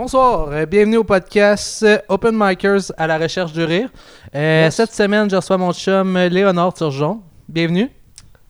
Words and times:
Bonsoir, 0.00 0.48
euh, 0.50 0.66
bienvenue 0.66 0.98
au 0.98 1.04
podcast 1.04 1.82
euh, 1.82 1.96
Open 2.10 2.34
Micers 2.38 2.92
à 2.98 3.06
la 3.06 3.16
recherche 3.16 3.54
du 3.54 3.64
rire. 3.64 3.88
Euh, 4.34 4.64
Yes. 4.64 4.74
Cette 4.74 4.92
semaine, 4.92 5.30
je 5.30 5.36
reçois 5.36 5.56
mon 5.56 5.72
chum 5.72 6.18
Léonard 6.18 6.74
Turgeon. 6.74 7.22
Bienvenue, 7.48 7.90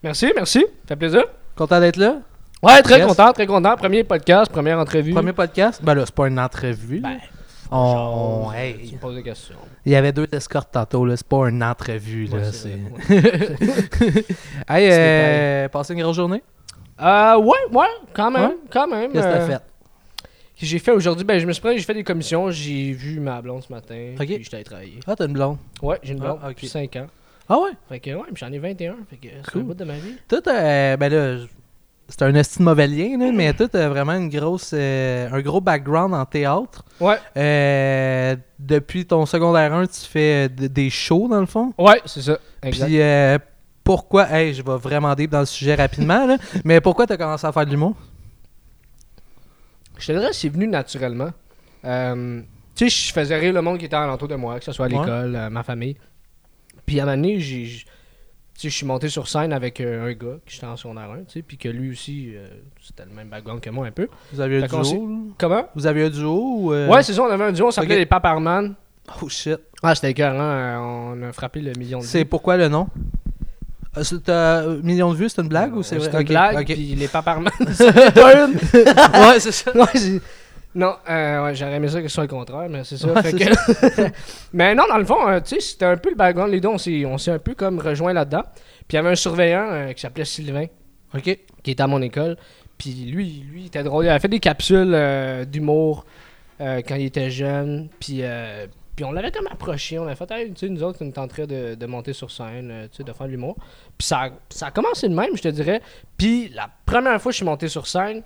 Merci, 0.02 0.32
merci. 0.34 0.58
Ça 0.82 0.88
fait 0.88 0.96
plaisir. 0.96 1.22
content 1.54 1.78
d'être 1.78 1.98
là? 1.98 2.16
Ouais, 2.64 2.82
très 2.82 2.98
Yes. 2.98 3.06
content, 3.06 3.32
très 3.32 3.46
content. 3.46 3.76
Premier 3.76 4.02
podcast, 4.02 4.50
première 4.50 4.76
entrevue. 4.80 5.12
Premier 5.12 5.32
podcast? 5.32 5.80
Ben 5.84 5.94
là, 5.94 6.02
c'est 6.04 6.14
pas 6.16 6.26
une 6.26 6.40
entrevue. 6.40 6.98
Ben, 6.98 7.18
On- 7.70 8.50
hey, 8.52 8.88
Tu 8.88 8.94
me 8.96 8.98
poses 9.00 9.14
des 9.14 9.22
questions. 9.22 9.54
Il 9.84 9.92
y 9.92 9.96
avait 9.96 10.10
deux 10.12 10.26
escortes 10.32 10.72
tantôt, 10.72 11.06
là. 11.06 11.16
C'est 11.16 11.28
pas 11.28 11.48
une 11.48 11.62
entrevue, 11.62 12.26
là. 12.26 12.38
Ouais, 12.38 12.42
c'est... 12.52 12.76
c'est 13.08 14.26
hey, 14.68 15.68
passé 15.68 15.94
une 15.94 16.02
grosse 16.02 16.16
journée? 16.16 16.42
Euh, 17.00 17.36
ouais, 17.38 17.58
ouais, 17.72 17.86
quand 18.12 18.32
même, 18.32 18.48
Ouais? 18.50 18.56
quand 18.68 18.88
même. 18.88 19.12
Qu'est-ce 19.12 19.26
que 19.28 19.32
t'as 19.32 19.46
fait? 19.46 19.60
Que 20.60 20.66
J'ai 20.66 20.78
fait 20.78 20.92
aujourd'hui, 20.92 21.24
ben 21.24 21.38
je 21.38 21.46
me 21.46 21.52
suis 21.52 21.60
pris, 21.62 21.76
j'ai 21.78 21.84
fait 21.84 21.94
des 21.94 22.04
commissions, 22.04 22.50
j'ai 22.50 22.92
vu 22.92 23.20
ma 23.20 23.40
blonde 23.42 23.62
ce 23.62 23.72
matin, 23.72 24.12
Ok. 24.18 24.26
puis 24.26 24.42
j'étais 24.42 24.56
allé 24.56 24.64
travailler. 24.64 25.00
Ah, 25.06 25.14
t'as 25.16 25.26
une 25.26 25.32
blonde? 25.34 25.58
Ouais, 25.82 25.98
j'ai 26.02 26.12
une 26.14 26.20
blonde 26.20 26.38
Ah, 26.42 26.46
ok. 26.46 26.54
depuis 26.54 26.68
5 26.68 26.96
ans. 26.96 27.06
Ah 27.48 27.58
ouais? 27.60 27.70
Fait 27.88 28.00
que 28.00 28.10
ouais, 28.10 28.22
puis 28.32 28.36
j'en 28.36 28.52
ai 28.52 28.58
21, 28.58 28.96
fait 29.08 29.16
que 29.16 29.28
c'est 29.44 29.50
Cool. 29.52 29.62
un 29.62 29.64
bout 29.64 29.74
de 29.74 29.84
ma 29.84 29.94
vie. 29.94 30.16
Toi, 30.28 30.40
t'as- 30.42 30.96
ben 30.96 31.08
là, 31.12 31.44
c'est 32.08 32.22
un 32.22 32.34
esti 32.34 32.58
de 32.60 32.64
mauvais 32.64 32.86
lien, 32.86 33.18
là, 33.18 33.30
mais 33.32 33.52
toi, 33.52 33.68
t'as 33.68 33.88
vraiment 33.88 34.14
une 34.14 34.28
grosse, 34.28 34.70
euh, 34.74 35.28
un 35.30 35.40
gros 35.40 35.60
background 35.60 36.14
en 36.14 36.24
théâtre. 36.24 36.84
Ouais, 37.00 37.18
Euh, 37.36 38.36
depuis 38.58 39.04
ton 39.06 39.26
secondaire 39.26 39.72
1, 39.74 39.86
tu 39.86 40.00
fais 40.00 40.46
euh, 40.46 40.48
d- 40.48 40.68
des 40.68 40.90
shows, 40.90 41.28
dans 41.28 41.40
le 41.40 41.46
fond? 41.46 41.72
ouais, 41.78 42.00
c'est 42.06 42.22
ça. 42.22 42.38
Exact. 42.62 42.86
Puis 42.86 43.00
euh, 43.00 43.38
pourquoi, 43.84 44.28
hey, 44.32 44.54
je 44.54 44.62
vais 44.62 44.76
vraiment 44.78 45.14
deep 45.14 45.30
dans 45.30 45.40
le 45.40 45.46
sujet 45.46 45.74
rapidement, 45.74 46.26
là, 46.26 46.36
mais 46.64 46.80
pourquoi 46.80 47.06
t'as 47.06 47.16
commencé 47.16 47.46
à 47.46 47.52
faire 47.52 47.66
de 47.66 47.70
l'humour? 47.70 47.94
Je 49.98 50.06
te 50.06 50.12
dirais 50.12 50.32
c'est 50.32 50.48
venu 50.48 50.66
naturellement. 50.66 51.30
Euh, 51.84 52.40
tu 52.74 52.90
sais, 52.90 53.06
je 53.08 53.12
faisais 53.12 53.36
rire 53.38 53.52
le 53.52 53.62
monde 53.62 53.78
qui 53.78 53.86
était 53.86 53.96
alentour 53.96 54.28
de 54.28 54.34
moi, 54.34 54.58
que 54.58 54.64
ce 54.64 54.72
soit 54.72 54.86
à 54.86 54.88
Ouais. 54.88 54.98
l'école, 54.98 55.36
euh, 55.36 55.50
ma 55.50 55.62
famille. 55.62 55.96
Puis 56.84 57.00
à 57.00 57.04
un 57.04 57.06
moment 57.06 57.16
donné, 57.16 57.40
j'ai- 57.40 57.64
j'- 57.64 57.84
tu 57.84 58.60
sais, 58.62 58.68
je 58.70 58.74
suis 58.76 58.86
monté 58.86 59.08
sur 59.08 59.28
scène 59.28 59.52
avec 59.52 59.80
euh, 59.80 60.06
un 60.08 60.12
gars 60.12 60.36
qui 60.46 60.54
j'étais 60.54 60.66
en 60.66 60.76
secondaire 60.76 61.10
1, 61.10 61.18
tu 61.24 61.32
sais, 61.34 61.42
puis 61.42 61.56
que 61.58 61.68
lui 61.68 61.90
aussi, 61.90 62.32
c'était 62.82 63.04
le 63.04 63.10
même 63.14 63.28
background 63.28 63.60
que 63.60 63.70
moi 63.70 63.86
un 63.86 63.90
peu. 63.90 64.08
Vous 64.32 64.40
aviez 64.40 64.62
un 64.62 64.66
duo? 64.66 65.32
Comment? 65.38 65.68
Vous 65.74 65.86
aviez 65.86 66.04
un 66.04 66.10
duo 66.10 66.54
ou... 66.58 66.72
euh, 66.72 66.88
Ouais, 66.88 67.02
c'est 67.02 67.12
ça, 67.12 67.22
on 67.22 67.30
avait 67.30 67.44
un 67.44 67.52
duo, 67.52 67.66
on 67.68 67.70
s'appelait 67.70 67.94
Ok. 67.94 68.00
les 68.00 68.06
Paparman. 68.06 68.74
Oh 69.22 69.28
shit. 69.28 69.58
Ah, 69.82 69.94
c'était 69.94 70.10
écœurant, 70.10 70.40
euh, 70.40 70.76
on 70.78 71.22
a 71.22 71.32
frappé 71.32 71.60
le 71.60 71.72
million 71.78 71.98
de 72.00 72.04
C'est 72.04 72.24
pourquoi 72.24 72.56
le 72.56 72.68
nom? 72.68 72.88
Euh, 73.96 74.02
c'est- 74.02 74.22
T'as 74.24 74.62
un 74.64 74.76
million 74.82 75.10
de 75.12 75.16
vues, 75.16 75.28
c'est 75.28 75.40
une 75.42 75.48
blague 75.48 75.74
ou 75.76 75.82
c'est 75.82 75.98
C'est 76.00 76.08
vrai? 76.08 76.20
une 76.20 76.26
Ok, 76.26 76.28
blague, 76.28 76.64
puis 76.66 76.94
les 76.94 77.08
Paparman, 77.08 77.50
c'est 77.72 78.14
pas 78.14 78.46
une. 78.46 78.54
ouais, 78.74 79.40
c'est 79.40 79.52
ça. 79.52 79.70
Ouais, 79.76 80.20
non, 80.74 80.94
euh, 81.08 81.44
ouais, 81.44 81.54
j'aurais 81.54 81.76
aimé 81.76 81.88
ça 81.88 82.02
que 82.02 82.08
ce 82.08 82.14
soit 82.14 82.24
le 82.24 82.28
contraire, 82.28 82.68
mais 82.68 82.84
c'est 82.84 82.98
ça. 82.98 83.08
Ouais, 83.08 83.22
fait 83.22 83.30
c'est 83.30 83.38
que- 83.46 84.10
mais 84.52 84.74
non, 84.74 84.82
dans 84.88 84.98
le 84.98 85.06
fond, 85.06 85.26
euh, 85.26 85.40
tu 85.40 85.54
sais, 85.54 85.60
c'était 85.60 85.86
un 85.86 85.96
peu 85.96 86.10
le 86.10 86.16
background. 86.16 86.52
Les 86.52 86.60
deux, 86.60 86.68
on 86.68 86.76
s'est, 86.78 87.30
un 87.30 87.38
peu 87.38 87.54
comme 87.54 87.78
rejoint 87.78 88.12
là-dedans. 88.12 88.42
Puis 88.86 88.92
il 88.92 88.96
y 88.96 88.98
avait 88.98 89.08
un 89.08 89.14
surveillant 89.16 89.66
euh, 89.70 89.92
qui 89.94 90.02
s'appelait 90.02 90.26
Sylvain, 90.26 90.66
Ok. 91.14 91.22
qui 91.62 91.70
était 91.70 91.82
à 91.82 91.86
mon 91.86 92.02
école. 92.02 92.36
Puis 92.76 92.90
lui, 93.10 93.42
lui, 93.50 93.62
il 93.62 93.66
était 93.68 93.82
drôle. 93.82 94.04
Il 94.04 94.10
avait 94.10 94.18
fait 94.20 94.28
des 94.28 94.38
capsules 94.38 94.92
euh, 94.92 95.46
d'humour 95.46 96.04
euh, 96.60 96.82
quand 96.86 96.96
il 96.96 97.06
était 97.06 97.30
jeune. 97.30 97.88
Puis, 97.98 98.18
euh, 98.20 98.66
puis 98.96 99.04
on 99.04 99.12
l'avait 99.12 99.30
comme 99.30 99.46
approché. 99.46 99.98
On 99.98 100.06
a 100.08 100.14
fait, 100.16 100.30
hey, 100.32 100.48
tu 100.52 100.66
sais, 100.66 100.68
nous 100.68 100.82
autres, 100.82 100.98
on 101.04 101.10
tenterait 101.10 101.46
de, 101.46 101.74
de 101.76 101.86
monter 101.86 102.12
sur 102.14 102.30
scène, 102.30 102.70
euh, 102.72 102.88
tu 102.90 102.96
sais, 102.98 103.04
de 103.04 103.12
faire 103.12 103.26
de 103.26 103.32
l'humour. 103.32 103.54
Puis 103.98 104.06
ça, 104.08 104.22
a- 104.24 104.30
ça 104.50 104.66
a 104.68 104.70
commencé 104.70 105.08
de 105.08 105.14
même, 105.14 105.36
je 105.36 105.42
te 105.42 105.48
dirais. 105.48 105.80
Puis 106.16 106.48
la 106.48 106.68
première 106.86 107.20
fois 107.20 107.30
que 107.30 107.34
je 107.34 107.36
suis 107.36 107.44
monté 107.46 107.68
sur 107.68 107.86
scène, 107.86 108.22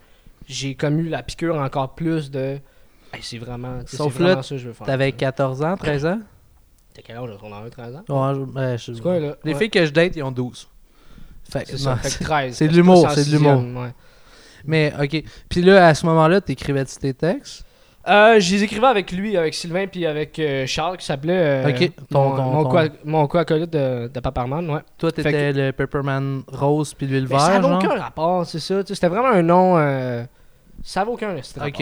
j'ai 0.49 0.75
comme 0.75 0.99
eu 1.01 1.09
la 1.09 1.23
piqûre 1.23 1.57
encore 1.57 1.95
plus 1.95 2.31
de. 2.31 2.59
Hey, 3.13 3.21
c'est 3.23 3.39
vraiment, 3.39 3.81
Sauf 3.87 4.13
c'est 4.15 4.21
là, 4.21 4.27
vraiment 4.29 4.43
ça 4.43 4.55
que 4.55 4.59
je 4.61 4.67
veux 4.69 4.73
faire. 4.73 4.87
T'avais 4.87 5.13
14 5.13 5.63
ans, 5.63 5.77
13 5.77 6.07
ans? 6.07 6.21
T'as 6.95 7.03
quel 7.03 7.17
âge? 7.17 7.31
On 7.43 7.53
a 7.53 7.69
13 7.71 7.97
ans? 7.97 8.05
Ouais, 8.09 8.35
je- 8.35 8.53
ben, 8.53 8.77
je- 8.77 9.03
quoi, 9.03 9.19
là? 9.19 9.37
Les 9.45 9.53
Ouais. 9.53 9.59
filles 9.59 9.71
que 9.71 9.85
je 9.85 9.91
date, 9.91 10.15
ils 10.17 10.23
ont 10.23 10.31
12. 10.33 10.69
Fait 11.51 11.65
C'est 11.67 11.79
ça, 11.79 11.97
fait 11.97 12.19
que 12.19 12.25
13. 12.25 12.55
c'est 12.57 12.69
de 12.69 12.75
l'humour, 12.75 13.11
c'est 13.11 13.25
de 13.29 13.31
l'humour. 13.37 13.83
ouais. 13.83 13.91
Mais, 14.65 14.93
ok. 15.01 15.23
Puis 15.49 15.63
là, 15.63 15.87
à 15.89 15.95
ce 15.95 16.05
moment-là, 16.07 16.41
t'écrivais-tu 16.41 16.97
tes 16.97 17.15
textes? 17.15 17.65
Euh, 18.09 18.41
je 18.41 18.55
les 18.55 18.63
écrivais 18.65 18.87
avec 18.87 19.13
lui, 19.13 19.37
avec 19.37 19.53
Sylvain, 19.53 19.87
puis 19.87 20.07
avec 20.07 20.39
euh, 20.39 20.67
Charles, 20.67 20.97
qui 20.97 21.05
s'appelait. 21.05 21.37
euh, 21.37 21.65
ton- 22.11 22.31
mon, 22.31 22.37
ton- 22.37 22.43
mon, 22.45 22.63
ton- 22.65 22.71
co- 22.71 22.95
mon 23.05 23.27
co-acolyte 23.27 23.71
de, 23.71 24.09
de 24.09 24.21
Paparman, 24.21 24.69
ouais. 24.71 24.81
Toi, 24.97 25.13
t'étais 25.13 25.53
le 25.53 25.71
Pepperman 25.73 26.43
rose 26.49 26.95
puis 26.95 27.07
lui 27.07 27.21
le 27.21 27.29
Mais 27.29 27.39
ça 27.39 27.59
n'avait 27.61 27.75
aucun 27.75 27.99
rapport, 28.01 28.47
c'est 28.47 28.59
ça. 28.59 28.81
C'était 28.87 29.09
vraiment 29.09 29.29
un 29.29 29.43
nom. 29.43 29.77
euh, 29.77 30.25
ça 30.83 31.01
n'avait 31.01 31.13
aucun 31.13 31.29
rapport. 31.61 31.75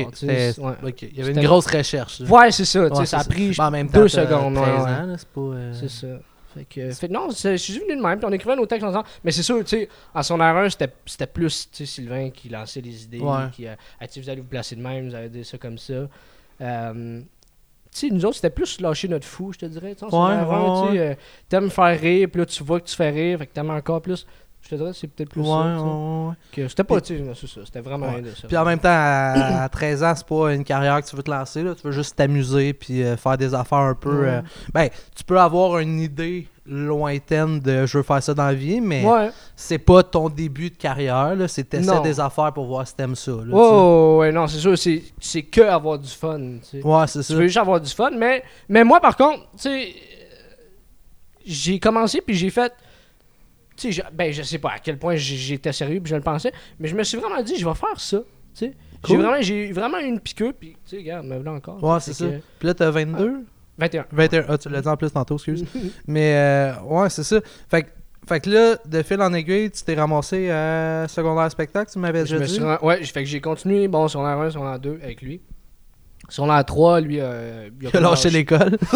ouais. 0.83 0.95
Il 1.03 1.17
y 1.17 1.23
avait 1.23 1.33
une 1.33 1.43
grosse 1.47 1.67
recherche. 1.69 2.19
là. 2.21 2.29
Ouais, 2.29 2.51
c'est 2.51 2.65
ça. 2.65 2.81
Ouais, 2.89 3.07
ça 3.07 3.19
a 3.21 3.25
pris 3.25 3.55
même 3.71 3.89
temps, 3.89 4.01
deux 4.01 4.09
secondes. 4.09 4.55
13 4.57 4.67
ouais, 4.67 4.73
ans, 4.81 4.85
ouais. 4.85 5.07
là, 5.07 5.15
c'est 5.17 5.29
pas... 5.29 5.41
euh, 5.41 5.73
C'est 5.73 5.89
ça. 5.91 6.07
Fait 6.59 6.65
que, 6.65 6.91
fait, 6.93 7.09
non, 7.09 7.29
je 7.31 7.57
suis 7.57 7.79
venu 7.79 7.97
de 7.97 8.03
même, 8.03 8.19
puis 8.19 8.27
on 8.29 8.33
écrivait 8.33 8.57
nos 8.57 8.67
textes 8.67 8.85
ensemble. 8.85 9.07
Mais 9.23 9.31
c'est 9.31 9.43
sûr, 9.45 9.59
tu 9.61 9.69
sais, 9.69 9.89
en 10.15 10.23
son 10.23 10.41
erreur, 10.41 10.71
c'était 10.71 11.27
plus 11.27 11.69
tu 11.71 11.79
sais, 11.79 11.87
Sylvain 11.87 12.31
qui 12.31 12.49
lançait 12.49 12.81
les 12.81 13.05
idées, 13.05 13.21
Ouais. 13.21 13.51
qui, 13.53 13.67
euh, 13.67 13.75
Ah, 14.01 14.07
vous 14.17 14.29
allez 14.31 14.41
vous 14.41 14.47
placer 14.49 14.75
de 14.77 14.83
même, 14.83 15.09
vous 15.11 15.15
allez 15.15 15.29
dire 15.29 15.47
ça 15.47 15.57
comme 15.59 15.79
ça. 15.79 16.09
Euh, 16.61 17.21
tu 17.91 18.09
sais, 18.09 18.11
nous 18.11 18.25
autres, 18.25 18.37
c'était 18.37 18.51
plus 18.51 18.81
lâcher 18.81 19.09
notre 19.09 19.27
fou, 19.27 19.53
je 19.53 19.59
te 19.61 19.67
dirais. 19.67 19.95
tu 19.95 20.05
Ouais, 20.05 20.11
ouais, 20.11 20.89
tu 20.91 20.93
sais, 20.95 20.99
euh, 21.01 21.15
T'aimes 21.49 21.71
faire 21.71 21.99
rire, 22.01 22.29
puis 22.31 22.41
là, 22.41 22.47
tu 22.47 22.63
vois 22.65 22.81
que 22.81 22.87
tu 22.89 22.97
fais 22.97 23.11
rire, 23.11 23.39
fait 23.39 23.47
que 23.47 23.53
t'aimes 23.53 23.71
encore 23.71 24.03
plus. 24.03 24.27
Je 24.61 24.71
te 24.71 24.75
dirais, 24.75 24.91
c'est 24.93 25.07
peut-être 25.07 25.31
plus 25.31 25.41
Ouais, 25.41 25.47
ça. 25.47 25.77
tu 25.79 25.83
ouais, 25.85 26.27
ouais. 26.29 26.35
que 26.53 26.69
C'était 26.69 26.85
pas, 26.85 27.01
tu 27.01 27.17
sais, 27.17 27.25
c'est 27.41 27.47
ça. 27.49 27.61
C'était 27.65 27.81
vraiment 27.81 28.09
rien 28.11 28.21
de 28.21 28.31
ça. 28.33 28.47
Puis 28.49 28.57
en 28.57 28.65
même 28.67 28.79
temps, 28.79 28.89
à, 28.91 29.63
à 29.63 29.69
13 29.71 30.03
ans, 30.05 30.13
c'est 30.15 30.27
pas 30.27 30.53
une 30.53 30.65
carrière 30.65 31.01
que 31.03 31.09
tu 31.09 31.17
veux 31.17 31.23
te 31.23 31.31
lancer. 31.31 31.63
Là. 31.63 31.75
Tu 31.75 31.83
veux 31.87 31.93
juste 31.93 32.17
t'amuser 32.17 32.75
puis 32.75 33.03
euh, 33.03 33.17
faire 33.17 33.39
des 33.39 33.55
affaires 33.55 33.79
un 33.79 33.95
peu... 33.95 34.29
Euh, 34.29 34.43
Ben, 34.75 34.89
tu 35.17 35.25
peux 35.25 35.39
avoir 35.41 35.79
une 35.79 36.01
idée 36.01 36.49
lointaine 36.67 37.61
de 37.61 37.87
«je 37.87 37.97
veux 37.97 38.03
faire 38.05 38.23
ça 38.23 38.35
dans 38.35 38.45
la 38.45 38.53
vie», 38.53 38.81
mais 38.83 39.03
c'est 39.57 39.79
pas 39.79 40.03
ton 40.03 40.29
début 40.29 40.69
de 40.69 40.77
carrière. 40.77 41.35
là. 41.35 41.49
C'est 41.49 41.73
Non. 41.75 42.03
des 42.03 42.21
affaires 42.21 42.53
pour 42.53 42.67
voir 42.67 42.87
si 42.87 42.95
t'aimes 42.95 43.15
ça. 43.15 43.31
Là, 43.31 43.39
tu 43.45 43.51
sais. 43.53 43.57
Ouais, 44.19 44.33
non, 44.33 44.47
c'est 44.49 44.59
sûr, 44.59 44.77
c'est 44.77 45.03
c'est 45.19 45.45
que 45.45 45.63
avoir 45.63 45.99
du 45.99 46.11
fun, 46.11 46.39
tu. 46.71 46.83
Ouais, 46.83 47.07
c'est 47.07 47.21
Tu 47.21 47.25
ça. 47.25 47.35
veux 47.37 47.45
juste 47.47 47.57
avoir 47.57 47.81
du 47.81 47.91
fun, 47.91 48.11
mais, 48.11 48.43
mais 48.69 48.85
moi, 48.85 49.01
par 49.01 49.17
contre, 49.17 49.45
tu 49.53 49.63
sais, 49.63 49.95
j'ai 51.47 51.79
commencé, 51.79 52.21
puis 52.21 52.35
j'ai 52.35 52.51
fait. 52.51 52.73
Tu 53.79 53.93
sais, 53.93 53.93
je- 53.93 54.15
ben, 54.17 54.33
je 54.33 54.43
sais 54.43 54.59
pas 54.59 54.71
à 54.73 54.79
quel 54.79 54.99
point 54.99 55.15
j'étais 55.17 55.73
sérieux, 55.73 56.01
puis 56.01 56.11
je 56.11 56.17
le 56.17 56.23
pensais, 56.23 56.53
mais 56.81 56.89
je 56.89 56.97
me 56.97 57.05
suis 57.05 57.17
vraiment 57.17 57.41
dit, 57.43 57.57
je 57.57 57.65
vais 57.69 57.75
faire 57.75 57.99
ça, 58.01 58.19
tu 58.19 58.25
sais. 58.55 58.75
J'ai 59.07 59.17
vraiment, 59.17 59.41
j'ai 59.41 59.71
vraiment 59.73 59.99
eu 60.01 60.07
une 60.07 60.19
piqûre, 60.19 60.53
puis, 60.59 60.71
tu 60.71 60.77
sais, 60.91 60.97
regarde, 60.97 61.25
me 61.27 61.35
voilà 61.37 61.53
encore. 61.53 61.83
Ouais, 61.83 62.01
c'est 62.01 62.13
ça. 62.13 62.25
que- 62.27 62.41
Puis 62.59 62.67
là, 62.67 62.75
t'as 62.75 62.91
22? 62.91 63.45
21. 63.79 64.07
21. 64.11 64.45
Ah, 64.49 64.59
tu 64.59 64.69
l'as 64.69 64.83
dit 64.83 64.89
en 64.89 64.97
plus 64.97 65.11
tantôt, 65.13 65.37
excuse. 65.37 65.65
Mais 66.09 66.35
euh, 66.35 66.73
ouais, 66.85 67.09
c'est 67.09 67.23
ça. 67.23 67.41
Fait, 67.71 67.85
que- 67.85 67.89
fait 68.29 68.41
que 68.41 68.51
là, 68.51 68.77
de 68.85 69.03
fil 69.03 69.23
en 69.23 69.33
aiguille, 69.33 69.71
tu 69.71 69.85
t'es 69.85 69.95
ramassé 69.95 70.51
à 70.51 71.07
secondaire 71.09 71.49
spectacle, 71.53 71.93
tu 71.93 72.01
m'avais 72.01 72.27
Je 72.27 72.35
déjà 72.35 72.39
me 72.41 72.45
dit. 72.47 72.55
suis 72.55 72.63
ren- 72.65 72.79
Ouais, 72.83 73.05
fait 73.05 73.23
que 73.23 73.29
j'ai 73.29 73.41
continué, 73.41 73.87
bon, 73.87 74.09
sur 74.09 74.23
la 74.25 74.31
1, 74.33 74.51
sur 74.51 74.65
la 74.65 74.79
2 74.79 74.99
avec 75.01 75.23
lui. 75.23 75.41
Sur 76.29 76.47
la 76.47 76.63
3, 76.65 77.01
lui, 77.01 77.19
euh, 77.21 77.71
il 77.81 77.97
a 77.97 78.01
lâché 78.01 78.29
l'école. 78.31 78.77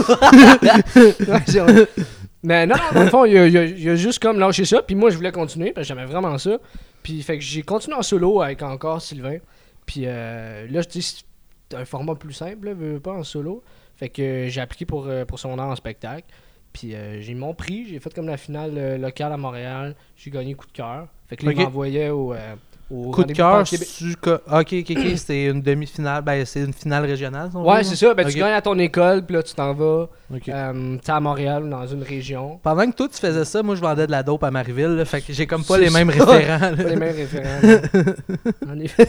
Ouais. 0.97 1.87
Mais 2.45 2.67
non, 2.67 2.75
dans 2.93 3.03
le 3.05 3.09
fond, 3.11 3.25
il 3.25 3.37
a, 3.39 3.47
il 3.47 3.57
a- 3.57 3.65
il 3.65 3.89
a 3.89 3.95
juste 3.95 4.19
comme 4.21 4.39
lâché 4.39 4.65
ça. 4.65 4.83
Puis 4.83 4.95
moi, 4.97 5.11
je 5.11 5.17
voulais 5.17 5.31
continuer 5.33 5.73
parce 5.73 5.87
que 5.87 5.95
j'aimais 5.95 6.07
vraiment 6.07 6.37
ça. 6.39 6.59
Puis 7.03 7.23
fait 7.23 7.39
que 7.39 7.45
j'ai 7.45 7.63
continué 7.63 7.97
en 7.97 8.03
solo 8.03 8.43
avec 8.43 8.63
encore 8.63 9.01
Sylvain. 9.01 9.39
Puis 9.87 10.03
euh, 10.07 10.67
là, 10.69 10.81
je 10.83 10.89
dis, 10.89 11.03
c'est 11.03 11.77
un 11.77 11.85
format 11.85 12.15
plus 12.15 12.33
simple, 12.33 12.67
là, 12.67 12.75
veux, 12.75 12.99
pas 13.01 13.13
en 13.13 13.23
solo. 13.25 13.63
Fait 13.97 14.09
que 14.09 14.47
j'ai 14.49 14.61
appliqué 14.61 14.85
pour, 14.87 15.07
euh, 15.07 15.25
pour 15.25 15.39
son 15.39 15.59
an 15.59 15.71
en 15.71 15.77
spectacle. 15.77 16.27
Puis 16.73 16.95
euh, 16.95 17.21
j'ai 17.21 17.35
mon 17.35 17.55
prix. 17.55 17.87
J'ai 17.89 18.01
fait 18.01 18.13
comme 18.15 18.27
la 18.27 18.37
finale 18.37 18.73
euh, 18.77 18.99
locale 18.99 19.33
à 19.33 19.37
Montréal. 19.37 19.95
J'ai 20.17 20.31
gagné 20.31 20.55
coup 20.55 20.67
de 20.67 20.73
cœur. 20.73 21.07
Fait 21.29 21.37
que 21.37 21.45
là, 21.45 21.53
Ok. 21.53 21.57
il 21.59 21.63
m'envoyait 21.65 22.09
au, 22.11 22.33
euh, 22.33 22.55
au 22.55 22.72
Coup 23.13 23.25
de 23.25 23.33
cœur, 23.33 23.65
tu... 23.65 23.77
co- 24.21 24.33
Ok, 24.51 24.75
ok, 24.81 24.91
ok, 24.91 25.07
c'était 25.17 25.47
une 25.47 25.63
demi-finale. 25.63 26.23
Ben, 26.23 26.45
c'est 26.45 26.61
une 26.61 26.73
finale 26.75 27.07
régionale, 27.07 27.49
si 27.51 27.57
Ouais, 27.57 27.83
c'est 27.85 27.97
ça. 27.97 28.13
Ben, 28.13 28.27
tu 28.29 28.37
gagnes 28.39 28.53
à 28.53 28.61
ton 28.61 28.79
école, 28.79 29.25
puis 29.25 29.35
là, 29.35 29.43
tu 29.43 29.55
t'en 29.55 29.73
vas 29.73 30.09
euh, 30.49 30.99
à 31.09 31.21
Montréal, 31.21 31.69
dans 31.71 31.87
une 31.87 32.03
région. 32.03 32.59
Pendant 32.63 32.91
que 32.91 32.95
toi, 32.97 33.09
tu 33.09 33.19
faisais 33.19 33.45
ça, 33.45 33.63
moi, 33.63 33.75
je 33.77 33.81
vendais 33.81 34.07
de 34.07 34.11
la 34.11 34.23
dope 34.23 34.45
à 34.45 34.51
Marieville. 34.51 34.97
là, 34.97 35.05
fait 35.05 35.23
que 35.23 35.33
j'ai 35.33 35.47
comme 35.47 35.65
pas 35.65 35.77
C'est 35.77 35.85
les 35.85 35.91
mêmes 35.91 36.11
référents. 36.11 36.59
Pas 36.59 36.71
les 36.71 36.97
mêmes 36.97 37.17
référents. 37.17 37.61
non. 38.67 38.73
en 38.75 38.81
effet. 38.81 39.09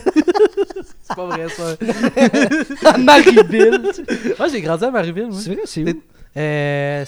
C'est 1.02 1.16
pas 1.16 1.26
vrai, 1.26 1.46
ça. 1.48 1.76
à 2.94 2.98
Marieville. 2.98 3.80
tu 3.94 4.04
sais. 4.04 4.34
Moi, 4.38 4.48
j'ai 4.48 4.60
grandi 4.62 4.84
à 4.84 4.90
Marieville. 4.90 5.28
C'est 5.32 5.50
vrai, 5.50 5.62
c'est 5.66 5.82
où? 5.84 6.02
Euh, 6.36 7.04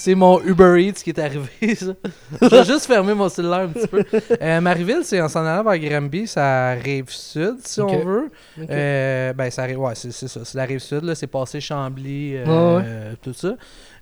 c'est- 0.00 0.14
mon 0.14 0.40
Uber 0.42 0.76
Eats 0.82 1.02
qui 1.02 1.10
est 1.10 1.18
arrivé, 1.18 1.48
ça. 1.74 1.92
Je 2.40 2.46
vais 2.48 2.64
juste 2.64 2.86
fermer 2.86 3.14
mon 3.14 3.28
cellulaire 3.28 3.60
un 3.60 3.68
petit 3.68 3.86
peu. 3.88 4.04
Euh, 4.40 4.60
Marieville, 4.60 5.00
c'est 5.04 5.20
en 5.20 5.28
s'en 5.28 5.44
allant 5.44 5.64
vers 5.64 5.78
Granby, 5.78 6.26
ça 6.26 6.72
rive 6.72 7.10
sud, 7.10 7.56
si 7.64 7.80
on 7.80 8.04
veut. 8.04 8.30
Euh, 8.70 9.32
ben, 9.32 9.50
ça 9.50 9.62
arrive, 9.62 9.80
ouais, 9.80 9.94
c'est 9.94 10.12
c'est 10.12 10.28
ça. 10.28 10.44
C'est 10.44 10.56
la 10.56 10.64
rive 10.64 10.78
sud, 10.78 11.02
là. 11.04 11.14
C'est 11.14 11.26
passé 11.26 11.60
Chambly, 11.60 12.34
euh, 12.36 12.78
Ouais, 12.78 13.16
tout 13.22 13.32
ça. 13.32 13.54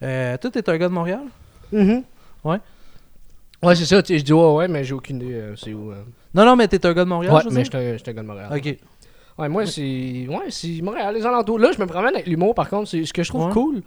Euh, 0.02 0.36
toi, 0.36 0.50
t'es 0.50 0.68
un 0.68 0.76
gars 0.76 0.88
de 0.88 0.92
Montréal? 0.94 1.22
Mhm. 1.72 2.02
Ouais. 2.44 2.58
Ouais, 3.62 3.74
c'est 3.74 3.86
ça. 3.86 4.00
Je 4.06 4.16
dis 4.22 4.32
ouais, 4.32 4.52
ouais, 4.54 4.68
mais 4.68 4.84
j'ai 4.84 4.94
aucune 4.94 5.16
idée. 5.22 5.42
c'est 5.56 5.72
où. 5.72 5.92
Non, 6.34 6.44
non, 6.44 6.54
mais 6.56 6.68
t'es 6.68 6.84
un 6.84 6.92
gars 6.92 7.04
de 7.04 7.08
Montréal, 7.08 7.34
Ouais, 7.34 7.40
je 7.44 7.48
mais 7.48 7.64
j'étais 7.64 7.96
j'étais 7.98 8.10
un 8.10 8.14
gars 8.14 8.22
de 8.22 8.26
Montréal. 8.26 8.50
Ok. 8.54 8.76
Ouais, 9.38 9.48
moi, 9.48 9.66
c'est. 9.66 10.26
Ouais, 10.28 10.46
c'est 10.50 10.80
Montréal, 10.82 11.14
les 11.14 11.24
alentours. 11.26 11.58
Là, 11.58 11.70
je 11.74 11.80
me 11.80 11.86
promène 11.86 12.14
avec 12.14 12.26
l'humour, 12.26 12.54
par 12.54 12.68
contre, 12.68 12.88
c'est 12.90 13.04
ce 13.04 13.12
que 13.12 13.22
je 13.22 13.28
trouve 13.30 13.46
Ouais. 13.46 13.52
cool. 13.52 13.82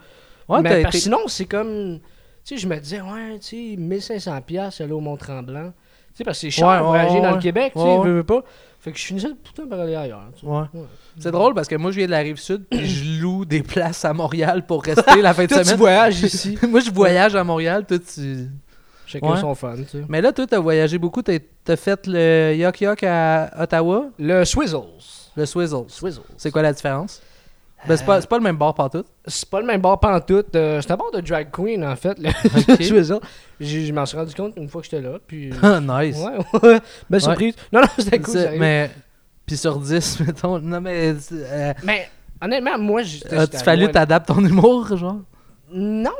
Ouais, 0.49 0.61
mais 0.61 0.81
parce 0.83 0.97
sinon, 0.97 1.19
c'est 1.27 1.45
comme. 1.45 1.99
Tu 2.43 2.55
sais, 2.55 2.61
je 2.61 2.67
me 2.67 2.77
disais, 2.79 3.01
ouais, 3.01 3.37
tu 3.39 3.75
sais, 3.75 4.19
1500$ 4.19 4.41
piastres, 4.41 4.81
aller 4.81 4.91
au 4.93 4.99
Mont-Tremblant. 5.01 5.71
Tu 5.71 6.17
sais, 6.17 6.23
parce 6.23 6.37
que 6.37 6.41
c'est 6.47 6.51
cher 6.51 6.67
ouais, 6.67 6.79
voyager 6.81 7.15
ouais, 7.15 7.21
dans 7.21 7.35
le 7.35 7.41
Québec, 7.41 7.73
tu 7.75 7.79
sais, 7.81 7.97
veux, 7.99 8.13
veux 8.15 8.23
pas. 8.23 8.41
Fait 8.79 8.91
que 8.93 8.97
je 8.97 9.03
finissais 9.05 9.27
tout 9.29 9.51
le 9.57 9.63
temps 9.63 9.69
par 9.69 9.79
aller 9.81 9.95
ailleurs. 9.95 10.23
tu 10.33 10.41
sais. 10.41 10.45
Ouais. 10.47 10.61
Ouais. 10.73 10.85
C'est 11.19 11.31
drôle 11.31 11.53
parce 11.53 11.67
que 11.67 11.75
moi, 11.75 11.91
je 11.91 11.97
viens 11.97 12.05
de 12.07 12.11
la 12.11 12.19
rive 12.19 12.37
sud, 12.37 12.63
puis 12.69 12.87
je 12.87 13.21
loue 13.21 13.43
des 13.45 13.61
places 13.61 14.03
à 14.05 14.13
Montréal 14.13 14.65
pour 14.65 14.83
rester 14.83 15.21
la 15.21 15.33
fin 15.33 15.43
de 15.43 15.47
Toi, 15.49 15.59
tu 15.59 15.65
semaine. 15.65 15.77
voyages 15.79 16.21
ici. 16.23 16.57
moi, 16.67 16.79
je 16.79 16.89
voyage 16.91 17.35
à 17.35 17.43
Montréal, 17.43 17.85
toi, 17.85 17.97
tu. 17.99 18.47
Chacun 19.05 19.31
Ouais. 19.31 19.39
son 19.41 19.53
fun, 19.55 19.75
tu 19.75 19.85
sais. 19.85 20.05
Mais 20.07 20.21
là, 20.21 20.31
toi, 20.31 20.45
t'as 20.47 20.59
voyagé 20.59 20.97
beaucoup. 20.97 21.21
T'as 21.21 21.39
t'as 21.63 21.75
fait 21.75 22.05
le 22.07 22.53
Yok 22.55 22.81
Yok 22.81 23.03
à 23.03 23.51
Ottawa, 23.63 24.05
Le 24.17 24.45
Swizzles. 24.45 24.77
le 25.35 25.45
Swizzles. 25.45 25.85
Swizzles. 25.89 26.21
C'est 26.37 26.51
quoi 26.51 26.61
la 26.61 26.71
différence? 26.73 27.21
Ben, 27.87 27.95
c'est 27.95 28.05
pas, 28.05 28.19
c'est 28.21 28.27
pas 28.29 28.37
le 28.37 28.43
même 28.43 28.57
bar 28.57 28.73
partout. 28.75 29.03
C'est 29.25 29.49
pas 29.49 29.61
le 29.61 29.65
même 29.65 29.79
bar 29.81 29.99
pantoute. 29.99 30.55
Euh, 30.55 30.81
c'est 30.81 30.91
un 30.91 30.97
bar 30.97 31.11
de 31.11 31.21
drag 31.21 31.49
queen, 31.51 31.83
en 31.85 31.95
fait, 31.95 32.17
le 32.19 32.29
Ok. 32.29 32.81
Swizzle. 32.83 33.19
J'ai- 33.59 33.85
Je 33.85 33.93
m'en 33.93 34.05
suis 34.05 34.17
rendu 34.17 34.33
compte 34.35 34.53
une 34.57 34.67
fois 34.67 34.81
que 34.81 34.85
j'étais 34.89 35.01
là. 35.01 35.17
Puis. 35.25 35.51
Ah, 35.63 35.79
nice. 35.79 36.17
Ouais, 36.17 36.59
ouais. 36.63 36.79
Belle 37.09 37.21
surprise. 37.21 37.55
Non, 37.71 37.81
non, 37.81 37.87
c'était 37.97 38.19
cool. 38.19 38.35
Mais. 38.57 38.91
Puis 39.45 39.55
sur 39.57 39.77
10, 39.79 40.19
mettons. 40.27 40.59
Non, 40.59 40.81
mais. 40.81 41.15
euh, 41.31 41.73
Mais 41.83 42.09
honnêtement, 42.41 42.77
moi, 42.77 43.01
j'étais. 43.01 43.35
As-tu 43.35 43.57
fallu 43.59 43.89
t'adapter 43.89 44.33
ton 44.33 44.43
humour, 44.43 44.95
genre? 44.97 45.19
Non, 45.71 46.11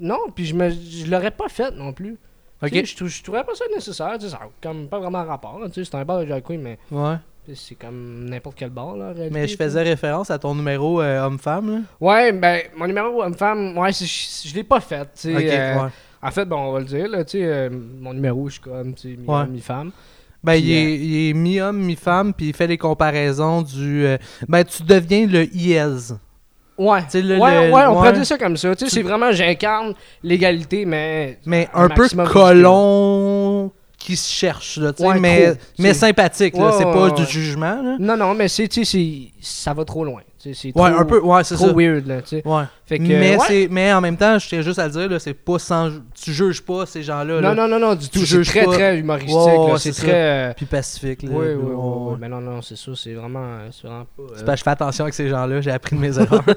non, 0.00 0.18
puis 0.34 0.46
je 0.46 0.54
me 0.54 0.68
je 0.68 1.06
l'aurais 1.10 1.30
pas 1.30 1.48
fait 1.48 1.70
non 1.70 1.92
plus. 1.92 2.18
Ok. 2.62 2.70
Tu 2.72 2.86
sais, 2.86 2.94
Je, 2.98 3.06
je 3.06 3.22
trouvais 3.22 3.44
pas 3.44 3.54
ça 3.54 3.64
nécessaire, 3.74 4.14
tu 4.18 4.24
sais, 4.26 4.30
ça 4.32 4.38
a 4.38 4.48
comme 4.62 4.88
pas 4.88 4.98
vraiment 4.98 5.24
rapport, 5.24 5.60
tu 5.66 5.72
sais, 5.74 5.84
c'est 5.90 5.96
un 5.96 6.04
bar 6.04 6.20
de 6.20 6.24
drag 6.24 6.42
queen, 6.42 6.60
mais 6.60 6.78
Ouais. 6.90 7.16
C'est 7.54 7.74
comme 7.74 8.24
n'importe 8.28 8.56
quel 8.58 8.70
bar, 8.70 8.96
là, 8.96 9.12
réalité, 9.12 9.30
Mais 9.30 9.46
je 9.48 9.56
faisais 9.56 9.82
référence 9.82 10.30
à 10.30 10.38
ton 10.38 10.54
numéro 10.54 11.00
euh, 11.00 11.22
homme-femme, 11.24 11.70
là. 11.70 11.78
Ouais, 12.00 12.32
ben, 12.32 12.60
mon 12.76 12.86
numéro 12.86 13.22
homme-femme, 13.22 13.76
ouais, 13.78 13.92
je, 13.92 14.04
je 14.48 14.54
l'ai 14.54 14.64
pas 14.64 14.80
fait, 14.80 15.04
tu 15.04 15.08
sais. 15.14 15.34
Ok, 15.36 15.42
euh, 15.42 15.82
ouais. 15.84 15.90
En 16.22 16.30
fait, 16.30 16.44
bon, 16.44 16.56
on 16.56 16.72
va 16.72 16.78
le 16.80 16.84
dire, 16.86 17.08
là, 17.08 17.24
tu 17.24 17.38
sais, 17.38 17.44
euh, 17.44 17.70
mon 18.00 18.12
numéro, 18.14 18.48
je 18.48 18.54
suis 18.54 18.62
comme, 18.62 18.94
tu 18.94 19.02
sais, 19.02 19.16
mi-homme, 19.16 19.40
Ouais. 19.42 19.46
mi-femme. 19.46 19.90
Ben, 20.42 20.52
Puis, 20.54 20.62
il, 20.62 20.72
est, 20.72 20.96
il 20.96 21.30
est 21.30 21.32
mi-homme, 21.34 21.78
mi-femme, 21.82 22.32
puis 22.34 22.48
il 22.48 22.54
fait 22.54 22.66
les 22.66 22.78
comparaisons 22.78 23.62
du. 23.62 24.06
ben, 24.48 24.64
tu 24.64 24.82
deviens 24.82 25.26
le 25.26 25.44
IES. 25.54 26.14
Ouais. 26.78 27.00
Le- 27.14 27.38
ouais, 27.38 27.68
le- 27.68 27.72
ouais, 27.72 27.86
on 27.86 27.94
pourrait 27.94 28.12
dire 28.12 28.26
ça 28.26 28.36
comme 28.36 28.56
ça. 28.56 28.76
Tu 28.76 28.84
sais, 28.84 28.90
c'est 28.96 29.02
vraiment, 29.02 29.32
j'incarne 29.32 29.94
l'égalité, 30.22 30.84
mais. 30.84 31.38
Mais 31.46 31.68
Un 31.74 31.88
peu 31.88 32.06
colon 32.32 33.72
qui 34.06 34.16
se 34.16 34.30
cherche, 34.32 34.78
là, 34.78 34.92
Ouais, 35.00 35.18
mais, 35.18 35.52
trop, 35.52 35.60
mais 35.80 35.92
sympathique. 35.94 36.54
Ouais, 36.54 36.70
c'est 36.78 36.84
ouais, 36.84 36.92
pas 36.92 37.10
du 37.10 37.24
jugement, 37.24 37.82
là. 37.82 37.96
Non, 37.98 38.16
non, 38.16 38.34
mais 38.34 38.46
c'est, 38.46 38.68
tu 38.68 38.84
sais, 38.84 38.90
c'est- 38.92 39.30
ça 39.40 39.74
va 39.74 39.84
trop 39.84 40.04
loin. 40.04 40.20
C'est 40.54 40.76
Ouais, 40.76 40.90
un 40.90 41.04
peu, 41.04 41.20
ouais, 41.20 41.44
c'est 41.44 41.54
trop 41.56 41.68
ça. 41.68 41.72
weird, 41.72 42.06
là, 42.06 42.22
tu 42.22 42.28
sais. 42.28 42.42
Ouais. 42.46 42.64
Fait 42.86 42.98
que, 42.98 43.02
mais, 43.04 43.36
ouais. 43.36 43.44
c'est, 43.48 43.68
mais 43.70 43.92
en 43.92 44.00
même 44.00 44.16
temps, 44.16 44.38
je 44.38 44.48
tiens 44.48 44.60
juste 44.62 44.78
à 44.78 44.86
le 44.86 44.92
dire, 44.92 45.08
là, 45.08 45.18
c'est 45.18 45.34
pas 45.34 45.58
sans. 45.58 45.90
Tu 46.14 46.32
juges 46.32 46.62
pas 46.62 46.86
ces 46.86 47.02
gens-là, 47.02 47.40
là. 47.40 47.54
Non, 47.54 47.62
non, 47.62 47.68
non, 47.68 47.80
non, 47.88 47.94
du 47.96 48.08
tout. 48.08 48.20
Tu 48.20 48.26
C'est 48.26 48.42
très, 48.44 48.64
pas. 48.64 48.72
très 48.74 48.98
humoristique. 48.98 49.34
Là. 49.34 49.74
c'est 49.78 49.92
très. 49.92 50.12
euh, 50.12 50.52
Puis 50.56 50.66
pacifique, 50.66 51.22
là. 51.24 51.30
Oui, 51.32 51.46
oui, 51.58 51.72
oui. 51.74 52.16
Mais 52.20 52.28
non, 52.28 52.40
non, 52.40 52.62
c'est 52.62 52.76
ça. 52.76 52.92
C'est 52.94 53.14
vraiment, 53.14 53.58
c'est 53.72 53.86
vraiment 53.88 54.06
pas. 54.16 54.22
euh, 54.22 54.52
que 54.52 54.56
je 54.56 54.62
fais 54.62 54.70
attention 54.70 55.04
avec 55.04 55.14
ces 55.14 55.28
gens-là, 55.28 55.60
j'ai 55.60 55.70
appris 55.72 55.96
de 55.96 56.00
mes 56.00 56.18
erreurs. 56.18 56.44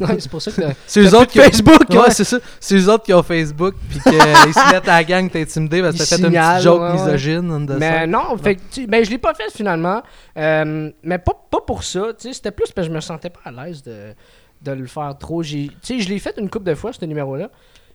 Ouais, 0.00 0.16
c'est 0.18 0.30
pour 0.30 0.42
ça 0.42 0.50
que. 0.50 0.62
c'est 0.86 1.00
eux 1.00 1.14
autres 1.14 1.26
qui 1.26 1.38
de 1.38 1.44
Facebook, 1.44 1.88
Ouais, 1.90 2.10
c'est 2.10 2.24
ça. 2.24 2.38
C'est 2.60 2.76
eux 2.76 2.88
autres 2.90 3.04
qui 3.04 3.12
ont 3.14 3.22
Facebook, 3.22 3.74
puis 3.88 4.00
qu'ils 4.00 4.12
se 4.12 4.72
mettent 4.72 4.88
à 4.88 4.96
la 4.96 5.04
gang, 5.04 5.30
t'es 5.30 5.42
intimidé 5.42 5.80
parce 5.82 5.94
que 5.94 5.98
t'as 6.00 6.16
fait 6.16 6.22
une 6.22 6.30
petite 6.32 6.62
joke 6.62 6.92
misogyne. 6.92 7.76
Mais 7.78 8.06
non, 8.06 8.36
fait 8.42 8.58
sais, 8.70 8.86
ben, 8.86 9.04
je 9.04 9.10
l'ai 9.10 9.18
pas 9.18 9.34
fait 9.34 9.50
finalement. 9.52 10.02
Euh, 10.36 10.90
mais 11.02 11.18
pas, 11.18 11.32
pas 11.50 11.60
pour 11.66 11.82
ça. 11.82 12.08
tu 12.18 12.28
sais, 12.28 12.32
C'était 12.34 12.50
plus 12.50 12.70
parce 12.72 12.86
que 12.88 12.92
je 12.92 12.95
me 12.96 13.00
sentais 13.00 13.30
pas 13.30 13.40
à 13.44 13.50
l'aise 13.52 13.82
de, 13.82 14.14
de 14.62 14.72
le 14.72 14.86
faire 14.86 15.16
trop. 15.18 15.42
J'ai- 15.42 15.68
Tu 15.68 15.74
sais, 15.82 16.00
je 16.00 16.08
l'ai 16.08 16.18
fait 16.18 16.34
une 16.38 16.50
couple 16.50 16.66
de 16.66 16.74
fois, 16.74 16.92
ce 16.92 17.04
numéro-là. 17.04 17.50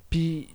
Puis 0.09 0.47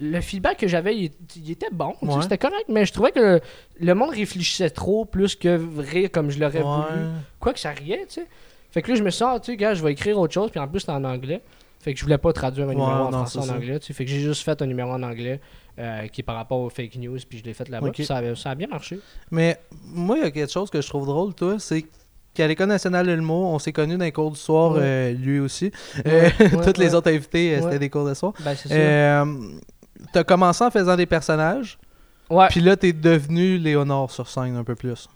le 0.00 0.20
feedback 0.20 0.58
que 0.58 0.68
j'avais, 0.68 0.96
il, 0.96 1.10
il 1.36 1.50
était 1.50 1.68
bon. 1.72 1.94
Ouais. 2.02 2.22
C'était 2.22 2.38
correct, 2.38 2.66
mais 2.68 2.86
je 2.86 2.92
trouvais 2.92 3.12
que 3.12 3.20
le, 3.20 3.40
le 3.80 3.94
monde 3.94 4.10
réfléchissait 4.10 4.70
trop 4.70 5.04
plus 5.04 5.34
que 5.36 5.60
rire 5.80 6.10
comme 6.12 6.30
je 6.30 6.38
l'aurais 6.40 6.62
Ouais. 6.62 6.64
voulu. 6.64 7.04
Quoi 7.38 7.52
que 7.52 7.60
ça 7.60 7.70
riait, 7.70 8.06
tu 8.08 8.14
sais. 8.20 8.26
Fait 8.70 8.82
que 8.82 8.90
là, 8.90 8.94
je 8.96 9.02
me 9.02 9.10
suis 9.10 9.18
dit, 9.24 9.30
ah, 9.34 9.40
tu 9.40 9.50
sais, 9.52 9.56
gars, 9.56 9.74
je 9.74 9.82
vais 9.82 9.92
écrire 9.92 10.18
autre 10.18 10.32
chose, 10.32 10.50
puis 10.50 10.60
en 10.60 10.68
plus, 10.68 10.80
c'est 10.80 10.92
en 10.92 11.02
anglais. 11.04 11.42
Fait 11.80 11.92
que 11.92 11.98
je 11.98 12.04
voulais 12.04 12.18
pas 12.18 12.32
traduire 12.32 12.66
un 12.66 12.68
Ouais, 12.68 12.74
numéro 12.76 12.92
en 12.92 13.04
non, 13.10 13.18
français 13.18 13.38
en 13.38 13.42
ça. 13.42 13.54
anglais, 13.54 13.80
tu 13.80 13.86
sais. 13.86 13.92
Fait 13.94 14.04
que 14.04 14.10
j'ai 14.10 14.20
juste 14.20 14.42
fait 14.44 14.60
un 14.62 14.66
numéro 14.66 14.90
en 14.90 15.02
anglais 15.02 15.40
euh, 15.78 16.06
qui 16.08 16.20
est 16.20 16.24
par 16.24 16.36
rapport 16.36 16.60
aux 16.60 16.68
fake 16.70 16.94
news, 16.96 17.18
puis 17.28 17.38
je 17.38 17.44
l'ai 17.44 17.54
fait 17.54 17.68
là-bas. 17.68 17.90
Ça, 18.04 18.18
a- 18.18 18.34
ça 18.36 18.50
a 18.50 18.54
bien 18.54 18.68
marché. 18.68 19.00
Mais 19.30 19.58
moi, 19.86 20.18
il 20.18 20.22
y 20.22 20.26
a 20.26 20.30
quelque 20.30 20.52
chose 20.52 20.70
que 20.70 20.80
je 20.80 20.88
trouve 20.88 21.06
drôle, 21.06 21.34
toi, 21.34 21.58
c'est 21.58 21.84
qu'à 22.40 22.48
l'École 22.48 22.68
nationale 22.68 23.06
de 23.06 23.12
l'humour, 23.12 23.52
on 23.52 23.58
s'est 23.58 23.72
connus 23.72 23.96
dans 23.98 24.04
les 24.04 24.12
cours 24.12 24.30
du 24.30 24.38
soir, 24.38 24.72
Ouais. 24.72 24.80
euh, 24.82 25.12
lui 25.12 25.38
aussi. 25.40 25.70
Ouais, 25.96 26.02
Euh, 26.06 26.30
ouais, 26.56 26.64
Toutes 26.64 26.78
les 26.78 26.94
autres 26.94 27.10
invités, 27.10 27.56
euh, 27.56 27.62
c'était 27.62 27.78
des 27.78 27.90
cours 27.90 28.06
de 28.06 28.14
soir. 28.14 28.32
Ben. 28.40 28.54
Euh, 28.70 29.24
T'as 30.12 30.24
commencé 30.24 30.64
en 30.64 30.70
faisant 30.70 30.96
des 30.96 31.04
personnages, 31.06 31.78
ouais. 32.30 32.46
puis 32.48 32.60
là, 32.60 32.74
t'es 32.76 32.92
devenu 32.94 33.58
Léonard 33.58 34.10
sur 34.10 34.26
scène 34.28 34.56
un 34.56 34.64
peu 34.64 34.74
plus. 34.74 35.08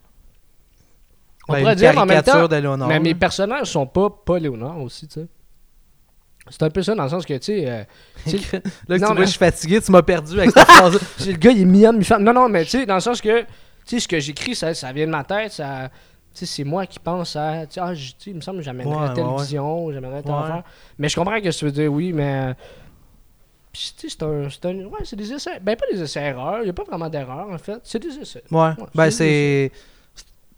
On 1.49 1.53
Ben, 1.55 1.61
pourrait 1.61 1.73
une 1.73 1.79
dire, 1.79 1.99
en 1.99 2.07
même 2.07 2.23
temps, 2.23 2.47
de 2.49 2.87
mais 2.87 3.01
mes 3.01 3.15
personnages 3.15 3.67
sont 3.69 3.87
pas, 3.87 4.09
pas 4.11 4.39
Léonard 4.39 4.81
aussi, 4.81 5.09
tu 5.09 5.21
sais. 5.21 5.27
C'est 6.51 6.63
un 6.63 6.69
peu 6.71 6.83
ça 6.83 6.95
dans 6.95 7.05
le 7.05 7.09
sens 7.09 7.25
que, 7.25 7.33
tu 7.35 7.45
sais, 7.45 7.65
euh, 7.67 7.85
tu 8.29 8.37
Là, 8.89 8.99
que 8.99 9.03
Non, 9.03 9.09
tu 9.09 9.15
vois, 9.17 9.25
je 9.25 9.31
suis 9.31 9.39
fatigué, 9.39 9.81
tu 9.81 9.91
m'as 9.91 10.03
perdu 10.03 10.39
avec 10.39 10.51
cette 10.55 10.69
phrase 10.69 10.99
le 11.27 11.33
gars, 11.33 11.51
il 11.53 11.63
est 11.63 11.65
mi-homme, 11.65 11.97
mi-femme. 11.97 12.23
Non, 12.23 12.35
non, 12.35 12.51
mais 12.51 12.65
tu 12.65 12.71
sais, 12.73 12.87
dans 12.87 12.95
le 12.97 13.01
sens 13.01 13.21
que, 13.23 13.41
tu 13.41 13.47
sais, 13.87 14.01
ce 14.01 14.09
que 14.09 14.21
j'écris, 14.21 14.55
ça, 14.55 14.75
ça 14.75 14.93
vient 14.93 15.07
de 15.07 15.11
ma 15.11 15.25
tête, 15.25 15.53
ça. 15.53 15.89
C'est 16.35 16.65
moi 16.65 16.85
qui 16.87 16.99
pense 16.99 17.37
à. 17.37 17.65
Tu 17.67 17.75
sais, 17.75 17.81
ah, 17.81 17.95
je- 17.95 18.13
il 18.27 18.35
me 18.35 18.41
semble 18.41 18.59
que 18.59 18.65
j'amènerais 18.65 19.09
Ouais, 19.09 19.15
telle 19.15 19.25
ouais, 19.25 19.37
vision, 19.43 19.93
j'amènerais 19.93 20.23
telle 20.23 20.33
affaire. 20.35 20.65
Mais 20.99 21.09
je 21.09 21.15
comprends 21.17 21.41
que 21.41 21.49
tu 21.49 21.65
veux 21.65 21.71
dire, 21.73 21.93
oui, 21.93 22.13
mais. 22.13 22.55
tu 23.73 23.81
sais, 23.97 24.09
c'est 24.09 24.23
un, 24.23 24.49
c'est 24.51 24.65
un. 24.67 24.75
Ouais, 24.87 25.01
c'est 25.05 25.17
des 25.17 25.33
essais. 25.33 25.61
Ben, 25.61 25.77
pas 25.77 25.87
des 25.93 26.03
essais-erreurs. 26.03 26.59
Il 26.61 26.65
n'y 26.65 26.71
a 26.71 26.73
pas 26.73 26.85
vraiment 26.85 27.09
d'erreurs, 27.09 27.49
en 27.51 27.59
fait. 27.59 27.79
C'est 27.85 28.01
des 28.01 28.19
essais. 28.19 28.43
Ouais, 28.51 28.71
ben 28.95 29.11
c'est-. 29.11 29.71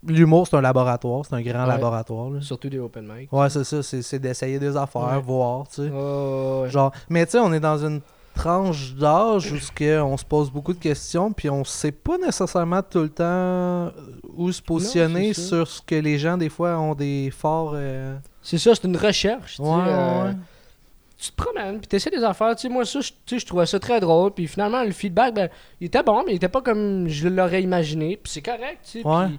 L'humour, 0.07 0.47
c'est 0.47 0.57
un 0.57 0.61
laboratoire, 0.61 1.25
c'est 1.27 1.35
un 1.35 1.43
grand 1.43 1.63
Ouais. 1.63 1.69
laboratoire. 1.69 2.31
là. 2.31 2.41
Surtout 2.41 2.69
des 2.69 2.79
open 2.79 3.07
mic. 3.13 3.33
Ouais, 3.33 3.51
c'est 3.51 3.65
ça, 3.65 3.83
c'est 3.83 4.03
c'est 4.03 4.19
d'essayer 4.21 4.59
des 4.59 4.77
affaires, 4.77 5.03
Ouais. 5.15 5.21
voir, 5.21 5.67
tu 5.69 5.83
sais. 5.83 5.91
Oh, 5.93 6.61
ouais. 6.63 6.71
Genre, 6.71 6.93
mais 7.09 7.25
tu 7.27 7.33
sais, 7.33 7.39
on 7.41 7.53
est 7.53 7.59
dans 7.61 7.79
une 7.85 8.01
tranche 8.37 8.95
d'âge 8.95 9.51
où 9.51 9.59
ce 9.59 9.73
que 9.73 10.01
on 10.01 10.17
se 10.17 10.25
pose 10.25 10.51
beaucoup 10.51 10.75
de 10.75 10.79
questions, 10.79 11.33
puis 11.33 11.49
on 11.51 11.65
sait 11.65 11.91
pas 11.91 12.19
nécessairement 12.19 12.83
tout 12.83 13.01
le 13.01 13.09
temps 13.09 13.25
euh, 13.25 13.91
où 14.37 14.53
se 14.53 14.61
positionner 14.63 15.33
sur 15.33 15.67
ce 15.67 15.81
que 15.81 15.95
les 15.95 16.19
gens, 16.19 16.37
des 16.37 16.51
fois, 16.51 16.79
ont 16.79 16.95
des 16.95 17.31
forts... 17.31 17.73
euh, 17.75 18.17
C'est 18.43 18.59
ça, 18.59 18.75
c'est 18.75 18.85
une 18.87 18.97
recherche. 18.97 19.57
tu 19.57 19.63
euh, 19.63 20.25
ouais. 20.29 20.35
tu 21.19 21.31
te 21.31 21.37
promènes, 21.37 21.79
puis 21.79 21.89
tu 21.89 21.97
essaies 21.97 22.11
des 22.11 22.23
affaires. 22.23 22.55
Tu 22.55 22.63
sais, 22.63 22.69
moi, 22.69 22.85
ça, 22.85 23.01
je, 23.01 23.39
je 23.39 23.47
trouvais 23.47 23.67
ça 23.67 23.81
très 23.81 23.99
drôle. 24.01 24.33
Puis 24.33 24.47
finalement, 24.47 24.85
le 24.85 24.93
feedback, 24.93 25.35
ben, 25.35 25.49
il 25.81 25.87
était 25.87 26.03
bon, 26.03 26.23
mais 26.25 26.33
il 26.33 26.37
était 26.37 26.49
pas 26.49 26.61
comme 26.61 27.09
je 27.09 27.29
l'aurais 27.29 27.63
imaginé. 27.63 28.19
Puis 28.23 28.33
c'est 28.33 28.43
correct, 28.43 28.81
tu 28.85 29.01
sais. 29.01 29.07
Ouais. 29.07 29.27
Puis, 29.29 29.39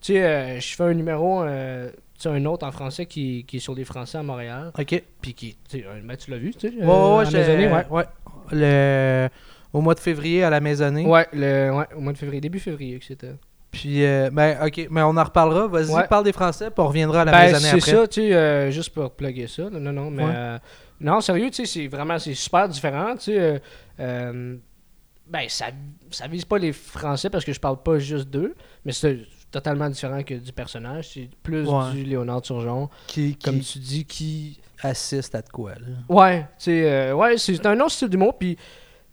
tu 0.00 0.12
sais, 0.14 0.24
euh, 0.24 0.60
je 0.60 0.74
fais 0.74 0.84
un 0.84 0.94
numéro, 0.94 1.42
euh, 1.42 1.90
tu 2.18 2.28
un 2.28 2.44
autre 2.46 2.66
en 2.66 2.72
français 2.72 3.06
qui, 3.06 3.44
qui 3.46 3.58
est 3.58 3.60
sur 3.60 3.74
les 3.74 3.84
Français 3.84 4.18
à 4.18 4.22
Montréal. 4.22 4.72
Ok. 4.78 5.02
Puis 5.20 5.34
qui, 5.34 5.56
tu 5.68 5.84
ben, 6.04 6.16
tu 6.16 6.30
l'as 6.30 6.38
vu, 6.38 6.52
tu 6.52 6.68
sais. 6.68 6.74
Ouais, 6.74 6.82
euh, 6.82 7.18
ouais, 7.18 7.24
Maisonnée, 7.30 7.68
ouais. 7.68 7.86
ouais. 7.90 8.04
Le... 8.52 9.28
Au 9.72 9.80
mois 9.82 9.94
de 9.94 10.00
février, 10.00 10.42
à 10.44 10.50
la 10.50 10.60
maisonnée. 10.60 11.04
Ouais, 11.06 11.26
le, 11.32 11.70
ouais, 11.72 11.84
au 11.94 12.00
mois 12.00 12.12
de 12.12 12.18
février, 12.18 12.40
début 12.40 12.58
février 12.58 12.98
que 12.98 13.04
c'était. 13.04 13.34
Puis, 13.70 14.02
euh, 14.04 14.30
ben, 14.32 14.56
ok, 14.66 14.88
mais 14.90 15.02
on 15.02 15.14
en 15.16 15.22
reparlera. 15.24 15.66
Vas-y, 15.66 15.92
Ouais. 15.92 16.06
parle 16.08 16.24
des 16.24 16.32
Français, 16.32 16.70
puis 16.70 16.80
on 16.80 16.88
reviendra 16.88 17.20
à 17.20 17.24
la 17.26 17.32
Ben, 17.32 17.38
maisonnée 17.52 17.80
c'est 17.80 17.90
après. 17.90 17.90
ça, 18.02 18.08
tu 18.08 18.20
sais, 18.22 18.34
euh, 18.34 18.70
juste 18.70 18.90
pour 18.94 19.10
plugger 19.10 19.46
ça. 19.46 19.68
Non, 19.70 19.92
non, 19.92 20.10
mais. 20.10 20.24
Ouais. 20.24 20.32
euh, 20.34 20.58
non, 21.02 21.20
sérieux, 21.20 21.50
tu 21.50 21.66
sais, 21.66 21.66
c'est 21.66 21.86
vraiment, 21.86 22.18
c'est 22.18 22.32
super 22.34 22.66
différent, 22.68 23.14
tu 23.16 23.32
sais. 23.34 23.60
ben, 23.98 25.46
ça, 25.48 25.66
ça 26.10 26.26
vise 26.26 26.44
pas 26.46 26.58
les 26.58 26.72
Français 26.72 27.28
parce 27.28 27.44
que 27.44 27.52
je 27.52 27.60
parle 27.60 27.82
pas 27.82 27.98
juste 27.98 28.28
d'eux, 28.30 28.54
mais 28.86 28.92
c'est 28.92 29.18
totalement 29.50 29.88
différent 29.88 30.22
que 30.22 30.34
du 30.34 30.52
personnage. 30.52 31.10
C'est 31.14 31.28
plus 31.42 31.66
Ouais. 31.68 31.92
du 31.92 32.04
Léonard 32.04 32.42
Turgeon, 32.42 32.88
Qui, 33.06 33.36
qui 33.36 33.44
comme 33.44 33.60
tu 33.60 33.78
dis, 33.78 34.04
qui. 34.04 34.60
assiste 34.82 35.34
à 35.34 35.42
de 35.42 35.48
quoi, 35.48 35.72
là. 35.74 35.86
Ouais, 36.08 36.46
euh, 36.68 37.12
ouais, 37.12 37.36
c'est 37.36 37.66
un 37.66 37.80
autre 37.80 37.90
style 37.90 38.08
d'humour, 38.08 38.38
puis 38.38 38.56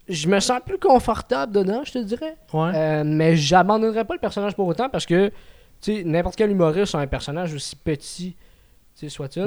je 0.08 0.28
me 0.28 0.40
sens 0.40 0.60
plus 0.64 0.78
confortable 0.78 1.52
dedans, 1.54 1.82
je 1.84 1.94
te 1.94 1.98
dirais. 1.98 2.36
Ouais. 2.54 2.72
Euh, 2.76 3.04
mais 3.04 3.36
j'abandonnerai 3.36 4.06
pas 4.06 4.14
le 4.14 4.20
personnage 4.20 4.54
pour 4.56 4.68
autant 4.68 4.90
parce 4.90 5.08
que, 5.08 5.30
tu 5.82 5.96
sais, 5.98 6.04
n'importe 6.04 6.36
quel 6.36 6.52
humoriste 6.52 6.94
a 6.94 7.00
un 7.00 7.08
personnage 7.08 7.54
aussi 7.56 7.76
petit, 7.76 8.36
tu 8.96 9.08
sais, 9.08 9.10
soit-il. 9.10 9.44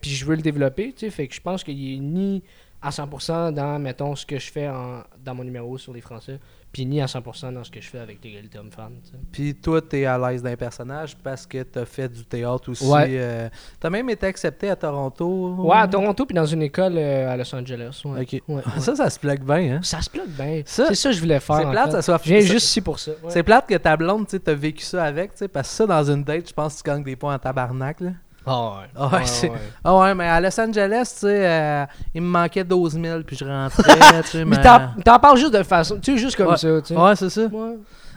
Puis 0.00 0.10
je 0.10 0.24
veux 0.24 0.34
le 0.34 0.42
développer, 0.42 0.92
tu 0.92 1.06
sais, 1.06 1.10
fait 1.10 1.28
que 1.28 1.34
je 1.34 1.40
pense 1.40 1.62
qu'il 1.62 1.94
est 1.94 1.98
ni 2.00 2.42
à 2.84 2.90
100% 2.90 3.52
dans, 3.52 3.78
mettons, 3.78 4.14
ce 4.14 4.26
que 4.26 4.38
je 4.38 4.52
fais 4.52 4.68
en- 4.68 5.02
dans 5.24 5.34
mon 5.34 5.42
numéro 5.44 5.78
sur 5.78 5.92
les 5.94 6.00
Français, 6.02 6.38
puis 6.70 6.84
ni 6.84 7.00
à 7.00 7.06
100% 7.06 7.50
dans 7.52 7.64
ce 7.64 7.70
que 7.70 7.80
je 7.80 7.88
fais 7.88 7.98
avec 8.00 8.18
l'égalité 8.22 8.58
homme-femme. 8.58 8.94
Puis 9.32 9.54
toi, 9.54 9.80
t'es 9.80 10.04
à 10.04 10.18
l'aise 10.18 10.42
d'un 10.42 10.56
personnage 10.56 11.16
parce 11.16 11.46
que 11.46 11.62
t'as 11.62 11.84
fait 11.86 12.08
du 12.08 12.24
théâtre 12.24 12.70
aussi. 12.70 12.84
Ouais. 12.86 13.06
euh, 13.12 13.48
t'as 13.80 13.88
même 13.90 14.10
été 14.10 14.26
accepté 14.26 14.68
à 14.68 14.76
Toronto. 14.76 15.54
Ouais, 15.60 15.76
à 15.76 15.88
Toronto, 15.88 16.26
puis 16.26 16.34
dans 16.34 16.44
une 16.44 16.62
école 16.62 16.94
euh, 16.98 17.32
à 17.32 17.36
Los 17.36 17.54
Angeles. 17.54 18.02
Ouais. 18.04 18.22
Ok. 18.22 18.42
Ouais, 18.48 18.56
ouais. 18.56 18.80
Ça, 18.80 18.94
ça 18.96 19.08
se 19.08 19.18
plaque 19.18 19.42
bien, 19.44 19.76
hein? 19.76 19.80
Ça 19.82 20.02
se 20.02 20.10
plug 20.10 20.28
bien. 20.28 20.62
C'est 20.66 20.94
ça 20.94 21.08
que 21.10 21.14
je 21.14 21.20
voulais 21.20 21.40
faire. 21.40 21.56
C'est 21.56 21.70
plate, 21.70 21.86
fait. 21.86 21.90
ça 21.92 22.02
soit 22.02 22.18
ça- 22.18 22.40
juste 22.40 22.66
ici 22.66 22.80
pour 22.80 22.98
ça. 22.98 23.12
C'est 23.28 23.42
plate 23.42 23.66
que 23.68 23.76
ta 23.76 23.96
blonde, 23.96 24.26
tu 24.26 24.38
t'as 24.40 24.54
vécu 24.54 24.84
ça 24.84 25.04
avec, 25.04 25.32
tu 25.32 25.38
sais, 25.38 25.48
parce 25.48 25.68
que 25.70 25.74
ça, 25.74 25.86
dans 25.86 26.04
une 26.10 26.22
date, 26.24 26.48
je 26.48 26.52
pense 26.52 26.74
que 26.74 26.82
tu 26.82 26.90
gagnes 26.90 27.04
des 27.04 27.16
points 27.16 27.34
en 27.34 27.38
tabarnak, 27.38 28.00
là. 28.00 28.10
Ah 28.46 28.78
ouais. 28.80 28.86
Ah 28.94 29.08
ouais, 29.08 29.26
c'est- 29.26 29.48
ouais. 29.48 29.58
Ah 29.82 29.96
ouais, 29.98 30.14
mais 30.14 30.28
à 30.28 30.40
Los 30.40 30.60
Angeles, 30.60 31.10
tu 31.14 31.20
sais, 31.20 31.46
euh, 31.48 31.86
il 32.14 32.20
me 32.22 32.28
manquait 32.28 32.64
12 32.64 32.92
000, 33.00 33.22
puis 33.22 33.36
je 33.36 33.44
rentrais, 33.44 33.82
tu 34.22 34.28
sais, 34.28 34.44
Mais 34.44 34.60
t'en 34.60 34.90
t'en 35.04 35.18
parles 35.18 35.38
juste 35.38 35.54
de 35.54 35.62
façon. 35.62 35.98
Tu 35.98 36.12
sais, 36.12 36.18
juste 36.18 36.36
comme 36.36 36.48
Ouais. 36.48 36.56
ça. 36.56 36.80
Tu 36.82 36.88
sais. 36.94 36.96
Ouais, 37.00 37.16
c'est 37.16 37.30
ça. 37.30 37.46
Ouais. 37.46 37.76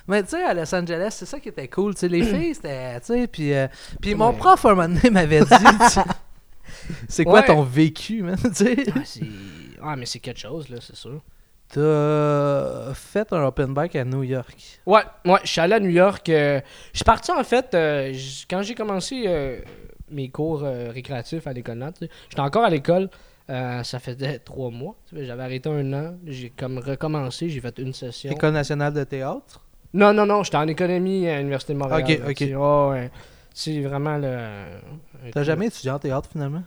Mais 0.10 0.24
tu 0.24 0.30
sais, 0.30 0.44
à 0.44 0.54
Los 0.54 0.74
Angeles, 0.76 1.10
c'est 1.12 1.26
ça 1.26 1.40
qui 1.40 1.50
était 1.50 1.68
cool, 1.68 1.94
tu 1.94 2.02
sais, 2.02 2.08
les 2.08 2.24
filles, 2.24 2.56
c'était, 2.56 3.00
tu 3.00 3.06
sais, 3.08 3.28
puis... 3.28 3.54
euh, 3.54 3.68
puis 4.02 4.16
mon 4.16 4.30
Ouais. 4.32 4.38
prof, 4.38 4.66
un 4.66 4.70
moment 4.76 4.88
donné, 4.88 5.10
m'avait 5.10 5.42
dit, 5.42 5.48
tu 5.50 5.90
sais, 5.90 6.02
c'est 7.08 7.24
quoi 7.24 7.40
Ouais. 7.42 7.46
ton 7.46 7.62
vécu, 7.64 8.24
man, 8.24 8.38
tu 8.42 8.54
sais? 8.54 8.76
Ah, 8.96 9.00
c'est... 9.06 9.22
ah, 9.84 9.96
mais 9.96 10.06
c'est 10.06 10.20
quelque 10.20 10.40
chose, 10.40 10.68
là, 10.70 10.78
c'est 10.82 10.96
sûr. 10.96 11.22
T'as 11.70 12.94
fait 12.94 13.32
un 13.34 13.44
open 13.44 13.74
bike 13.74 13.96
à 13.98 14.06
New 14.06 14.24
York. 14.24 14.56
Ouais, 14.86 15.02
ouais, 15.26 15.40
je 15.44 15.50
suis 15.52 15.60
allé 15.62 15.74
à 15.76 15.80
New 15.82 15.90
York. 15.90 16.30
euh, 16.30 16.62
je 16.94 16.98
suis 17.00 17.04
parti, 17.04 17.30
en 17.32 17.44
fait, 17.44 17.74
euh, 17.74 18.14
j- 18.14 18.46
quand 18.50 18.62
j'ai 18.62 18.74
commencé 18.74 19.26
euh, 19.28 19.60
mes 20.12 20.30
cours 20.30 20.64
euh, 20.64 20.90
récréatifs 20.92 21.46
à 21.48 21.54
l'école 21.54 21.84
sais, 22.00 22.10
j'étais 22.30 22.42
encore 22.42 22.64
à 22.64 22.70
l'école. 22.70 23.10
euh, 23.50 23.84
ça 23.84 24.00
faisait 24.00 24.40
trois 24.40 24.70
mois. 24.72 24.96
J'avais 25.14 25.44
arrêté 25.44 25.70
un 25.70 25.94
an. 25.94 26.16
J'ai 26.26 26.50
comme 26.50 26.80
recommencé. 26.80 27.50
J'ai 27.50 27.62
fait 27.62 27.78
une 27.80 27.94
session. 27.94 28.32
École 28.32 28.54
nationale 28.54 28.94
de 28.94 29.04
théâtre? 29.04 29.62
Non, 29.94 30.14
non, 30.14 30.26
non. 30.26 30.44
J'étais 30.44 30.58
en 30.58 30.68
économie 30.68 31.28
à 31.30 31.38
l'Université 31.38 31.74
de 31.74 31.80
Montréal. 31.80 32.02
Ok, 32.02 32.20
là, 32.20 32.30
ok. 32.30 32.92
ouais. 32.92 33.12
C'est 33.54 33.82
vraiment 33.82 34.18
le. 34.18 34.28
un 34.28 35.32
T'as 35.32 35.44
jamais 35.44 35.68
étudié 35.68 35.92
en 35.92 36.00
théâtre, 36.00 36.30
finalement? 36.32 36.64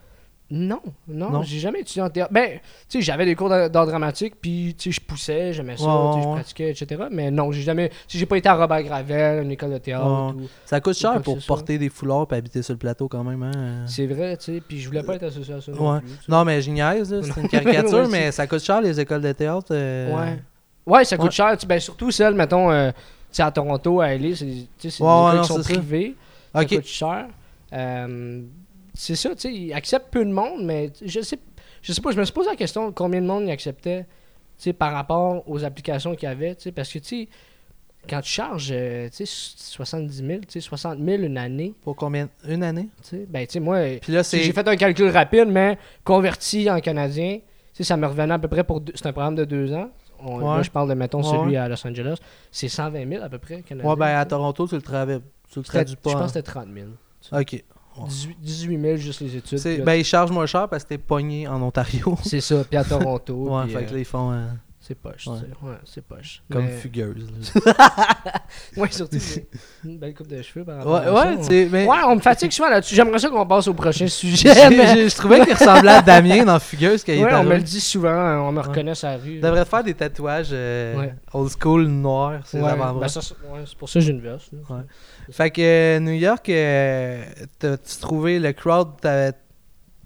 Non, 0.52 0.80
non, 1.06 1.30
Non? 1.30 1.42
j'ai 1.44 1.60
jamais 1.60 1.80
étudié 1.80 2.02
en 2.02 2.10
théâtre. 2.10 2.32
Ben, 2.32 2.58
tu 2.88 2.98
sais, 2.98 3.00
j'avais 3.02 3.24
des 3.24 3.36
cours 3.36 3.48
d'art 3.48 3.68
dramatique, 3.86 4.34
puis 4.40 4.74
tu 4.76 4.92
sais, 4.92 5.00
je 5.00 5.06
poussais, 5.06 5.52
j'aimais 5.52 5.76
ça, 5.76 5.84
Ouais, 5.84 6.16
ouais, 6.16 6.22
je 6.22 6.28
pratiquais, 6.28 6.70
etc. 6.70 7.02
Mais 7.10 7.30
non, 7.30 7.52
j'ai 7.52 7.62
jamais. 7.62 7.90
sais, 8.08 8.18
J'ai 8.18 8.26
pas 8.26 8.36
été 8.36 8.48
à 8.48 8.54
Robert 8.56 8.82
Gravel, 8.82 9.44
une 9.44 9.52
école 9.52 9.72
de 9.74 9.78
théâtre. 9.78 10.04
Ouais. 10.34 10.42
ou- 10.42 10.48
Ça 10.64 10.80
coûte 10.80 10.96
cher 10.96 11.22
pour 11.22 11.40
soit. 11.40 11.56
porter 11.56 11.78
des 11.78 11.88
foulards 11.88 12.26
et 12.32 12.34
habiter 12.34 12.62
sur 12.62 12.72
le 12.74 12.78
plateau 12.78 13.06
quand 13.06 13.22
même, 13.22 13.42
hein? 13.44 13.84
C'est 13.86 14.06
vrai, 14.06 14.36
tu 14.38 14.44
sais, 14.54 14.60
puis 14.66 14.80
je 14.80 14.88
voulais 14.88 15.04
pas 15.04 15.14
être 15.14 15.22
associé 15.22 15.54
à 15.54 15.60
ça. 15.60 15.70
Non, 15.70 16.00
plus. 16.00 16.08
Non, 16.28 16.44
mais 16.44 16.60
je 16.60 16.70
niaise, 16.72 17.14
c'est 17.22 17.40
une 17.40 17.48
caricature, 17.88 18.08
mais 18.08 18.32
ça 18.32 18.46
coûte 18.48 18.62
cher 18.64 18.80
les 18.80 18.98
écoles 18.98 19.22
de 19.22 19.30
théâtre. 19.32 19.68
euh, 19.70 20.16
Ouais. 20.16 20.38
Ouais, 20.84 21.04
ça 21.04 21.16
coûte 21.16 21.30
cher. 21.30 21.56
tu- 21.56 21.66
Ben, 21.66 21.78
surtout 21.78 22.10
celle, 22.10 22.34
mettons, 22.34 22.72
euh, 22.72 22.90
tu 22.90 22.96
sais, 23.36 23.42
à 23.44 23.52
Toronto, 23.52 24.00
à 24.00 24.08
LA, 24.16 24.34
c'est 24.34 24.44
des 24.46 24.62
écoles 24.82 25.40
qui 25.42 25.46
sont 25.46 25.60
privées. 25.62 26.16
Ça 26.52 26.64
coûte 26.64 26.86
cher. 26.86 27.26
Euh, 27.72 28.40
c'est 29.02 29.16
ça, 29.16 29.30
tu 29.34 29.40
sais, 29.42 29.52
ils 29.54 29.72
acceptent 29.72 30.10
peu 30.12 30.24
de 30.24 30.30
monde, 30.32 30.64
mais 30.64 30.90
je 31.04 31.20
sais, 31.20 31.38
je 31.82 31.92
sais 31.92 32.00
pas, 32.00 32.10
je 32.12 32.18
me 32.18 32.24
suis 32.24 32.34
posé 32.34 32.50
la 32.50 32.56
question 32.56 32.92
combien 32.92 33.20
de 33.22 33.26
monde 33.26 33.44
ils 33.46 33.50
acceptaient, 33.50 34.02
tu 34.02 34.08
sais, 34.64 34.72
par 34.72 34.92
rapport 34.92 35.42
aux 35.48 35.64
applications 35.64 36.14
qu'il 36.14 36.28
y 36.28 36.32
avait, 36.32 36.54
tu 36.54 36.64
sais, 36.64 36.72
parce 36.72 36.92
que, 36.92 36.98
tu 36.98 37.04
sais, 37.24 37.28
quand 38.08 38.20
tu 38.20 38.30
charges, 38.30 38.70
euh, 38.72 39.08
tu 39.08 39.24
sais, 39.24 39.54
70 39.56 40.16
000, 40.16 40.28
tu 40.40 40.46
sais, 40.50 40.60
60 40.60 40.98
000 40.98 41.22
une 41.22 41.38
année, 41.38 41.74
Pour 41.82 41.96
combien? 41.96 42.28
Une 42.46 42.62
année? 42.62 42.88
Tu 43.02 43.08
sais, 43.08 43.26
ben, 43.28 43.46
tu 43.46 43.52
sais, 43.54 43.60
moi, 43.60 43.78
j'ai 44.06 44.52
fait 44.52 44.68
un 44.68 44.76
calcul 44.76 45.08
rapide, 45.08 45.46
mais 45.48 45.78
converti 46.04 46.70
en 46.70 46.80
canadien, 46.80 47.38
tu 47.38 47.42
sais, 47.72 47.84
ça 47.84 47.96
me 47.96 48.06
revenait 48.06 48.34
à 48.34 48.38
peu 48.38 48.48
près 48.48 48.64
pour. 48.64 48.80
deux- 48.80 48.92
C'est 48.96 49.06
un 49.06 49.12
programme 49.12 49.34
de 49.36 49.44
deux 49.44 49.72
ans. 49.72 49.90
On- 50.22 50.38
Ouais. 50.40 50.56
Là, 50.58 50.62
je 50.62 50.70
parle 50.70 50.88
de, 50.90 50.94
mettons, 50.94 51.22
Ouais, 51.22 51.30
celui 51.38 51.56
à 51.56 51.66
Los 51.68 51.86
Angeles. 51.86 52.16
C'est 52.50 52.68
120 52.68 53.08
000 53.08 53.22
à 53.24 53.28
peu 53.30 53.38
près, 53.38 53.62
canadien. 53.62 53.88
Ouais, 53.90 53.96
ben 53.96 54.06
à. 54.18 54.24
Toronto, 54.26 54.66
tu 54.68 54.74
le 54.74 54.82
traduis, 54.82 55.16
tu 55.50 55.58
le 55.60 55.64
traduis 55.64 55.96
pas. 55.96 56.10
Je 56.10 56.14
pense 56.14 56.22
en- 56.22 56.26
que 56.26 56.32
c'était 56.32 56.42
30 56.42 56.68
000. 56.74 56.88
Ok. 57.32 57.64
18, 58.06 58.36
18 58.40 58.80
000 58.80 58.96
juste 58.96 59.20
les 59.20 59.36
études. 59.36 59.64
Là, 59.64 59.84
Ben, 59.84 59.94
ils 59.94 60.04
chargent 60.04 60.30
moins 60.32 60.46
cher 60.46 60.68
parce 60.68 60.84
que 60.84 60.90
t'es 60.90 60.98
pogné 60.98 61.46
en 61.48 61.60
Ontario. 61.62 62.16
C'est 62.24 62.40
ça, 62.40 62.62
puis 62.64 62.76
à 62.78 62.84
Toronto. 62.84 63.34
ouais, 63.34 63.64
puis, 63.64 63.72
fait 63.72 63.78
euh, 63.78 63.82
que 63.82 63.92
là, 63.94 63.98
ils 63.98 64.04
font 64.04 64.32
euh, 64.32 64.46
c'est 64.82 64.94
poche, 64.94 65.26
Ouais. 65.26 65.34
tu 65.38 65.40
sais. 65.44 65.66
Ouais, 65.66 65.76
c'est 65.84 66.04
poche. 66.04 66.42
comme 66.50 66.64
Mais- 66.64 66.70
fugueuse. 66.72 67.28
Ouais, 68.76 68.90
surtout 68.90 69.18
une 69.84 69.98
belle 69.98 70.14
coupe 70.14 70.26
de 70.26 70.42
cheveux 70.42 70.64
par 70.64 70.78
rapport 70.78 71.14
ouais, 71.14 71.36
ouais, 71.36 71.40
tu 71.46 71.68
mais. 71.70 71.86
Ouais, 71.86 71.98
on 72.06 72.16
me 72.16 72.20
fatigue 72.20 72.50
souvent 72.50 72.68
là-dessus. 72.70 72.94
J'aimerais 72.94 73.18
ça 73.18 73.28
qu'on 73.28 73.46
passe 73.46 73.68
au 73.68 73.74
prochain 73.74 74.06
sujet. 74.08 74.70
Mais- 74.70 75.08
Je 75.08 75.14
trouvais 75.14 75.44
qu'il 75.44 75.52
ressemblait 75.54 75.90
à 75.92 76.02
Damien 76.02 76.44
dans 76.44 76.58
Fugueuse 76.58 77.04
quand 77.04 77.12
il 77.12 77.22
Ouais, 77.22 77.26
était 77.30 77.36
on 77.36 77.44
me 77.44 77.54
le 77.56 77.62
dit 77.62 77.80
souvent, 77.80 78.08
hein, 78.10 78.40
on 78.40 78.50
me 78.52 78.60
Ouais. 78.60 78.66
reconnaît 78.66 78.92
la 79.02 79.16
rue. 79.18 79.34
Il 79.34 79.40
devrait 79.40 79.64
faire 79.64 79.84
des 79.84 79.94
tatouages 79.94 80.48
euh, 80.52 81.06
old 81.32 81.50
school 81.60 81.86
noirs, 81.86 82.40
avant-bras. 82.52 83.06
ben 83.06 83.08
c'est 83.08 83.76
pour 83.78 83.88
ça 83.88 84.00
que 84.00 84.04
j'ai 84.04 84.12
une 84.12 84.20
veste. 84.20 84.50
Fait 85.30 85.50
que 85.50 85.60
euh, 85.60 86.00
New 86.00 86.12
York, 86.12 86.48
euh, 86.48 87.22
t'as-tu 87.58 87.98
trouvé 88.00 88.38
le 88.38 88.52
crowd, 88.52 88.88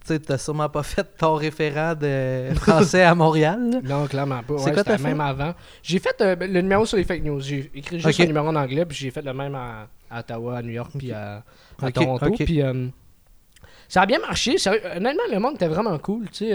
tu 0.07 0.21
t'as 0.21 0.37
sûrement 0.39 0.69
pas 0.69 0.83
fait 0.83 1.07
ton 1.17 1.35
référent 1.35 1.95
de 1.95 2.49
français 2.57 3.03
à 3.03 3.15
Montréal. 3.15 3.71
là? 3.73 3.81
Non, 3.83 4.07
clairement 4.07 4.43
pas. 4.43 4.59
C'est 4.59 4.67
Ouais, 4.67 4.73
quoi 4.75 4.85
t'as 4.85 4.99
fait? 4.99 5.03
même 5.05 5.21
avant. 5.21 5.55
J'ai 5.83 5.99
fait 5.99 6.15
euh, 6.21 6.37
le 6.41 6.61
numéro 6.61 6.85
sur 6.85 6.99
les 6.99 7.05
fake 7.05 7.25
news. 7.25 7.41
J'ai 7.41 7.71
écrit 7.75 7.99
juste 8.01 8.21
un 8.21 8.27
numéro 8.27 8.49
en 8.49 8.57
anglais, 8.57 8.85
puis 8.85 8.97
j'ai 8.99 9.11
fait 9.11 9.23
le 9.23 9.33
même 9.33 9.55
à, 9.55 9.89
à 10.11 10.21
Ottawa, 10.21 10.59
à 10.59 10.63
New 10.63 10.73
York, 10.73 10.91
puis 10.99 11.11
à, 11.13 11.43
Toronto. 11.95 12.31
Puis 12.39 12.61
euh, 12.61 12.89
ça 13.89 14.03
a 14.03 14.07
bien 14.07 14.19
marché. 14.19 14.59
Sérieux, 14.59 14.81
honnêtement, 14.95 15.23
le 15.33 15.39
monde 15.39 15.55
était 15.55 15.69
vraiment 15.69 15.97
cool. 15.99 16.29
Tu 16.31 16.51
sais, 16.51 16.53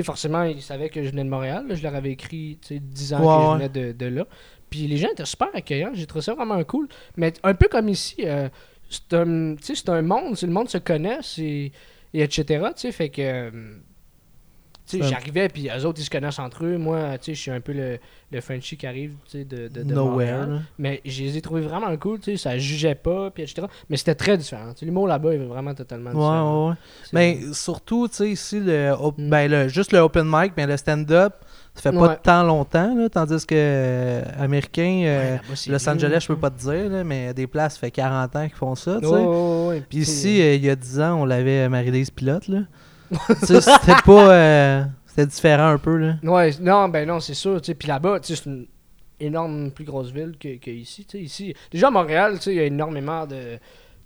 euh, 0.00 0.02
forcément, 0.02 0.42
ils 0.42 0.62
savaient 0.62 0.88
que 0.88 1.02
je 1.02 1.10
venais 1.10 1.24
de 1.24 1.28
Montréal. 1.28 1.66
là. 1.68 1.74
Je 1.76 1.82
leur 1.82 1.94
avais 1.94 2.10
écrit 2.10 2.58
tu 2.60 2.74
sais, 2.74 2.80
10 2.80 3.14
ans 3.14 3.18
que 3.18 3.22
je 3.24 3.54
venais 3.54 3.68
de, 3.68 3.92
de 3.92 4.06
là. 4.06 4.24
Puis 4.70 4.86
les 4.86 4.96
gens 4.96 5.08
étaient 5.10 5.24
super 5.24 5.48
accueillants. 5.54 5.92
J'ai 5.94 6.06
trouvé 6.06 6.22
ça 6.22 6.34
vraiment 6.34 6.62
cool. 6.64 6.88
Mais 7.16 7.32
un 7.42 7.54
peu 7.54 7.68
comme 7.68 7.88
ici, 7.88 8.16
euh, 8.20 8.48
c'est 8.88 9.14
un, 9.14 9.56
un 9.88 10.02
monde. 10.02 10.36
Le 10.40 10.48
monde 10.48 10.68
se 10.68 10.78
connaît, 10.78 11.18
et 11.38 11.72
etc. 12.14 12.66
Fait 12.92 13.08
que. 13.08 13.50
Euh, 14.86 14.98
sais, 14.98 15.02
Ouais. 15.02 15.08
j'arrivais, 15.08 15.48
puis 15.48 15.68
eux 15.68 15.84
autres, 15.86 16.00
ils 16.00 16.04
se 16.04 16.10
connaissent 16.10 16.38
entre 16.38 16.64
eux. 16.64 16.76
Moi, 16.78 17.18
tu 17.18 17.26
sais, 17.26 17.34
je 17.34 17.40
suis 17.40 17.50
un 17.50 17.60
peu 17.60 17.72
le, 17.72 17.98
le 18.30 18.40
Frenchie 18.40 18.76
qui 18.76 18.86
arrive, 18.86 19.12
tu 19.30 19.38
sais, 19.38 19.44
de, 19.44 19.68
de, 19.68 19.82
de 19.82 19.94
Nowhere. 19.94 20.10
Montréal. 20.38 20.62
Mais 20.78 21.00
je 21.04 21.22
les 21.22 21.36
ai 21.36 21.40
trouvés 21.40 21.62
vraiment 21.62 21.96
cool, 21.96 22.18
tu 22.20 22.32
sais, 22.32 22.36
ça 22.36 22.58
jugeait 22.58 22.94
pas, 22.94 23.30
puis 23.30 23.42
etc. 23.42 23.66
Mais 23.88 23.96
c'était 23.96 24.14
très 24.14 24.36
différent. 24.36 24.72
Tu 24.72 24.80
sais, 24.80 24.86
L'humour 24.86 25.06
là-bas 25.08 25.32
est 25.34 25.38
vraiment 25.38 25.74
totalement 25.74 26.10
Ouais, 26.10 26.16
différent. 26.16 26.68
ouais, 26.70 26.74
Mais 27.12 27.38
surtout, 27.52 28.08
tu 28.08 28.16
sais, 28.16 28.30
ici, 28.30 28.60
le, 28.60 28.92
op- 28.98 29.18
Mm. 29.18 29.30
ben, 29.30 29.50
le- 29.50 29.68
juste 29.68 29.92
le 29.92 29.98
open 30.00 30.26
mic, 30.28 30.52
mais 30.56 30.66
le 30.66 30.76
stand-up, 30.76 31.34
ça 31.74 31.90
fait 31.90 31.98
pas 31.98 32.14
tant 32.16 32.42
longtemps, 32.44 32.94
là, 32.94 33.08
tandis 33.08 33.44
que 33.46 33.54
euh, 33.56 34.22
américain, 34.38 35.02
euh, 35.06 35.36
Los 35.66 35.88
Angeles, 35.88 36.18
je 36.20 36.26
peux 36.28 36.34
ça. 36.34 36.40
pas 36.40 36.50
te 36.50 36.60
dire, 36.60 36.88
là, 36.88 37.02
mais 37.04 37.34
des 37.34 37.46
places, 37.48 37.74
ça 37.74 37.80
fait 37.80 37.90
40 37.90 38.36
ans 38.36 38.46
qu'ils 38.46 38.54
font 38.56 38.74
ça, 38.76 38.98
tu 39.00 39.08
sais. 39.08 39.26
Puis 39.70 39.80
puis 39.88 39.98
ici, 39.98 40.40
euh, 40.40 40.54
il 40.54 40.64
y 40.64 40.70
a 40.70 40.76
10 40.76 41.00
ans, 41.00 41.22
on 41.22 41.24
l'avait 41.24 41.68
Marie-Lise 41.68 42.10
Pilote, 42.10 42.46
là. 42.48 42.60
C'était 43.42 44.02
pas... 44.04 44.32
euh, 44.32 44.84
c'était 45.14 45.26
différent 45.26 45.68
un 45.68 45.78
peu, 45.78 45.96
là. 45.96 46.14
Ouais, 46.24 46.50
non, 46.60 46.88
ben 46.88 47.06
non, 47.06 47.20
c'est 47.20 47.34
sûr. 47.34 47.60
Puis 47.60 47.86
là-bas, 47.86 48.18
c'est 48.22 48.46
une 48.46 48.66
énorme 49.20 49.70
plus 49.70 49.84
grosse 49.84 50.10
ville 50.10 50.34
que, 50.40 50.58
que 50.58 50.70
ici. 50.70 51.06
Ici, 51.14 51.54
déjà 51.70 51.86
à 51.86 51.90
Montréal, 51.90 52.38
il 52.46 52.54
y 52.54 52.58
a 52.60 52.64
énormément 52.64 53.24
de, 53.24 53.58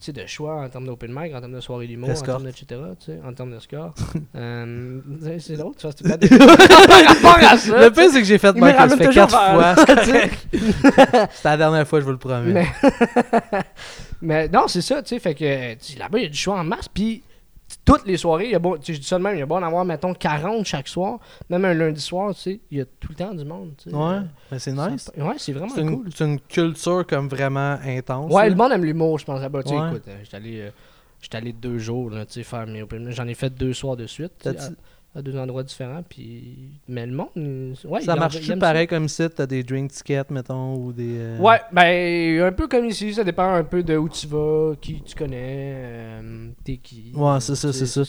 de 0.07 0.27
choix 0.27 0.57
en 0.57 0.69
termes 0.69 0.85
d'open 0.85 1.11
mic, 1.11 1.35
en 1.35 1.41
termes 1.41 1.55
de 1.55 1.61
soirée 1.61 1.87
d'humour, 1.87 2.11
en 2.11 2.23
termes 2.23 2.45
de 2.45 2.51
etc. 2.51 2.77
En 3.25 3.33
termes 3.33 3.55
de 3.55 3.59
score. 3.59 3.95
euh, 4.37 5.01
c'est 5.39 5.57
drôle, 5.57 5.75
tu 5.77 5.87
vois, 5.87 5.93
c'est 5.97 6.07
pas. 6.07 6.17
Le 7.81 7.89
pire, 7.91 8.11
c'est 8.11 8.21
que 8.21 8.27
j'ai 8.27 8.37
fait 8.37 8.55
me 8.55 8.69
ça 8.71 8.89
fait 8.89 9.07
toujours 9.07 9.29
4 9.29 9.53
fois. 9.55 9.75
c'est 11.33 11.45
la 11.49 11.57
dernière 11.57 11.89
fois, 11.89 12.01
je 12.01 12.05
vous 12.05 12.13
le 12.13 12.19
promets. 12.19 12.53
Mais, 12.53 12.67
mais 14.21 14.49
non, 14.49 14.69
c'est 14.69 14.83
ça, 14.83 15.03
tu 15.03 15.09
sais, 15.09 15.19
fait 15.21 15.35
que 15.35 15.75
sais, 15.81 15.99
là-bas, 15.99 16.19
il 16.19 16.25
y 16.25 16.27
a 16.27 16.31
du 16.31 16.37
choix 16.37 16.61
en 16.61 16.65
masse, 16.65 16.89
puis 16.89 17.23
toutes 17.85 18.07
les 18.07 18.17
soirées, 18.17 18.47
il 18.47 18.51
y 18.53 18.55
a 18.55 18.59
sais, 18.83 18.95
je 18.95 19.01
dis 19.01 19.07
ça 19.07 19.19
de 19.19 19.23
même, 19.23 19.35
il 19.37 19.41
y 19.41 19.43
a 19.43 19.47
en 19.47 19.63
avoir, 19.63 19.85
mettons, 19.85 20.15
40 20.15 20.65
chaque 20.65 20.89
soir, 20.89 21.19
même 21.51 21.65
un 21.65 21.75
lundi 21.75 22.01
soir, 22.01 22.35
tu 22.35 22.41
sais, 22.41 22.61
il 22.71 22.79
y 22.79 22.81
a 22.81 22.85
tout 22.85 23.09
le 23.11 23.15
temps 23.15 23.35
du 23.35 23.45
monde, 23.45 23.73
tu 23.83 23.91
sais. 23.91 23.97
Ouais, 23.97 24.21
mais 24.51 24.59
c'est 24.59 24.73
nice. 24.73 25.11
Ouais, 25.17 25.35
c'est 25.39 25.53
vraiment 25.53 25.77
une, 25.77 25.97
cool. 26.03 26.11
c'est 26.15 26.25
une 26.25 26.41
culture 26.41 27.07
comme 27.07 27.29
vraiment 27.29 27.79
intense. 27.85 28.33
Ouais, 28.33 28.45
là. 28.45 28.49
le 28.51 28.55
monde 28.57 28.73
aime 28.73 28.85
l'humour, 28.85 29.19
je 29.19 29.25
pense, 29.27 29.41
là-bas, 29.41 29.63
tu 29.63 29.71
sais, 29.71 29.79
Ouais. 29.79 29.89
écoute, 29.91 30.05
euh, 30.09 30.19
j'étais 30.23 30.37
allé... 30.37 30.61
euh, 30.61 30.71
J'étais 31.21 31.37
allé 31.39 31.53
deux 31.53 31.79
jours, 31.79 32.11
là, 32.11 32.25
tu 32.27 32.35
sais, 32.35 32.43
faire 32.45 32.65
mes. 32.69 32.85
J'en 33.09 33.27
ai 33.27 33.35
fait 33.35 33.51
deux 33.51 33.73
soirs 33.73 33.97
de 33.97 34.07
suite, 34.07 34.49
à, 35.19 35.23
deux 35.23 35.37
endroits 35.39 35.63
différents, 35.63 36.03
puis... 36.09 36.57
Mais 36.89 37.07
le 37.07 37.13
monde, 37.13 37.29
euh, 37.37 37.75
ouais, 37.85 38.01
ça 38.01 38.13
il 38.15 38.17
en- 38.17 38.21
marche 38.21 38.37
il 38.37 38.41
tu 38.43 38.53
aime 38.53 38.59
pareil 38.59 38.87
comme 38.87 39.09
si 39.09 39.29
t'as 39.31 39.47
des 39.47 39.63
drink 39.63 39.91
tickets, 39.93 40.31
mettons, 40.31 40.75
ou 40.77 40.93
des... 40.93 41.17
euh, 41.19 41.39
Ouais, 41.39 41.61
ben, 41.73 42.43
un 42.43 42.53
peu 42.53 42.67
comme 42.69 42.87
ici, 42.87 43.13
ça 43.15 43.25
dépend 43.25 43.53
un 43.55 43.65
peu 43.65 43.83
de 43.83 43.97
où 43.97 44.09
tu 44.09 44.27
vas, 44.27 44.75
qui 44.81 45.03
tu 45.03 45.15
connais, 45.15 45.75
euh, 45.77 46.49
t'es 46.65 46.77
qui. 46.77 47.13
Ouais, 47.15 47.41
c'est 47.41 47.55
ça, 47.57 47.73
c'est 47.73 47.87
ça. 47.87 48.03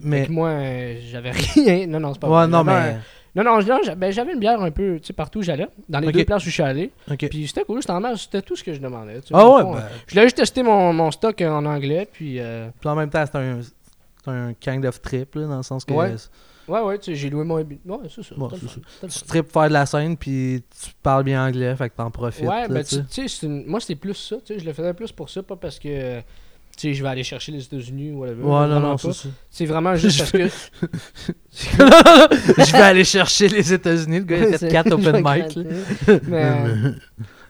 Mais 0.00 0.22
Mais... 0.22 0.26
moi, 0.28 0.48
euh, 0.50 0.96
j'avais 1.10 1.30
rien. 1.54 1.86
Non, 1.86 2.00
non, 2.00 2.12
c'est 2.14 2.20
pas 2.20 2.28
Ouais, 2.28 2.34
vrai. 2.46 2.48
non, 2.48 2.64
mais... 2.64 2.96
Non, 3.34 3.44
non, 3.44 3.60
ben, 3.96 4.10
j'avais 4.12 4.34
une 4.34 4.40
bière 4.40 4.60
un 4.60 4.70
peu, 4.70 4.98
tu 5.00 5.06
sais, 5.06 5.12
partout 5.14 5.38
où 5.38 5.42
j'allais. 5.42 5.66
Dans 5.88 6.00
les 6.00 6.12
deux 6.12 6.22
places 6.26 6.42
où 6.42 6.46
je 6.48 6.50
suis 6.50 6.62
allé. 6.62 6.90
Puis 7.30 7.46
c'était 7.48 7.64
cool, 7.64 7.80
c'était 7.80 7.94
en 7.94 8.14
c'était 8.16 8.42
tout 8.42 8.56
ce 8.56 8.62
que 8.62 8.74
je 8.74 8.78
demandais. 8.78 9.22
tu 9.22 9.28
sais, 9.28 9.34
Ah 9.34 9.48
ouais, 9.48 9.62
fond, 9.62 9.72
ben, 9.72 9.82
Je 10.06 10.12
voulais 10.12 10.24
juste 10.24 10.36
tester 10.36 10.62
mon, 10.62 10.92
mon 10.92 11.10
stock 11.10 11.40
en 11.40 11.64
anglais, 11.64 12.06
puis. 12.12 12.38
euh, 12.40 12.68
puis 12.78 12.90
en 12.90 12.94
même 12.94 13.08
temps, 13.08 13.24
c'est 13.24 13.38
un, 13.38 13.60
c'est 14.24 14.30
un 14.30 14.54
kind 14.54 14.84
of 14.86 15.00
trip, 15.02 15.34
là, 15.34 15.46
dans 15.46 15.56
le 15.58 15.62
sens 15.62 15.84
que 15.84 15.92
Ouais. 15.92 16.14
Ouais, 16.68 16.80
ouais, 16.80 16.96
tu 16.98 17.06
sais, 17.06 17.14
j'ai 17.16 17.28
loué 17.28 17.44
mon. 17.44 17.56
Ouais, 17.56 17.64
c'est 18.08 18.22
ça. 18.22 18.36
Ouais, 18.36 18.48
Tu 19.02 19.20
tripes 19.26 19.50
faire 19.52 19.68
de 19.68 19.72
la 19.72 19.84
scène, 19.84 20.16
puis 20.16 20.62
tu 20.82 20.90
parles 21.02 21.24
bien 21.24 21.44
anglais, 21.44 21.74
fait 21.74 21.90
que 21.90 21.96
t'en 21.96 22.10
profites. 22.10 22.44
Ouais, 22.46 22.62
là, 22.62 22.68
ben 22.68 22.84
tu 22.84 23.02
sais. 23.28 23.46
une- 23.46 23.66
moi 23.66 23.80
c'était 23.80 23.96
plus 23.96 24.14
ça, 24.14 24.36
tu 24.44 24.54
sais, 24.54 24.60
je 24.60 24.64
le 24.64 24.72
faisais 24.72 24.94
plus 24.94 25.10
pour 25.10 25.28
ça, 25.28 25.42
pas 25.42 25.56
parce 25.56 25.80
que 25.80 26.20
tu 26.20 26.24
sais, 26.76 26.94
je 26.94 27.02
vais 27.02 27.08
aller 27.08 27.24
chercher 27.24 27.50
les 27.52 27.64
États-Unis 27.64 28.12
ou 28.12 28.20
whatever. 28.20 28.42
Ouais, 28.44 28.66
non, 28.68 28.78
non, 28.80 28.96
c'est 28.96 29.12
ça. 29.12 29.28
C'est 29.50 29.66
vraiment 29.66 29.94
juste 29.96 30.16
Je 30.18 30.20
parce 30.20 30.30
que. 30.30 30.48
je 32.62 32.72
vais 32.72 32.78
aller 32.80 33.04
chercher 33.04 33.48
les 33.48 33.72
États-Unis. 33.72 34.20
Le 34.20 34.24
gars, 34.24 34.36
il 34.38 34.44
a 34.44 34.46
fait 34.52 34.58
C'est- 34.58 34.68
4 34.68 34.88
je 34.88 34.94
open 34.94 35.16
mic. 35.26 35.58
Mais, 36.28 36.54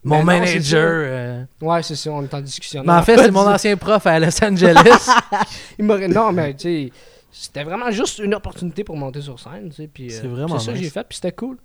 Mon 0.05 0.17
Ben 0.25 0.39
non, 0.39 0.41
manager. 0.41 0.83
euh, 0.85 1.45
ouais, 1.61 1.83
c'est 1.83 1.95
ça, 1.95 2.11
on 2.11 2.23
est 2.25 2.35
en 2.35 2.41
discussion. 2.41 2.83
Mais 2.85 2.93
en 2.93 3.03
fait, 3.03 3.17
c'est 3.19 3.31
mon 3.31 3.47
ancien 3.49 3.77
prof 3.77 4.05
à 4.07 4.19
Los 4.19 4.43
Angeles. 4.45 5.09
Il 5.79 5.85
m'aurait- 5.85 6.09
Non, 6.09 6.33
mais 6.33 6.55
tu 6.55 6.63
sais, 6.89 6.93
c'était 7.31 7.63
vraiment 7.65 7.91
juste 7.91 8.19
une 8.19 8.35
opportunité 8.35 8.83
pour 8.83 8.97
monter 8.97 9.21
sur 9.21 9.39
scène, 9.39 9.69
tu 9.71 9.77
sais. 9.77 9.87
Puis, 9.89 10.11
C'est 10.11 10.25
euh, 10.27 10.29
vraiment 10.29 10.59
C'est 10.59 10.67
ça 10.67 10.73
que 10.73 10.79
j'ai 10.79 10.91
fait, 10.91 11.05
puis 11.09 11.17
c'était 11.17 11.33
cool. 11.33 11.57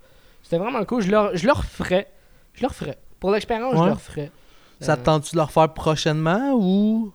C'était 0.44 0.60
vraiment 0.60 0.84
cool. 0.86 1.02
Je 1.02 1.10
le, 1.12 1.32
je 1.36 1.46
le 1.48 1.52
referais. 1.52 2.08
Je 2.54 2.62
le 2.62 2.68
referais. 2.68 2.98
Pour 3.20 3.32
l'expérience, 3.32 3.74
je 3.74 3.80
Ouais. 3.80 3.88
le 3.88 3.94
referais. 3.94 4.32
Ça 4.80 4.96
te 4.96 5.02
Euh, 5.02 5.04
tente-tu 5.06 5.32
de 5.32 5.38
le 5.38 5.44
refaire 5.44 5.74
prochainement 5.74 6.54
ou? 6.54 7.12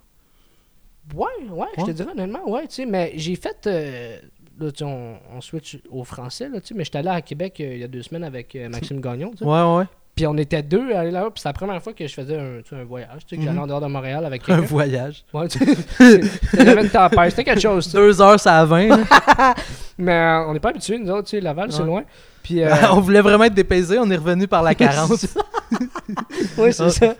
Ouais, 1.15 1.27
ouais, 1.51 1.67
je 1.79 1.85
te 1.85 1.91
dirais 1.93 2.11
honnêtement, 2.13 2.49
ouais, 2.49 2.67
tu 2.69 2.75
sais, 2.77 2.87
mais 2.87 3.13
j'ai 3.17 3.37
fait. 3.37 3.67
euh, 3.67 4.19
là, 4.59 4.71
tu 4.73 4.79
sais, 4.79 4.85
on, 4.85 5.19
on 5.35 5.41
switch 5.41 5.79
au 5.91 6.03
français, 6.05 6.49
là, 6.49 6.61
tu 6.61 6.69
sais, 6.69 6.75
mais 6.75 6.85
j'étais 6.85 6.99
allé 6.99 7.09
à 7.09 7.21
Québec 7.23 7.59
euh, 7.61 7.75
il 7.75 7.81
y 7.81 7.85
a 7.85 7.89
deux 7.89 8.03
semaines 8.03 8.25
avec 8.25 8.55
euh, 8.57 8.69
Maxime 8.69 9.01
Gagnon, 9.01 9.31
tu 9.33 9.39
sais. 9.39 9.45
Ouais, 9.45 9.63
ouais. 9.77 9.85
Puis 10.15 10.27
on 10.27 10.37
était 10.37 10.63
deux 10.63 10.93
à 10.93 11.01
aller 11.01 11.11
là-bas, 11.11 11.31
puis 11.31 11.41
c'est 11.41 11.49
la 11.49 11.55
première 11.55 11.83
fois 11.83 11.95
que 11.95 12.07
je 12.07 12.13
faisais 12.13 12.37
un, 12.37 12.61
tu 12.63 12.69
sais, 12.69 12.77
un 12.77 12.85
voyage, 12.85 13.25
tu 13.27 13.31
sais, 13.31 13.37
que 13.37 13.43
j'allais 13.43 13.57
Mhm. 13.57 13.63
en 13.63 13.67
dehors 13.67 13.81
de 13.81 13.87
Montréal 13.87 14.25
avec 14.27 14.43
Un 14.43 14.47
quelqu'un. 14.47 14.61
voyage. 14.67 15.25
Ouais, 15.33 15.49
tu 15.49 15.59
sais, 15.59 16.21
c'était 16.51 16.83
une 16.83 16.91
tempête, 16.91 17.31
c'était 17.31 17.45
quelque 17.45 17.61
chose. 17.63 17.91
Deux 17.93 18.21
heures, 18.21 18.39
ça 18.39 18.59
à 18.59 18.65
20. 18.67 18.89
là. 18.89 19.55
Mais 19.97 20.13
euh, 20.13 20.49
on 20.49 20.53
n'est 20.53 20.61
pas 20.61 20.69
habitués, 20.69 20.99
nous 20.99 21.11
autres, 21.11 21.29
tu 21.29 21.37
sais, 21.37 21.41
Laval, 21.41 21.73
c'est 21.73 21.81
Ouais. 21.81 21.87
loin. 21.87 22.03
Puis, 22.43 22.61
euh, 22.63 22.71
on 22.93 23.01
voulait 23.01 23.23
vraiment 23.23 23.45
être 23.45 23.55
dépaysé, 23.55 23.99
on 23.99 24.11
est 24.11 24.17
revenu 24.17 24.47
par 24.47 24.63
la 24.63 24.75
40. 24.77 25.11
oui, 26.59 26.73
c'est 26.73 26.83
Ah. 26.83 26.91
ça. 26.91 27.15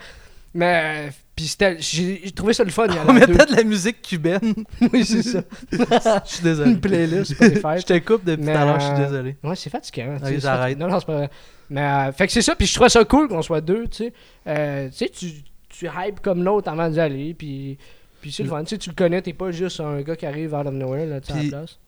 Mais, 0.55 0.83
euh, 0.85 1.11
puis 1.35 1.47
c'était, 1.47 1.77
j'ai 1.81 2.21
j'ai 2.25 2.31
trouvé 2.33 2.53
ça 2.53 2.63
le 2.63 2.71
fun, 2.71 2.85
il 2.89 2.95
y 2.95 2.99
en 2.99 3.05
on 3.07 3.17
a 3.17 3.21
deux. 3.27 3.33
mettait 3.33 3.51
de 3.53 3.57
la 3.57 3.65
musique 3.65 4.03
cubaine. 4.03 4.53
Oui, 4.93 5.03
c'est 5.07 5.23
ça. 5.23 5.41
Je 5.71 5.79
suis 6.27 6.43
désolé. 6.43 6.73
Une 6.73 6.81
playlist, 6.81 7.39
pas 7.39 7.49
des 7.49 7.55
Je 7.55 7.61
fêtes. 7.61 7.87
te 7.87 7.99
coupe 8.01 8.23
depuis 8.25 8.43
tout 8.45 8.51
Mais, 8.51 8.55
à 8.57 8.67
l'heure, 8.67 8.79
je 8.81 8.85
suis 8.85 8.95
euh, 8.95 9.07
désolé. 9.07 9.37
Ouais, 9.43 9.57
c'est 9.57 9.71
fatigant. 9.71 10.17
tu 10.19 10.27
c'est 10.27 10.41
j'arrête. 10.41 10.73
fatigant. 10.77 10.87
Non, 10.89 10.93
non, 10.93 11.01
c'est 11.01 11.07
pas 11.07 11.17
vrai. 11.17 11.31
Mais, 11.73 11.81
euh, 11.83 12.13
fait 12.13 12.27
que 12.27 12.33
c'est 12.33 12.43
ça, 12.43 12.55
puis 12.55 12.67
je 12.67 12.75
trouvais 12.75 12.91
ça 12.91 13.05
cool 13.05 13.29
qu'on 13.29 13.41
soit 13.43 13.61
deux, 13.63 13.89
tu 13.89 13.97
sais. 14.05 14.13
Euh, 14.47 14.89
tu 14.91 14.97
sais, 14.97 15.09
tu, 15.11 15.87
hype 15.87 16.21
comme 16.21 16.45
l'autre 16.45 16.69
avant 16.71 16.89
d'y 16.91 17.01
aller, 17.01 17.35
puis, 17.35 17.79
puis 18.21 18.31
c'est 18.31 18.43
le 18.43 18.51
fun. 18.51 18.63
Tu 18.63 18.71
sais, 18.71 18.79
tu 18.79 18.91
le 18.91 18.95
connais, 18.95 19.23
t'es 19.23 19.33
pas 19.33 19.51
juste 19.51 19.81
un 19.81 20.01
gars 20.03 20.15
qui 20.17 20.27
arrive 20.27 20.53
out 20.55 20.67
of 20.67 20.75
nowhere, 20.75 21.07
là, 21.07 21.21
tu 21.21 21.29
sais, 21.29 21.33
à 21.33 21.37
Puis- 21.41 21.51
la 21.51 21.59
place. 21.59 21.79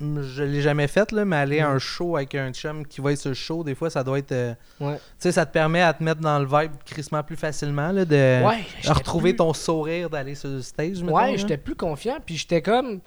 Je 0.00 0.42
l'ai 0.42 0.62
jamais 0.62 0.88
fait, 0.88 1.12
là, 1.12 1.24
mais 1.24 1.36
aller 1.36 1.60
à 1.60 1.68
un 1.68 1.78
show 1.78 2.16
avec 2.16 2.34
un 2.34 2.52
chum 2.52 2.84
qui 2.84 3.00
va 3.00 3.12
être 3.12 3.20
sur 3.20 3.28
le 3.30 3.34
show, 3.36 3.62
des 3.62 3.76
fois, 3.76 3.88
ça 3.88 4.02
doit 4.02 4.18
être. 4.18 4.32
euh, 4.32 4.52
Ouais. 4.80 4.96
Tu 4.96 5.00
sais, 5.18 5.32
ça 5.32 5.46
te 5.46 5.52
permet 5.52 5.80
à 5.80 5.92
te 5.92 6.02
mettre 6.02 6.20
dans 6.20 6.40
le 6.40 6.46
vibe 6.46 6.72
crissement 6.84 7.22
plus 7.22 7.36
facilement, 7.36 7.92
là, 7.92 8.04
de 8.04 8.44
ouais, 8.44 8.64
retrouver 8.88 9.30
plus- 9.30 9.36
ton 9.36 9.52
sourire 9.52 10.10
d'aller 10.10 10.34
sur 10.34 10.48
le 10.50 10.60
stage. 10.62 11.02
mettons, 11.04 11.16
Ouais, 11.16 11.36
j'étais 11.38 11.56
plus 11.56 11.76
confiant, 11.76 12.16
puis 12.24 12.36
j'étais 12.36 12.62
comme. 12.62 13.00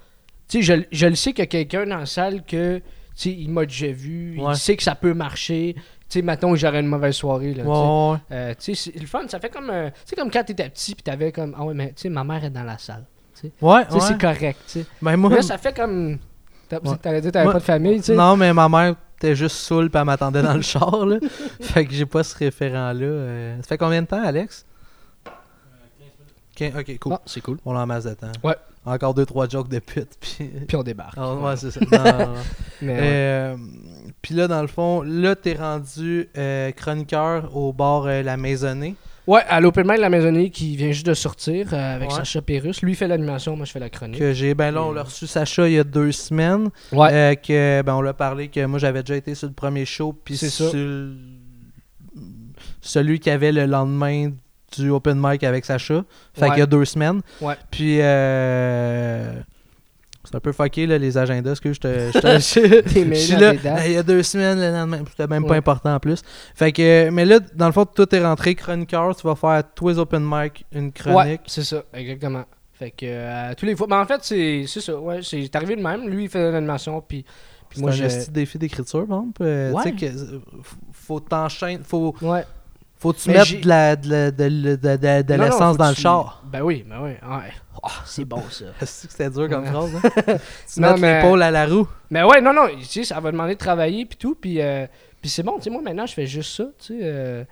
Tu 0.48 0.62
sais, 0.62 0.62
je, 0.62 0.84
je 0.98 1.08
le 1.08 1.16
sais 1.16 1.32
qu'il 1.34 1.40
y 1.40 1.44
a 1.44 1.48
quelqu'un 1.48 1.86
dans 1.86 1.98
la 1.98 2.06
salle 2.06 2.44
que. 2.46 2.78
Tu 2.78 2.84
sais, 3.16 3.32
il 3.32 3.50
m'a 3.50 3.66
déjà 3.66 3.88
vu, 3.92 4.40
Ouais. 4.40 4.54
il 4.54 4.58
sait 4.58 4.76
que 4.78 4.84
ça 4.84 4.96
peut 4.96 5.14
marcher. 5.14 5.76
Tu 6.08 6.20
sais, 6.20 6.22
mettons, 6.22 6.56
j'aurais 6.56 6.82
une 6.82 6.88
mauvaise 6.88 7.16
soirée, 7.16 7.54
là. 7.56 7.64
tu 7.64 7.70
sais. 7.70 7.76
Ouais, 7.76 8.12
ouais. 8.12 8.18
Euh, 8.32 8.54
tu 8.60 8.76
sais, 8.76 8.92
c'est 8.94 9.00
le 9.00 9.08
fun, 9.08 9.22
ça 9.28 9.40
fait 9.40 9.50
comme. 9.50 9.70
euh, 9.72 9.90
tu 9.90 9.96
sais, 10.06 10.16
comme 10.16 10.30
quand 10.30 10.44
t'étais 10.44 10.70
petit, 10.70 10.94
puis 10.94 11.04
t'avais 11.04 11.32
comme. 11.32 11.56
Ah 11.58 11.64
ouais, 11.64 11.74
mais 11.74 11.88
tu 11.90 12.04
sais, 12.04 12.10
ma 12.10 12.24
mère 12.24 12.44
est 12.44 12.50
dans 12.52 12.64
la 12.64 12.78
salle. 12.78 13.06
Ouais, 13.62 13.84
Tu 13.86 13.92
sais, 13.92 13.96
ouais. 13.96 14.02
c'est 14.02 14.18
correct, 14.22 14.60
tu 14.66 14.80
sais. 14.82 14.86
Ben, 15.02 15.18
moi, 15.18 15.30
Là, 15.32 15.42
ça 15.42 15.58
fait 15.58 15.76
comme. 15.76 16.18
Ouais. 16.72 16.80
T'allais 17.02 17.22
dire 17.22 17.30
que 17.30 17.34
t'avais 17.34 17.46
Moi- 17.46 17.54
pas 17.54 17.60
de 17.60 17.64
famille, 17.64 17.98
tu 17.98 18.04
sais. 18.06 18.16
Non, 18.16 18.38
mais 18.38 18.54
ma 18.54 18.68
mère 18.70 18.96
était 19.18 19.36
juste 19.36 19.56
saoule 19.58 19.90
puis 19.90 20.00
elle 20.00 20.06
m'attendait 20.06 20.42
dans 20.42 20.54
le 20.56 20.62
char. 20.64 21.06
Là. 21.06 21.18
fait 21.62 21.86
que 21.86 21.94
j'ai 21.94 22.06
pas 22.06 22.24
ce 22.24 22.36
référent-là. 22.38 23.06
euh. 23.06 23.58
Ça 23.62 23.68
fait 23.70 23.78
combien 23.78 24.02
de 24.02 24.08
temps, 24.08 24.24
Alex? 24.24 24.66
Quin- 26.58 26.72
Ok, 26.80 26.98
cool. 27.00 27.14
Ah, 27.14 27.22
c'est 27.26 27.42
cool. 27.42 27.58
On 27.66 27.76
en 27.76 27.86
masse 27.86 28.06
de 28.06 28.14
temps. 28.14 28.32
Ouais. 28.44 28.56
Encore 28.86 29.14
deux, 29.14 29.26
trois 29.26 29.48
jokes 29.50 29.70
de 29.70 29.80
pute. 29.80 30.12
Puis... 30.20 30.46
Puis 30.68 30.78
on 30.78 30.84
débarque. 30.84 31.16
Ah, 31.18 31.34
ouais, 31.36 31.58
c'est 31.58 31.72
ça. 31.72 31.80
Non, 31.92 32.04
non, 32.04 32.34
non. 32.34 32.34
Mais, 32.82 32.94
ouais. 32.94 33.00
Euh, 33.02 33.56
Puis 34.22 34.36
là, 34.36 34.48
dans 34.48 34.62
le 34.62 34.68
fond, 34.68 35.02
là, 35.02 35.36
t'es 35.36 35.54
rendu 35.54 36.30
euh, 36.38 36.72
chroniqueur 36.72 37.56
au 37.56 37.74
bar 37.74 38.06
euh, 38.06 38.22
La 38.22 38.38
Maisonnée. 38.38 38.96
Ouais, 39.28 39.42
à 39.50 39.60
l'Open 39.60 39.88
Mic 39.88 39.96
de 39.96 40.02
la 40.02 40.10
Maisonnée 40.10 40.52
qui 40.52 40.76
vient 40.78 40.92
juste 40.92 41.08
de 41.08 41.16
sortir 41.16 41.74
euh, 41.74 41.96
avec 41.96 42.10
Ouais. 42.12 42.16
Sacha 42.16 42.44
Pérus. 42.44 42.84
Lui 42.84 42.94
fait 42.94 43.08
l'animation, 43.08 43.56
moi 43.58 43.66
je 43.66 43.72
fais 43.72 43.80
la 43.80 43.90
chronique. 43.90 44.20
Que 44.20 44.34
j'ai, 44.34 44.54
ben 44.54 44.70
là, 44.70 44.84
on 44.84 44.92
l'a 44.92 45.02
reçu 45.02 45.26
Sacha 45.26 45.68
il 45.68 45.74
y 45.74 45.80
a 45.80 45.84
deux 45.84 46.12
semaines. 46.12 46.70
Ouais. 46.92 47.36
Que, 47.44 47.82
ben, 47.82 47.96
on 47.96 48.02
l'a 48.02 48.14
parlé 48.14 48.50
que 48.50 48.64
moi, 48.66 48.78
j'avais 48.78 49.02
déjà 49.02 49.16
été 49.16 49.34
sur 49.34 49.48
le 49.48 49.56
premier 49.56 49.86
show. 49.86 50.14
Puis 50.14 50.38
C'est 50.38 50.50
ça. 50.52 50.70
sur 50.70 50.78
le- 50.78 51.16
celui 52.82 53.20
qui 53.20 53.30
avait 53.32 53.52
le 53.52 53.66
lendemain 53.66 54.32
du 54.78 54.90
open 54.90 55.18
mic 55.22 55.44
avec 55.44 55.66
Sacha. 55.66 56.04
Fait 56.34 56.42
Ouais. 56.44 56.50
qu'il 56.50 56.60
y 56.60 56.62
a 56.62 56.66
deux 56.66 56.86
semaines. 56.86 57.22
Ouais. 57.42 57.56
Puis, 57.72 58.00
euh, 58.02 59.34
c'est 60.24 60.36
un 60.36 60.40
peu 60.40 60.52
fucké, 60.52 60.88
là, 60.88 60.98
les 60.98 61.18
agendas. 61.18 61.52
Est-ce 61.52 61.62
que 61.62 61.72
je 61.74 61.80
te. 61.80 61.88
je 62.14 62.20
te- 62.20 62.28
je- 62.28 63.10
je 63.10 63.16
suis 63.16 63.36
là, 63.36 63.54
il 63.86 63.92
y 63.94 63.98
a 63.98 64.04
deux 64.04 64.24
semaines, 64.24 64.60
le 64.60 64.72
lendemain. 64.72 65.04
C'était 65.10 65.28
même 65.28 65.46
pas 65.46 65.56
important 65.56 65.94
en 65.96 66.00
plus. 66.00 66.22
Fait 66.56 66.72
que, 66.72 67.10
mais 67.12 67.26
là, 67.26 67.40
dans 67.54 67.68
le 67.68 67.72
fond, 67.72 67.86
tout 67.86 68.14
est 68.16 68.24
rentré. 68.26 68.56
Chroniqueur, 68.56 69.16
tu 69.16 69.28
vas 69.28 69.36
faire 69.36 69.64
tous 69.76 69.90
les 69.90 70.00
open 70.00 70.24
mic 70.26 70.66
une 70.72 70.86
Ouais, 70.86 70.92
chronique. 70.92 71.42
c'est 71.46 71.64
ça, 71.64 71.84
exactement. 71.94 72.46
Fait 72.74 72.92
que 72.92 73.06
euh, 73.06 73.54
tous 73.56 73.66
les 73.66 73.76
fois. 73.76 73.88
Mais 73.90 73.96
en 73.96 74.06
fait, 74.06 74.20
c'est 74.24 74.66
ça. 74.68 75.00
Ouais, 75.00 75.20
c'est 75.22 75.56
arrivé 75.56 75.76
de 75.76 75.82
même. 75.82 76.10
Lui, 76.10 76.24
il 76.24 76.30
fait 76.30 76.52
l'animation, 76.52 77.00
puis, 77.08 77.24
puis 77.70 77.80
moi, 77.82 77.92
un 77.92 77.94
je. 77.94 78.30
défi 78.32 78.58
d'écriture, 78.58 79.06
par 79.08 79.20
exemple. 79.20 79.44
Euh, 79.44 79.72
Ouais. 79.72 79.84
Tu 79.84 79.90
sais, 80.00 80.12
que, 80.12 80.18
euh, 80.20 80.40
faut 80.92 81.20
t'enchaîner. 81.20 81.80
Faut, 81.84 82.14
Ouais. 82.22 82.44
Faut 83.06 83.14
tu 83.14 83.30
Mais 83.30 83.36
mettre 83.36 83.46
j'ai- 83.48 83.60
de 83.60 83.68
la- 83.68 83.96
de 83.96 84.10
la- 84.10 84.32
de 84.32 84.44
la- 84.44 84.50
de- 84.50 84.76
de- 84.76 84.98
de- 84.98 85.22
de 85.22 85.34
Non, 85.34 85.38
non, 85.38 85.44
l'essence 85.46 85.72
faut 85.74 85.78
dans 85.78 85.84
que 85.86 85.90
le 85.90 85.96
tu- 85.96 86.02
char. 86.02 86.44
Ben 86.52 86.62
oui, 86.62 86.86
ben 86.90 86.98
oui. 87.04 87.12
Ouais. 87.12 87.52
Oh, 87.84 87.88
c'est 88.06 88.26
bon 88.26 88.42
ça. 88.50 88.66
Est-ce 88.82 89.06
que 89.06 89.12
c'était 89.12 89.30
dur 89.30 89.48
comme 89.50 89.66
phrase? 89.66 89.92
Hein? 89.96 90.10
tu 90.74 90.80
Non, 90.82 90.94
mets 90.94 91.00
mais- 91.00 91.22
l'épaule 91.22 91.44
à 91.44 91.52
la 91.52 91.66
roue. 91.68 91.88
Mais 92.10 92.24
ouais, 92.24 92.42
non, 92.42 92.54
non, 92.54 92.68
tu 92.80 92.84
sais, 92.86 93.04
ça 93.04 93.20
va 93.20 93.32
demander 93.32 93.54
de 93.54 93.60
travailler 93.60 94.06
puis 94.06 94.18
tout, 94.18 94.36
puis, 94.36 94.60
euh, 94.62 94.88
puis 95.22 95.30
c'est 95.30 95.44
bon, 95.44 95.58
tu 95.58 95.64
sais, 95.64 95.70
moi 95.70 95.82
maintenant 95.84 96.06
je 96.06 96.14
fais 96.14 96.26
juste 96.26 96.56
ça, 96.56 96.64
tu 96.80 96.98
sais, 96.98 97.00
euh, 97.04 97.44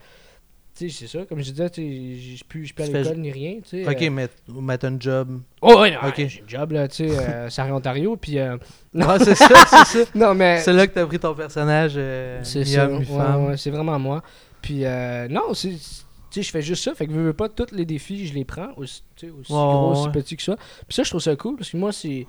tu 0.76 0.90
sais, 0.90 1.06
c'est 1.08 1.18
ça, 1.20 1.24
comme 1.26 1.40
je 1.40 1.52
disais, 1.52 1.70
tu 1.70 1.82
sais, 1.82 2.16
je 2.32 2.36
suis 2.38 2.44
plus, 2.46 2.62
je 2.62 2.66
suis 2.68 2.74
plus 2.74 2.84
à 2.84 2.86
Tu 2.88 2.92
fais 2.94 3.04
l'école 3.04 3.18
ni 3.18 3.32
rien, 3.32 3.56
tu 3.62 3.84
sais. 3.84 3.88
Ok, 3.88 4.02
euh. 4.02 4.10
mais 4.10 4.28
mettre 4.60 4.86
un 4.88 4.98
job. 5.00 5.40
Oh 5.62 5.80
ouais, 5.82 5.92
non, 5.92 5.98
Ok. 6.08 6.18
ouais, 6.18 6.28
j'ai 6.30 6.42
un 6.42 6.48
job 6.48 6.72
là, 6.72 6.88
tu 6.88 7.08
sais, 7.10 7.16
euh, 7.20 7.50
Ontario, 7.72 8.16
puis 8.16 8.40
euh, 8.40 8.58
Ah, 9.00 9.18
c'est 9.20 9.36
ça, 9.36 9.48
c'est 9.86 10.06
ça. 10.06 10.10
non 10.16 10.34
mais 10.34 10.60
C'est 10.62 10.74
là 10.74 10.88
que 10.88 10.94
t'as 10.94 11.06
pris 11.06 11.20
ton 11.20 11.36
personnage. 11.36 11.94
Euh, 11.96 12.40
c'est 12.44 12.62
mi-homme, 12.64 12.94
ça, 12.94 13.00
mi-femme. 13.00 13.42
ouais, 13.44 13.48
ouais, 13.50 13.58
c'est 13.58 13.70
vraiment 13.70 14.00
moi. 14.00 14.24
Puis 14.64 14.86
euh, 14.86 15.28
non, 15.28 15.54
c'est, 15.54 15.70
tu 15.70 15.78
sais, 16.32 16.42
je 16.42 16.50
fais 16.50 16.64
juste 16.64 16.84
ça, 16.84 16.96
fait 16.96 17.06
que 17.06 17.12
veux, 17.12 17.26
veux 17.26 17.34
pas 17.34 17.50
tous 17.50 17.72
les 17.72 17.86
défis, 17.86 18.26
je 18.26 18.34
les 18.34 18.46
prends, 18.46 18.70
aussi, 18.78 19.04
aussi 19.22 19.30
Ouais, 19.30 19.58
gros, 19.60 19.92
ouais, 19.92 20.00
aussi 20.00 20.10
petit 20.10 20.36
que 20.36 20.42
ça. 20.44 20.56
Puis 20.88 20.96
ça, 20.96 21.04
je 21.04 21.10
trouve 21.12 21.22
ça 21.22 21.36
cool 21.36 21.56
parce 21.58 21.70
que 21.70 21.78
moi 21.78 21.92
c'est 21.92 22.26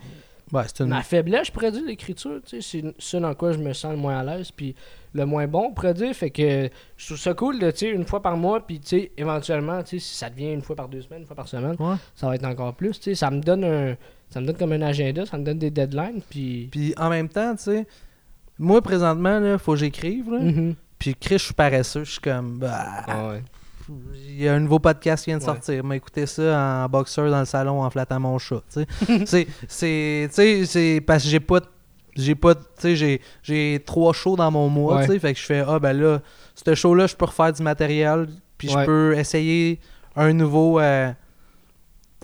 Ouais, 0.52 0.62
c'est 0.66 0.84
une. 0.84 0.90
Ma 0.90 1.02
faiblesse, 1.02 1.46
je 1.46 1.52
pourrais 1.52 1.72
dire, 1.72 1.82
l'écriture, 1.86 2.38
tu 2.44 2.60
sais, 2.60 2.82
c'est 2.82 2.94
ce 2.98 3.16
dans 3.16 3.34
quoi 3.34 3.52
je 3.52 3.58
me 3.58 3.72
sens 3.72 3.92
le 3.92 3.96
moins 3.96 4.18
à 4.18 4.22
l'aise, 4.22 4.50
puis 4.50 4.74
le 5.14 5.24
moins 5.24 5.46
bon, 5.46 5.68
on 5.70 5.72
pourrait 5.72 5.94
dire. 5.94 6.14
Fait 6.14 6.30
que 6.30 6.68
je 6.96 7.06
trouve 7.06 7.18
ça 7.18 7.32
cool 7.32 7.58
de, 7.58 7.70
tu 7.70 7.78
sais, 7.78 7.90
une 7.90 8.04
fois 8.04 8.20
par 8.20 8.36
mois, 8.36 8.64
puis, 8.64 8.78
tu 8.78 8.88
sais, 8.88 9.12
éventuellement, 9.16 9.82
tu 9.82 9.98
sais, 9.98 10.06
si 10.06 10.14
ça 10.16 10.28
devient 10.28 10.52
une 10.52 10.60
fois 10.60 10.76
par 10.76 10.88
deux 10.88 11.00
semaines, 11.00 11.20
une 11.22 11.26
fois 11.26 11.34
par 11.36 11.48
semaine, 11.48 11.76
ça 12.14 12.28
va 12.28 12.34
être 12.34 12.44
encore 12.44 12.74
plus, 12.74 12.92
tu 13.00 13.04
sais. 13.04 13.14
Ça 13.14 13.30
me 13.30 13.40
donne 13.40 13.64
un. 13.64 13.96
Ça 14.28 14.40
me 14.40 14.46
donne 14.46 14.56
comme 14.56 14.72
un 14.72 14.82
agenda, 14.82 15.24
ça 15.24 15.38
me 15.38 15.44
donne 15.44 15.58
des 15.58 15.70
deadlines, 15.70 16.20
puis. 16.28 16.68
Puis 16.70 16.94
en 16.98 17.08
même 17.08 17.28
temps, 17.30 17.56
tu 17.56 17.62
sais, 17.62 17.86
moi 18.58 18.82
présentement, 18.82 19.40
là, 19.40 19.56
faut 19.58 19.72
que 19.72 19.78
j'écrive. 19.78 20.30
là. 20.30 20.40
Mhm. 20.40 20.74
Puis 20.98 21.14
Chris, 21.14 21.38
je 21.38 21.44
suis 21.44 21.54
paresseux. 21.54 22.04
Je 22.04 22.12
suis 22.12 22.20
comme. 22.20 22.58
Bah, 22.58 23.02
Ah 23.06 23.28
ouais. 23.28 23.42
Il 24.26 24.42
y 24.42 24.48
a 24.48 24.54
un 24.54 24.60
nouveau 24.60 24.78
podcast 24.78 25.24
qui 25.24 25.30
vient 25.30 25.36
de 25.38 25.42
Ouais. 25.42 25.46
sortir. 25.46 25.84
M'a 25.84 25.96
écouté 25.96 26.24
ça 26.24 26.84
en 26.84 26.88
boxeur 26.88 27.30
dans 27.30 27.40
le 27.40 27.44
salon 27.44 27.82
en 27.82 27.90
flattant 27.90 28.18
mon 28.18 28.38
chat. 28.38 28.62
tu 28.72 28.84
sais. 29.26 29.46
c'est, 29.68 30.28
c'est, 30.30 30.64
c'est 30.66 31.02
parce 31.06 31.22
que 31.24 31.28
j'ai 31.28 31.40
pas, 31.40 31.60
j'ai 32.16 32.34
pas, 32.34 32.54
tu 32.54 32.62
sais, 32.78 32.96
j'ai, 32.96 33.20
j'ai 33.42 33.82
trois 33.84 34.14
shows 34.14 34.36
dans 34.36 34.50
mon 34.50 34.70
mois. 34.70 34.96
Ouais. 34.96 35.06
tu 35.06 35.12
sais, 35.12 35.18
Fait 35.18 35.34
que 35.34 35.38
je 35.38 35.44
fais 35.44 35.62
ah 35.68 35.78
ben 35.78 35.92
là, 35.92 36.20
ce 36.54 36.74
show-là, 36.74 37.06
je 37.06 37.14
peux 37.14 37.26
refaire 37.26 37.52
du 37.52 37.62
matériel, 37.62 38.28
puis 38.56 38.68
je 38.70 38.84
peux 38.86 39.14
essayer 39.18 39.80
un 40.16 40.32
nouveau. 40.32 40.80
euh, 40.80 41.12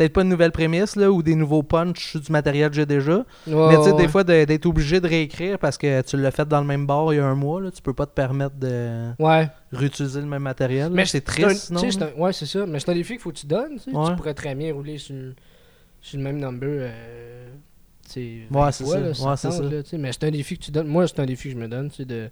Peut-être 0.01 0.15
pas 0.15 0.23
une 0.23 0.31
nouvelle 0.31 0.51
prémisse 0.51 0.97
là, 0.97 1.13
ou 1.13 1.23
des 1.23 1.35
nouveaux 1.35 1.63
punchs 1.63 2.17
du 2.17 2.33
matériel 2.33 2.71
que 2.71 2.77
j'ai 2.77 2.87
déjà. 2.87 3.17
Ouais, 3.19 3.25
Mais 3.47 3.77
tu 3.77 3.83
sais, 3.85 3.91
ouais, 3.93 3.97
des 3.99 4.09
fois, 4.09 4.25
d'être 4.25 4.65
obligé 4.65 4.99
de 4.99 5.07
réécrire 5.07 5.59
parce 5.59 5.77
que 5.77 6.01
tu 6.01 6.17
l'as 6.17 6.31
fait 6.31 6.49
dans 6.49 6.63
le 6.63 6.67
même 6.67 6.87
bar 6.87 7.13
il 7.13 7.19
y 7.19 7.21
a 7.21 7.27
un 7.27 7.35
mois, 7.35 7.61
là, 7.61 7.71
tu 7.71 7.83
peux 7.83 7.93
pas 7.93 8.07
te 8.07 8.15
permettre 8.15 8.57
de 8.57 9.11
Ouais. 9.19 9.47
réutiliser 9.71 10.21
le 10.23 10.27
même 10.27 10.43
matériel. 10.43 10.91
Mais 10.91 11.05
c'est 11.05 11.21
triste, 11.21 11.71
non? 11.71 11.83
un- 11.83 12.19
Ouais, 12.19 12.33
c'est 12.33 12.47
ça. 12.47 12.65
Mais 12.65 12.81
c'est 12.81 12.91
un 12.91 12.95
défi 12.95 13.13
qu'il 13.13 13.19
faut 13.21 13.31
que 13.31 13.37
tu 13.37 13.47
donnes, 13.47 13.79
tu 13.79 13.91
pourrais 14.17 14.33
très 14.33 14.55
bien 14.55 14.73
rouler 14.73 14.97
sur, 14.97 15.15
le- 15.15 15.35
sur 16.01 16.17
le 16.17 16.25
même 16.25 16.39
number. 16.39 16.67
Euh, 16.71 17.49
Ouais, 18.17 18.47
20 18.51 18.71
c'est 18.73 18.85
ça. 18.87 18.99
là, 19.01 19.37
ça 19.37 19.49
là. 19.51 19.83
Mais 19.99 20.13
c'est 20.13 20.25
un 20.25 20.31
défi 20.31 20.57
que 20.59 20.65
tu 20.65 20.71
donnes. 20.71 20.87
Moi, 20.89 21.07
c'est 21.09 21.21
un 21.21 21.27
défi 21.27 21.49
que 21.51 21.55
je 21.57 21.61
me 21.61 21.69
donne, 21.69 21.91
de 21.99 22.05
le 22.09 22.31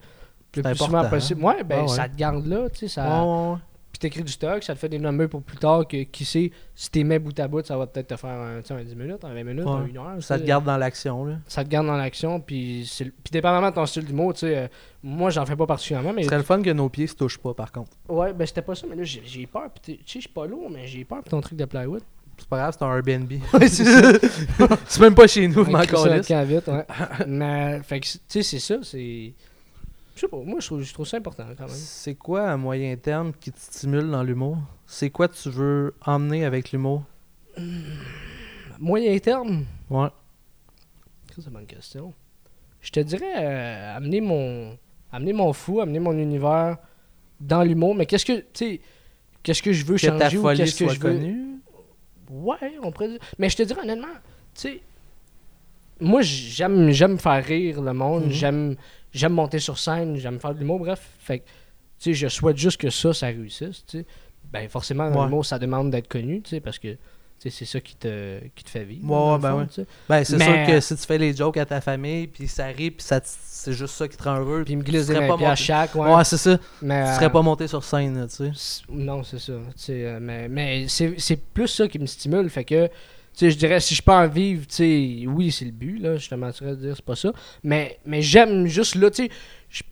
plus 0.51 0.61
important, 0.63 0.87
souvent 0.87 1.05
possible. 1.11 1.45
Ouais, 1.45 1.63
ben 1.65 1.83
ouais. 1.83 1.89
ça 1.89 2.09
te 2.09 2.17
garde 2.17 2.47
là, 2.47 2.71
tu 2.71 2.79
sais. 2.79 2.89
Ça... 2.89 3.05
Ouais, 3.23 3.31
ouais, 3.31 3.51
ouais. 3.53 3.59
Puis 3.91 3.99
t'écris 3.99 4.23
du 4.23 4.33
stock, 4.33 4.63
ça 4.63 4.75
te 4.75 4.79
fait 4.79 4.89
des 4.89 4.99
numbers 4.99 5.29
pour 5.29 5.43
plus 5.43 5.57
tard, 5.57 5.87
que 5.89 6.03
qui 6.05 6.25
sait, 6.25 6.51
si 6.75 6.91
t'es 6.91 7.05
mets 7.05 7.19
bout 7.19 7.39
à 7.41 7.49
bout, 7.49 7.65
ça 7.65 7.77
va 7.77 7.87
peut-être 7.87 8.09
te 8.09 8.17
faire 8.17 8.31
un, 8.31 8.61
tu 8.61 8.69
sais, 8.69 8.75
un 8.75 8.85
10 8.85 8.95
minutes, 8.97 9.25
un 9.25 9.33
20 9.35 9.45
minutes, 9.45 9.65
Ouais. 9.65 9.71
un 9.73 9.85
1 9.85 9.97
heure. 10.17 10.23
Ça 10.23 10.39
te 10.39 10.45
garde 10.45 10.65
dans 10.65 10.77
l'action, 10.77 11.25
là. 11.25 11.37
Ça 11.49 11.65
te 11.65 11.69
garde 11.69 11.87
dans 11.87 11.97
l'action, 11.97 12.39
puis 12.41 12.87
c'est 12.91 13.05
le- 13.05 13.11
puis 13.11 13.31
dépendamment 13.33 13.71
de 13.71 13.75
ton 13.75 13.87
style 13.87 14.05
d'humour, 14.05 14.35
tu 14.35 14.41
sais, 14.41 14.57
euh, 14.57 14.69
moi 15.03 15.31
j'en 15.31 15.47
fais 15.47 15.57
pas 15.57 15.67
particulièrement, 15.67 16.13
mais 16.13 16.23
Ce 16.23 16.29
serait 16.29 16.39
le 16.39 16.43
fun 16.45 16.61
que 16.63 16.71
nos 16.71 16.89
pieds 16.89 17.07
se 17.07 17.15
touchent 17.15 17.39
pas, 17.39 17.55
par 17.55 17.73
contre. 17.73 17.91
ouais, 18.09 18.33
ben 18.35 18.47
c'était 18.47 18.63
pas 18.63 18.75
ça, 18.75 18.87
mais 18.89 18.97
là 18.97 19.05
j'ai 19.05 19.23
j'ai 19.25 19.47
peur, 19.47 19.71
puis 19.71 19.97
tu 19.97 20.03
sais, 20.05 20.15
je 20.17 20.21
suis 20.21 20.29
pas 20.29 20.47
lourd, 20.47 20.71
mais 20.71 20.87
j'ai 20.87 21.05
peur 21.05 21.19
pour 21.23 21.31
ton 21.31 21.41
truc 21.41 21.59
de 21.59 21.65
plywood. 21.65 22.03
C'est 22.41 22.47
pas 22.49 22.59
grave, 22.59 22.77
c'est 22.79 22.85
un 22.85 22.95
Airbnb. 22.95 23.33
Ouais, 23.55 23.67
c'est 23.67 23.85
ça. 23.85 24.13
c'est 24.87 25.01
même 25.01 25.15
pas 25.17 25.27
chez 25.27 25.49
nous, 25.49 25.65
le 25.65 26.23
camp 26.23 26.45
vite, 26.45 26.69
ouais. 26.69 26.85
mais, 27.27 27.81
fait 27.83 27.99
que, 27.99 28.07
tu 28.07 28.19
sais, 28.29 28.43
c'est 28.45 28.61
ça, 28.61 28.77
c'est. 28.83 29.33
Je 30.19 30.23
sais 30.23 30.29
pas, 30.29 30.39
moi 30.39 30.59
je 30.59 30.67
trouve, 30.67 30.83
je 30.83 30.93
trouve 30.93 31.07
ça 31.07 31.19
important 31.19 31.45
quand 31.57 31.67
même. 31.67 31.77
C'est 31.77 32.17
quoi 32.17 32.51
à 32.51 32.57
moyen 32.57 32.97
terme 32.97 33.33
qui 33.39 33.53
te 33.53 33.61
stimule 33.61 34.11
dans 34.11 34.25
l'humour? 34.25 34.59
C'est 34.85 35.11
quoi 35.11 35.29
tu 35.29 35.49
veux 35.49 35.95
emmener 36.05 36.45
avec 36.45 36.73
l'humour? 36.73 37.05
Moyen 38.81 39.17
terme, 39.21 39.65
Ouais. 39.89 40.09
Ça, 41.29 41.35
c'est 41.37 41.45
une 41.47 41.53
bonne 41.53 41.67
question. 41.67 42.13
Je 42.81 42.91
te 42.91 42.99
dirais 42.99 43.33
euh, 43.37 43.97
amener 43.97 44.21
mon 44.21 44.77
amener 45.13 45.33
mon 45.33 45.53
fou, 45.53 45.81
amener 45.81 46.01
mon 46.01 46.19
univers 46.19 46.79
dans 47.41 47.63
l'humour, 47.63 47.95
mais 47.95 48.07
qu'est-ce 48.07 48.27
que 48.27 48.39
tu 48.39 48.45
sais 48.55 48.81
qu'est-ce 49.45 49.63
que 49.63 49.73
je 49.73 49.85
veux 49.85 49.97
Que 49.99 50.07
ta 50.07 50.19
changer 50.25 50.39
ou 50.39 50.43
folie 50.43 50.57
qu'est-ce 50.59 50.79
que 50.85 50.89
je 50.89 50.99
veux 50.99 51.13
connue? 51.15 51.61
Ouais, 52.29 52.75
on 52.83 52.91
pourrait 52.91 53.09
dire. 53.11 53.21
Mais 53.39 53.49
je 53.49 53.57
te 53.57 53.63
dirais 53.63 53.83
honnêtement, 53.83 54.09
tu 54.55 54.61
sais 54.63 54.81
moi 56.01 56.23
j'aime 56.23 56.91
j'aime 56.91 57.19
faire 57.19 57.45
rire 57.45 57.81
le 57.83 57.93
monde, 57.93 58.25
Mhm. 58.25 58.31
j'aime 58.31 58.77
j'aime 59.13 59.33
monter 59.33 59.59
sur 59.59 59.79
scène, 59.79 60.17
j'aime 60.17 60.39
faire 60.41 60.55
de 60.55 60.59
l'humour, 60.61 60.79
bref, 60.81 61.01
fait 61.21 61.41
que 61.41 61.45
tu 61.99 62.13
sais 62.13 62.15
je 62.15 62.29
souhaite 62.29 62.57
juste 62.57 62.81
que 62.81 62.91
ça 62.91 63.13
ça 63.13 63.27
réussisse, 63.27 63.85
tu 63.87 63.99
sais. 63.99 64.07
Ben 64.53 64.69
forcément 64.69 65.11
dans 65.11 65.19
Ouais. 65.21 65.25
l'humour 65.27 65.45
ça 65.45 65.59
demande 65.59 65.91
d'être 65.91 66.09
connu, 66.09 66.41
tu 66.43 66.51
sais 66.51 66.61
parce 66.61 66.79
que 66.79 66.97
c'est 67.41 67.51
ça 67.65 67.81
qui 67.81 67.95
te, 67.95 68.41
qui 68.57 68.65
te 68.65 68.71
fait 68.71 68.83
vivre. 68.83 69.09
Ouais, 69.09 69.39
ben 69.39 69.55
ouais. 69.55 69.67
Ben, 70.09 70.25
c'est 70.25 70.39
Mais- 70.39 70.45
sûr 70.67 70.75
que 70.75 70.81
si 70.81 70.97
tu 70.97 71.03
fais 71.07 71.19
les 71.19 71.37
jokes 71.37 71.57
à 71.57 71.65
ta 71.65 71.81
famille, 71.81 72.27
puis 72.27 72.49
ça 72.49 72.67
rit, 72.67 72.91
puis 72.91 73.05
ça 73.07 73.21
c'est 73.23 73.73
juste 73.75 73.95
ça 73.95 74.09
qui 74.09 74.17
te 74.17 74.25
rend 74.25 74.39
heureux. 74.41 74.65
Puis 74.65 74.75
me 74.75 74.83
tu 74.83 74.91
glisse 74.91 75.07
des 75.07 75.15
serais 75.15 75.29
20 75.29 75.37
pas 75.39 75.45
à 75.45 75.49
monté- 75.51 75.63
chaque, 75.63 75.95
ouais. 75.95 76.13
Ouais, 76.17 76.25
c'est 76.25 76.37
ça. 76.37 76.59
mais, 76.83 77.05
Tu 77.05 77.09
euh, 77.11 77.15
serais 77.15 77.31
pas 77.31 77.43
monté 77.43 77.69
sur 77.69 77.85
scène, 77.85 78.27
tu 78.29 78.51
sais. 78.53 78.83
Non, 78.89 79.23
c'est 79.23 79.39
ça. 79.39 79.53
euh, 79.91 80.19
mais 80.21 80.49
mais 80.49 80.87
c'est 80.89 81.37
plus 81.55 81.69
ça 81.69 81.87
qui 81.87 82.01
me 82.01 82.07
stimule. 82.07 82.51
Fait 82.51 82.65
que, 82.65 82.89
sais, 83.39 83.51
je 83.51 83.57
dirais, 83.59 83.81
si 83.81 83.95
je 83.95 84.03
peux 84.03 84.13
en 84.13 84.27
vivre, 84.29 84.67
tu 84.67 84.75
sais, 84.77 85.27
oui, 85.27 85.51
c'est 85.51 85.65
le 85.65 85.71
but, 85.73 85.99
là. 85.99 86.17
Je 86.17 86.29
te 86.29 86.35
mentirais 86.35 86.71
de 86.71 86.77
dire, 86.77 86.97
c'est 86.97 87.05
pas 87.05 87.17
ça. 87.17 87.33
Mais, 87.63 87.99
mais 88.07 88.23
j'aime 88.23 88.67
juste 88.67 88.95
là, 88.95 89.11
tu 89.11 89.25
sais, 89.27 89.31
je- 89.71 89.83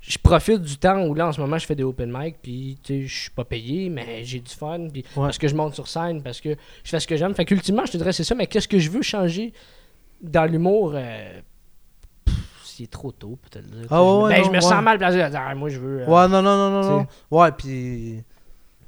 je 0.00 0.18
profite 0.18 0.62
du 0.62 0.76
temps 0.76 1.04
où 1.06 1.14
là, 1.14 1.26
en 1.28 1.32
ce 1.32 1.40
moment, 1.40 1.58
je 1.58 1.66
fais 1.66 1.74
des 1.74 1.82
open 1.82 2.12
mic, 2.16 2.36
puis, 2.40 2.78
tu 2.82 3.02
sais, 3.02 3.06
je 3.06 3.20
suis 3.22 3.30
pas 3.30 3.44
payé, 3.44 3.88
mais 3.88 4.22
j'ai 4.24 4.38
du 4.40 4.52
fun, 4.54 4.88
puis 4.92 5.04
parce 5.14 5.36
que 5.38 5.48
je 5.48 5.54
monte 5.54 5.74
sur 5.74 5.88
scène, 5.88 6.22
parce 6.22 6.40
que 6.40 6.50
je 6.84 6.90
fais 6.90 7.00
ce 7.00 7.06
que 7.06 7.16
j'aime. 7.16 7.34
Fait 7.34 7.44
qu'ultimement, 7.44 7.84
je 7.86 7.92
te 7.92 7.96
dirais, 7.96 8.12
c'est 8.12 8.22
ça. 8.24 8.34
Mais 8.34 8.46
qu'est-ce 8.46 8.68
que 8.68 8.78
je 8.78 8.90
veux 8.90 9.02
changer 9.02 9.52
dans 10.22 10.44
l'humour 10.44 10.92
euh, 10.94 11.40
C'est 12.64 12.90
trop 12.90 13.10
tôt, 13.10 13.38
peut-être. 13.50 13.66
Ah 13.90 14.04
ouais, 14.04 14.28
ben, 14.30 14.44
je 14.44 14.50
me 14.50 14.54
ouais. 14.56 14.60
sens 14.60 14.82
mal 14.82 14.98
placé 14.98 15.20
à 15.20 15.30
dire, 15.30 15.40
Ah, 15.42 15.54
moi, 15.54 15.70
je 15.70 15.78
veux. 15.80 16.02
euh, 16.02 16.06
Ouais, 16.06 16.28
non, 16.28 16.42
non, 16.42 16.56
non, 16.56 16.70
non, 16.70 16.98
non. 16.98 17.06
Ouais, 17.30 17.50
puis 17.52 18.22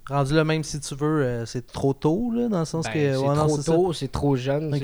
rendu 0.08 0.34
là, 0.34 0.44
même 0.44 0.62
si 0.64 0.80
tu 0.80 0.94
veux, 0.94 1.22
euh, 1.22 1.46
c'est 1.46 1.66
trop 1.66 1.92
tôt, 1.92 2.30
là, 2.34 2.48
dans 2.48 2.60
le 2.60 2.64
sens 2.64 2.86
Ben, 2.86 2.92
que. 2.92 3.12
c'est 3.12 3.16
ouais, 3.18 3.34
trop 3.34 3.58
tôt, 3.58 3.92
c'est 3.92 4.10
trop 4.12 4.36
jeune, 4.36 4.78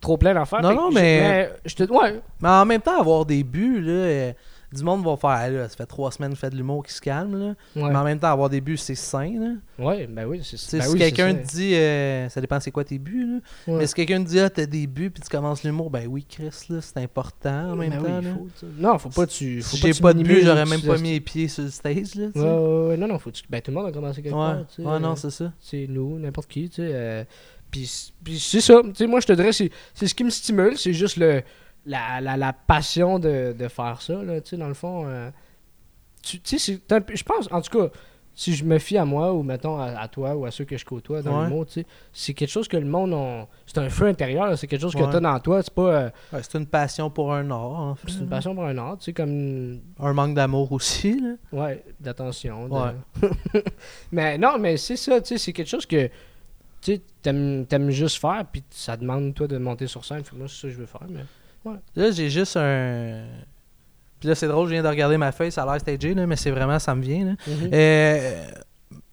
trop 0.00 0.16
plein 0.16 0.34
d'affaires. 0.34 0.62
Non, 0.62 0.74
non, 0.74 0.90
mais- 0.90 1.50
je 1.64 1.74
te 1.74 1.84
ouais, 1.84 2.20
Mais 2.40 2.48
en 2.48 2.64
même 2.64 2.80
temps, 2.80 2.98
avoir 3.00 3.24
des 3.24 3.44
buts, 3.44 3.80
là, 3.80 3.92
euh, 3.92 4.32
du 4.74 4.82
monde 4.84 5.04
va 5.04 5.16
faire, 5.16 5.50
là, 5.50 5.68
ça 5.68 5.76
fait 5.76 5.86
trois 5.86 6.10
semaines 6.10 6.34
fais 6.36 6.50
de 6.50 6.56
l'humour 6.56 6.84
qui 6.84 6.92
se 6.92 7.00
calme, 7.00 7.38
là. 7.38 7.54
ouais, 7.76 7.90
Mais 7.90 7.96
en 7.96 8.04
même 8.04 8.18
temps, 8.18 8.30
avoir 8.32 8.48
des 8.50 8.60
buts, 8.60 8.76
c'est 8.76 8.94
sain, 8.94 9.32
là. 9.38 9.84
ouais, 9.84 10.06
ben 10.06 10.26
oui, 10.26 10.40
c'est 10.42 10.78
ben 10.78 10.84
si 10.84 10.92
oui, 10.92 10.98
quelqu'un 10.98 11.34
te 11.34 11.46
dit, 11.46 11.74
euh, 11.74 12.28
ça 12.28 12.40
dépend 12.40 12.58
c'est 12.60 12.70
quoi 12.70 12.84
tes 12.84 12.98
buts, 12.98 13.26
là. 13.66 13.72
Ouais. 13.72 13.78
Mais 13.80 13.86
si 13.86 13.94
quelqu'un 13.94 14.22
te 14.22 14.28
dit, 14.28 14.40
ah, 14.40 14.50
t'as 14.50 14.66
des 14.66 14.86
buts, 14.86 15.10
puis 15.10 15.22
tu 15.22 15.28
commences 15.28 15.62
l'humour, 15.64 15.90
ben 15.90 16.06
oui, 16.08 16.24
Chris, 16.28 16.50
là, 16.70 16.80
c'est 16.80 16.98
important 16.98 17.72
en 17.72 17.76
même 17.76 17.90
Ben 17.90 18.02
temps, 18.02 18.20
là. 18.20 18.34
faut, 18.34 18.48
tu 18.58 18.66
sais. 18.66 18.66
non, 18.78 18.98
faut 18.98 19.08
pas 19.10 19.26
tu 19.26 19.62
faut 19.62 19.76
Si 19.76 19.82
j'ai 19.92 20.00
pas 20.00 20.12
de 20.12 20.18
minimises 20.18 20.38
but, 20.38 20.42
ou 20.44 20.46
j'aurais 20.46 20.64
même 20.66 20.82
pas 20.82 20.98
mis 20.98 21.10
les 21.12 21.20
pieds 21.20 21.48
sur 21.48 21.64
le 21.64 21.70
stage, 21.70 22.14
là, 22.14 22.26
Ouais, 22.34 22.88
ouais, 22.90 22.96
non, 22.96 23.08
non, 23.08 23.18
faut 23.18 23.30
tu... 23.30 23.42
Ben, 23.50 23.60
tout 23.60 23.70
le 23.70 23.76
monde 23.76 23.86
a 23.86 23.92
commencé 23.92 24.22
quelque 24.22 24.32
part, 24.32 24.56
Ouais, 24.58 24.64
tu 24.74 24.82
sais. 24.82 24.88
ouais, 24.88 24.98
non, 25.00 25.16
c'est 25.16 25.30
ça. 25.30 25.52
c'est 25.60 25.86
nous, 25.88 26.18
n'importe 26.18 26.48
qui, 26.50 26.68
tu 26.68 26.76
sais. 26.76 26.90
euh, 26.92 27.24
puis 27.70 28.12
puis 28.22 28.38
c'est 28.38 28.60
ça, 28.60 28.80
tu 28.84 28.90
sais, 28.94 29.06
moi, 29.06 29.20
je 29.20 29.26
te 29.26 29.32
dirais, 29.32 29.52
c'est 29.52 29.70
ce 30.06 30.14
qui 30.14 30.24
me 30.24 30.30
stimule, 30.30 30.76
c'est 30.76 30.92
juste 30.92 31.16
le, 31.16 31.42
la, 31.86 32.20
la, 32.20 32.36
la 32.36 32.52
passion 32.52 33.18
de, 33.18 33.54
de 33.58 33.68
faire 33.68 34.00
ça, 34.02 34.22
là, 34.22 34.40
tu 34.40 34.50
sais, 34.50 34.56
dans 34.56 34.68
le 34.68 34.74
fond. 34.74 35.04
euh, 35.06 35.30
tu 36.22 36.40
sais, 36.44 36.80
je 36.88 37.22
pense, 37.24 37.48
en 37.50 37.60
tout 37.60 37.76
cas, 37.78 37.88
si 38.34 38.54
je 38.54 38.64
me 38.64 38.78
fie 38.78 38.96
à 38.96 39.04
moi, 39.04 39.34
ou 39.34 39.42
mettons 39.42 39.78
à, 39.78 39.86
à 39.98 40.08
toi, 40.08 40.34
ou 40.36 40.46
à 40.46 40.50
ceux 40.50 40.64
que 40.64 40.78
je 40.78 40.84
côtoie 40.86 41.20
dans 41.20 41.36
Ouais. 41.40 41.44
le 41.44 41.50
mot, 41.50 41.64
tu 41.66 41.72
sais, 41.82 41.86
c'est 42.12 42.32
quelque 42.32 42.48
chose 42.48 42.66
que 42.68 42.76
le 42.78 42.86
monde, 42.86 43.12
ont- 43.12 43.46
c'est 43.66 43.76
un 43.78 43.90
feu 43.90 44.06
intérieur, 44.06 44.56
c'est 44.56 44.66
quelque 44.68 44.80
chose 44.80 44.94
que 44.94 45.02
tu 45.10 45.16
as 45.16 45.20
dans 45.20 45.38
toi, 45.40 45.62
c'est 45.62 45.74
pas... 45.74 45.82
euh, 45.82 46.10
Ouais, 46.32 46.40
c'est 46.42 46.56
une 46.56 46.66
passion 46.66 47.10
pour 47.10 47.34
un 47.34 47.50
art, 47.50 47.60
en 47.60 47.94
fait. 47.96 48.10
c'est 48.10 48.20
une 48.20 48.28
passion 48.28 48.54
pour 48.54 48.64
un 48.64 48.78
art, 48.78 48.96
tu 48.98 49.06
sais, 49.06 49.12
comme 49.12 49.80
Un 49.98 50.12
manque 50.14 50.34
d'amour 50.34 50.70
aussi, 50.72 51.20
là. 51.20 51.34
Ouais, 51.52 51.84
d'attention. 52.00 52.68
de- 52.68 53.28
mais 54.12 54.38
non, 54.38 54.58
mais 54.58 54.76
c'est 54.78 54.96
ça, 54.96 55.20
tu 55.20 55.28
sais, 55.28 55.38
c'est 55.38 55.52
quelque 55.52 55.68
chose 55.68 55.84
que 55.86 56.06
tu 56.80 56.94
sais, 56.94 57.02
t'aimes 57.22 57.66
t'aimes 57.66 57.90
juste 57.90 58.18
faire, 58.20 58.44
puis 58.50 58.62
ça 58.70 58.96
demande, 58.96 59.34
toi, 59.34 59.46
de 59.46 59.56
monter 59.58 59.86
sur 59.86 60.04
scène. 60.04 60.22
Que 60.22 60.34
moi, 60.34 60.48
c'est 60.48 60.56
ça 60.62 60.68
que 60.68 60.74
je 60.74 60.78
veux 60.78 60.86
faire. 60.86 61.02
Mais... 61.08 61.20
Là, 61.64 62.10
j'ai 62.10 62.30
juste 62.30 62.56
un. 62.56 63.24
Puis 64.20 64.28
là, 64.28 64.34
c'est 64.34 64.46
drôle, 64.46 64.68
je 64.68 64.74
viens 64.74 64.82
de 64.82 64.88
regarder 64.88 65.16
ma 65.16 65.32
feuille, 65.32 65.50
ça 65.50 65.64
a 65.64 65.66
l'air 65.66 65.80
stagé, 65.80 66.14
là, 66.14 66.26
mais 66.26 66.36
c'est 66.36 66.50
vraiment, 66.50 66.78
ça 66.78 66.94
me 66.94 67.02
vient, 67.02 67.24
là. 67.24 67.32
Mhm. 67.46 67.70
Euh, 67.72 68.44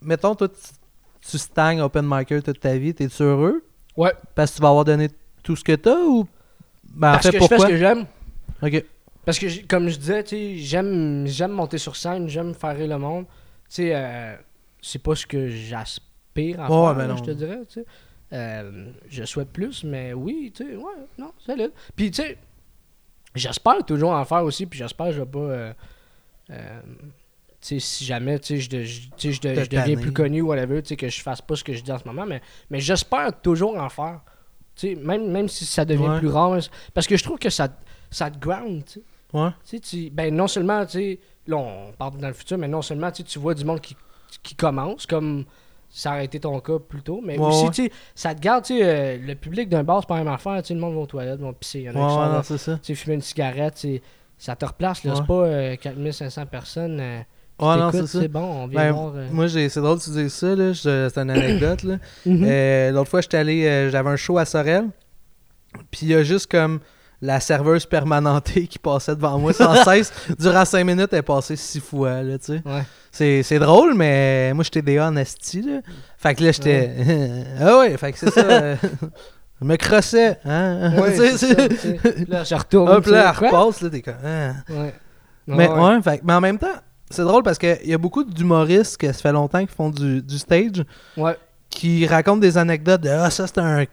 mettons, 0.02 0.36
toi, 0.36 0.48
tu, 0.48 1.38
stagnes 1.38 1.82
open 1.82 2.06
micer 2.06 2.42
toute 2.42 2.60
ta 2.60 2.78
vie, 2.78 2.94
t'es-tu 2.94 3.24
heureux? 3.24 3.64
Ouais. 3.98 4.14
Parce 4.36 4.52
que 4.52 4.58
tu 4.58 4.62
vas 4.62 4.70
avoir 4.70 4.86
donné 4.86 5.10
tout 5.42 5.56
ce 5.56 5.64
que 5.64 5.76
t'as 5.76 6.00
ou. 6.04 6.28
Ben, 6.84 7.10
en 7.10 7.12
Parce 7.14 7.26
fait, 7.26 7.34
que 7.34 7.38
pourquoi? 7.40 7.58
je 7.58 7.62
fais 7.62 7.68
ce 7.70 7.74
que 7.74 7.78
j'aime. 7.78 8.06
Ok. 8.62 8.86
Parce 9.26 9.40
que, 9.40 9.66
comme 9.68 9.90
je 9.90 9.98
disais, 9.98 10.24
j'aime 10.58 11.26
j'aime 11.28 11.52
monter 11.52 11.78
sur 11.78 11.96
scène, 11.96 12.30
j'aime 12.30 12.54
faire 12.54 12.78
le 12.78 12.98
monde. 12.98 13.26
Tu 13.26 13.76
sais, 13.76 13.92
euh, 13.94 14.36
c'est 14.82 15.02
pas 15.02 15.16
ce 15.16 15.26
que 15.26 15.50
j'aspire 15.50 16.62
à 16.62 16.70
Ouais, 16.70 16.86
faire, 16.88 16.96
ben 16.96 17.08
là, 17.08 17.16
je 17.18 17.24
te 17.24 17.32
dirais, 17.32 17.60
tu 17.68 17.82
sais. 17.82 17.86
Euh, 18.32 18.92
je 19.10 19.24
souhaite 19.24 19.50
plus, 19.50 19.84
mais 19.84 20.14
oui, 20.14 20.52
tu 20.56 20.64
sais, 20.64 20.76
ouais, 20.76 20.94
non, 21.18 21.32
solide. 21.40 21.72
Puis, 21.96 22.12
tu 22.12 22.22
sais, 22.22 22.38
j'espère 23.36 23.84
toujours 23.86 24.12
en 24.12 24.26
faire 24.26 24.44
aussi, 24.44 24.66
puis 24.66 24.78
j'espère 24.80 25.08
que 25.08 25.12
je 25.14 25.20
vais 25.22 25.26
pas... 25.30 25.40
euh, 25.40 25.74
euh, 26.52 26.82
tu 27.62 27.68
sais, 27.68 27.80
si 27.80 28.06
jamais, 28.06 28.40
tu 28.40 28.56
sais, 28.56 28.58
je, 28.62 28.70
de- 28.70 28.84
je- 28.84 29.32
je, 29.32 29.42
de- 29.42 29.56
je 29.64 29.70
deviens 29.70 29.98
plus 29.98 30.14
connu, 30.14 30.42
whatever, 30.42 30.82
tu 30.82 30.90
sais, 30.90 30.96
que 30.96 31.10
je 31.10 31.22
fasse 31.22 31.42
pas 31.42 31.56
ce 31.56 31.64
que 31.64 31.74
je 31.74 31.82
dis 31.84 31.92
en 31.92 31.98
ce 32.00 32.06
moment, 32.06 32.26
mais, 32.26 32.42
mais 32.70 32.80
j'espère 32.80 33.40
toujours 33.42 33.78
en 33.78 33.90
faire. 33.90 34.22
Tu 34.76 34.90
sais, 34.90 34.96
même, 34.96 35.30
même 35.32 35.50
si 35.50 35.66
ça 35.66 35.84
devient 35.84 36.04
Ouais. 36.08 36.20
plus 36.20 36.30
rare, 36.30 36.58
parce 36.94 37.06
que 37.08 37.18
je 37.18 37.24
trouve 37.24 37.38
que 37.40 37.50
ça, 37.50 37.68
ça 38.12 38.30
te 38.32 38.38
ground, 38.40 38.86
tu 38.86 38.94
sais. 38.94 39.02
Ouais. 39.34 39.50
Tu 39.82 40.10
ben 40.10 40.34
non 40.34 40.48
seulement, 40.48 40.86
tu 40.86 40.92
sais, 40.94 41.20
là 41.48 41.58
on 41.58 41.92
parle 41.92 42.18
dans 42.18 42.28
le 42.30 42.34
futur, 42.34 42.58
mais 42.58 42.68
non 42.68 42.82
seulement 42.82 43.12
tu 43.12 43.18
sais, 43.18 43.24
tu 43.28 43.38
vois 43.40 43.54
du 43.54 43.64
monde 43.66 43.80
qui, 43.82 43.96
qui 44.42 44.56
commence, 44.56 45.06
comme 45.06 45.46
ça 45.90 46.12
aurait 46.12 46.26
été 46.26 46.40
ton 46.40 46.60
cas 46.60 46.78
plus 46.80 47.02
tôt, 47.02 47.22
mais 47.26 47.38
Ouais, 47.38 47.46
aussi, 47.48 47.66
ouais. 47.66 47.72
tu 47.72 47.84
sais, 47.86 47.92
ça 48.16 48.36
te 48.36 48.40
garde, 48.42 48.64
tu 48.64 48.78
sais, 48.78 48.82
euh, 48.84 49.18
le 49.18 49.36
public 49.36 49.70
d'un 49.70 49.84
bar, 49.84 50.02
c'est 50.02 50.08
pas 50.08 50.18
la 50.18 50.24
même 50.24 50.34
affaire, 50.34 50.62
tu 50.62 50.68
sais, 50.70 50.74
le 50.76 50.80
monde 50.80 50.94
va 50.94 51.00
aux 51.02 51.06
toilettes, 51.08 51.40
vont 51.40 51.54
pisser, 51.54 51.80
il 51.80 51.86
y 51.86 51.90
en 51.90 51.96
a 51.96 51.96
Ouais, 51.96 52.02
qui 52.02 52.06
ouais, 52.08 52.14
sont 52.14 52.20
là, 52.22 52.36
non, 52.38 52.44
c'est 52.44 52.58
ça. 52.58 52.74
tu 52.76 52.80
sais, 52.84 52.96
fumer 52.96 53.16
une 53.16 53.22
cigarette, 53.22 53.88
ça 54.38 54.56
te 54.56 54.66
replace, 54.66 55.04
là, 55.04 55.14
c'est 55.16 55.26
pas 55.26 55.34
euh, 55.46 55.76
4500 55.76 56.46
personnes 56.46 57.00
euh, 57.02 57.20
qui 57.58 57.66
Ouais, 57.66 57.76
non, 57.76 57.92
c'est 57.92 58.08
ça. 58.08 58.28
bon, 58.30 58.40
on 58.64 58.68
vient 58.68 58.80
Ben, 58.80 58.92
voir... 58.94 59.14
euh, 59.16 59.28
Moi, 59.32 59.48
j'ai- 59.48 59.68
c'est 59.68 59.82
drôle 59.82 59.98
que 60.00 60.04
tu 60.06 60.12
dises 60.12 60.34
ça, 60.34 60.56
là. 60.56 60.74
C'est 60.74 61.18
une 61.18 61.30
anecdote, 61.30 61.84
là. 61.84 61.98
mhm. 62.26 62.44
Euh, 62.48 62.92
L'autre 62.92 63.10
fois, 63.10 63.20
j'étais 63.20 63.36
allé, 63.38 63.66
euh, 63.68 63.90
j'avais 63.90 64.10
un 64.10 64.16
show 64.16 64.38
à 64.38 64.46
Sorel. 64.46 64.86
Puis 65.92 66.02
il 66.04 66.08
y 66.10 66.16
a 66.16 66.24
juste 66.24 66.50
comme 66.50 66.80
la 67.22 67.40
serveuse 67.40 67.86
permanentée 67.86 68.68
qui 68.68 68.80
passait 68.80 69.16
devant 69.16 69.38
moi 69.40 69.54
sans 69.54 69.76
cesse. 69.84 70.12
Durant 70.40 70.66
cinq 70.66 70.84
minutes, 70.86 71.12
elle 71.12 71.24
passée 71.24 71.56
six 71.56 71.80
fois, 71.80 72.22
là, 72.24 72.38
tu 72.38 72.46
sais. 72.58 72.62
Ouais. 72.66 73.44
C'est, 73.44 73.60
drôle, 73.60 73.94
mais 73.96 74.54
moi, 74.54 74.64
j'étais 74.64 74.82
DA 74.82 75.08
en 75.08 75.16
esti, 75.18 75.62
là. 75.62 75.80
Fait 76.18 76.36
que 76.36 76.44
là, 76.44 76.52
j'étais... 76.52 76.92
ah 77.60 77.80
ouais, 77.80 77.98
fait 77.98 78.14
que 78.14 78.20
c'est 78.20 78.32
ça. 78.32 78.42
euh, 78.42 78.76
je 79.62 79.66
me 79.66 79.76
crossais, 79.76 80.40
hein. 80.46 80.94
Ouais, 80.98 81.12
ça. 81.38 81.48
Là, 82.28 82.44
je 82.44 82.56
retourne. 82.56 82.90
Hop 82.90 83.06
là, 83.08 83.34
elle 83.38 83.46
repasse, 83.46 83.82
là, 83.82 83.90
t'es 83.90 84.02
comme... 84.02 84.14
ah. 84.24 84.52
Ouais. 84.70 84.94
Mais, 85.48 85.68
Ouais. 85.68 86.02
fait 86.04 86.22
mais 86.24 86.34
en 86.34 86.42
même 86.42 86.60
temps, 86.60 86.68
c'est 87.10 87.24
drôle 87.24 87.42
parce 87.44 87.58
qu'il 87.58 87.80
y 87.86 87.94
a 87.94 87.98
beaucoup 87.98 88.24
d'humoristes 88.24 88.98
que 88.98 89.08
ça 89.08 89.14
fait 89.20 89.32
longtemps 89.32 89.60
qu'ils 89.60 89.68
font 89.76 89.90
du, 89.90 90.22
du 90.22 90.38
stage 90.38 90.84
Ouais. 91.18 91.36
qui 91.72 92.06
racontent 92.06 92.38
des 92.38 92.58
anecdotes 92.58 93.02
de 93.02 93.10
Ah, 93.10 93.30
ça 93.32 93.48
c'était 93.48 93.62
un. 93.62 93.86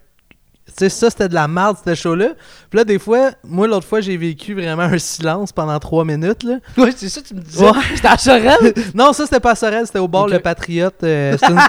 Tu 0.67 0.73
sais, 0.79 0.89
ça 0.89 1.11
c'était 1.11 1.29
de 1.29 1.35
la 1.35 1.47
merde, 1.49 1.77
ce 1.87 1.95
show-là. 1.95 2.31
Puis 2.69 2.77
là, 2.79 2.85
des 2.85 2.99
fois, 2.99 3.31
moi, 3.45 3.67
l'autre 3.67 3.87
fois, 3.87 4.01
j'ai 4.01 4.17
vécu 4.17 4.53
vraiment 4.53 4.83
un 4.83 4.99
silence 4.99 5.53
pendant 5.53 5.79
trois 5.79 6.05
minutes. 6.05 6.43
Là. 6.43 6.57
Ouais, 6.77 6.91
c'est 6.95 7.09
ça, 7.09 7.23
tu 7.23 7.35
me 7.35 7.41
disais. 7.41 7.65
Ouais. 7.65 7.71
C'était 7.95 8.09
à 8.09 8.19
Sorel? 8.19 8.75
non, 8.95 9.13
ça 9.13 9.25
c'était 9.25 9.41
pas 9.41 9.53
à 9.53 9.55
Sorel, 9.55 9.87
c'était 9.87 10.01
au 10.01 10.05
Ok. 10.13 10.31
Le 10.31 10.39
Patriote. 10.41 11.03
euh, 11.05 11.37
une- 11.49 11.61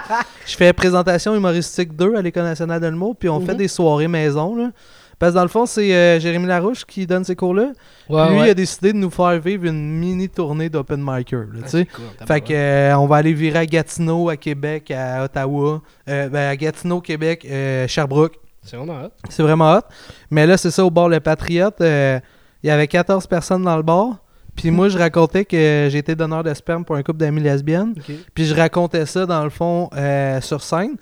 Je 0.46 0.56
fais 0.56 0.74
présentation 0.74 1.36
humoristique 1.36 1.96
2 1.96 2.16
à 2.16 2.22
l'École 2.22 2.44
nationale 2.44 2.82
de 2.82 2.88
l'humour, 2.88 3.16
puis 3.18 3.30
on 3.30 3.40
fait 3.40 3.52
Mhm. 3.54 3.58
des 3.60 3.68
soirées 3.68 4.08
maison. 4.08 4.56
Là. 4.56 4.72
Parce 5.20 5.32
que 5.32 5.36
dans 5.38 5.44
le 5.44 5.48
fond, 5.50 5.66
c'est 5.66 5.94
euh, 5.96 6.20
Jérémy 6.20 6.46
Larouche 6.48 6.84
qui 6.86 7.08
donne 7.08 7.24
ces 7.24 7.36
cours-là. 7.36 7.70
Ouais, 8.10 8.30
lui, 8.30 8.40
ouais. 8.40 8.48
il 8.48 8.50
a 8.52 8.54
décidé 8.54 8.94
de 8.94 8.98
nous 8.98 9.10
faire 9.10 9.40
vivre 9.40 9.66
une 9.66 9.98
mini 10.00 10.28
tournée 10.30 10.70
d'open 10.70 11.00
micer. 11.02 11.36
là, 11.36 11.44
Ah, 11.64 11.70
cool, 11.96 12.28
Fait 12.28 12.42
que 12.42 12.54
euh, 12.54 12.98
on 12.98 13.08
va 13.08 13.16
aller 13.18 13.34
virer 13.34 13.60
à 13.60 13.66
Gatineau, 13.66 14.30
à 14.30 14.38
Québec, 14.38 14.92
à 14.92 15.24
Ottawa, 15.24 15.82
euh, 16.10 16.30
ben, 16.30 16.50
à 16.50 16.56
Gatineau, 16.56 17.00
Québec, 17.02 17.48
Sherbrooke. 17.88 18.36
C'est 18.68 18.78
vraiment 18.78 19.06
hot. 19.06 19.12
C'est 19.30 19.44
vraiment 19.44 19.76
hot. 19.76 19.82
Mais 20.30 20.46
là, 20.46 20.58
c'est 20.58 20.72
ça, 20.72 20.86
au 20.86 20.92
bar 20.92 21.10
Le 21.10 21.20
Patriote, 21.20 21.80
euh, 21.82 22.20
il 22.64 22.68
y 22.68 22.70
avait 22.70 22.88
14 22.88 23.26
personnes 23.28 23.64
dans 23.64 23.78
le 23.78 23.84
bar. 23.84 24.18
Puis 24.56 24.72
moi, 24.72 24.90
je 24.90 24.98
racontais 24.98 25.46
que 25.46 25.88
j'étais 25.90 26.16
donneur 26.16 26.44
de 26.44 26.54
sperme 26.54 26.84
pour 26.84 26.96
un 26.96 27.04
couple 27.04 27.20
d'amis 27.20 27.42
lesbiennes. 27.42 27.94
Puis 28.34 28.46
je 28.46 28.56
racontais 28.56 29.06
ça, 29.06 29.26
dans 29.26 29.44
le 29.44 29.52
fond, 29.52 29.90
euh, 29.96 30.42
sur 30.42 30.64
scène. 30.64 30.96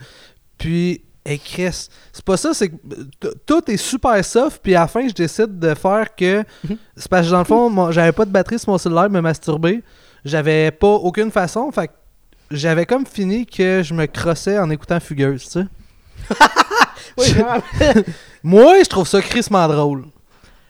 Puis, 0.58 1.02
hey 1.26 1.40
Chris, 1.40 1.88
c'est 2.12 2.26
pas 2.26 2.38
ça, 2.38 2.54
c'est 2.54 2.70
que 2.70 3.34
tout 3.46 3.72
est 3.72 3.78
super 3.78 4.24
soft. 4.24 4.62
Puis 4.62 4.76
à 4.76 4.82
la 4.82 4.88
fin, 4.88 5.08
je 5.08 5.14
décide 5.14 5.58
de 5.58 5.74
faire 5.74 6.14
que. 6.16 6.44
C'est 6.98 7.10
parce 7.10 7.28
que 7.28 7.32
dans 7.32 7.40
le 7.40 7.46
fond, 7.46 7.92
j'avais 7.92 8.12
pas 8.12 8.26
de 8.26 8.32
batterie 8.32 8.60
sur 8.60 8.72
mon 8.72 8.78
cellulaire, 8.78 9.10
me 9.10 9.22
masturber. 9.22 9.84
J'avais 10.24 10.72
pas 10.72 10.88
aucune 10.88 11.32
façon. 11.32 11.72
Fait 11.72 11.90
j'avais 12.52 12.86
comme 12.86 13.06
fini 13.06 13.46
que 13.46 13.82
je 13.84 13.94
me 13.94 14.06
crossais 14.06 14.60
en 14.60 14.70
écoutant 14.70 15.00
Fugueuse, 15.00 15.44
tu 15.44 15.50
sais. 15.50 15.66
Oui. 17.18 17.26
Moi, 18.44 18.84
je 18.84 18.90
trouve 18.90 19.08
ça 19.08 19.22
crissement 19.22 19.68
drôle. 19.68 20.06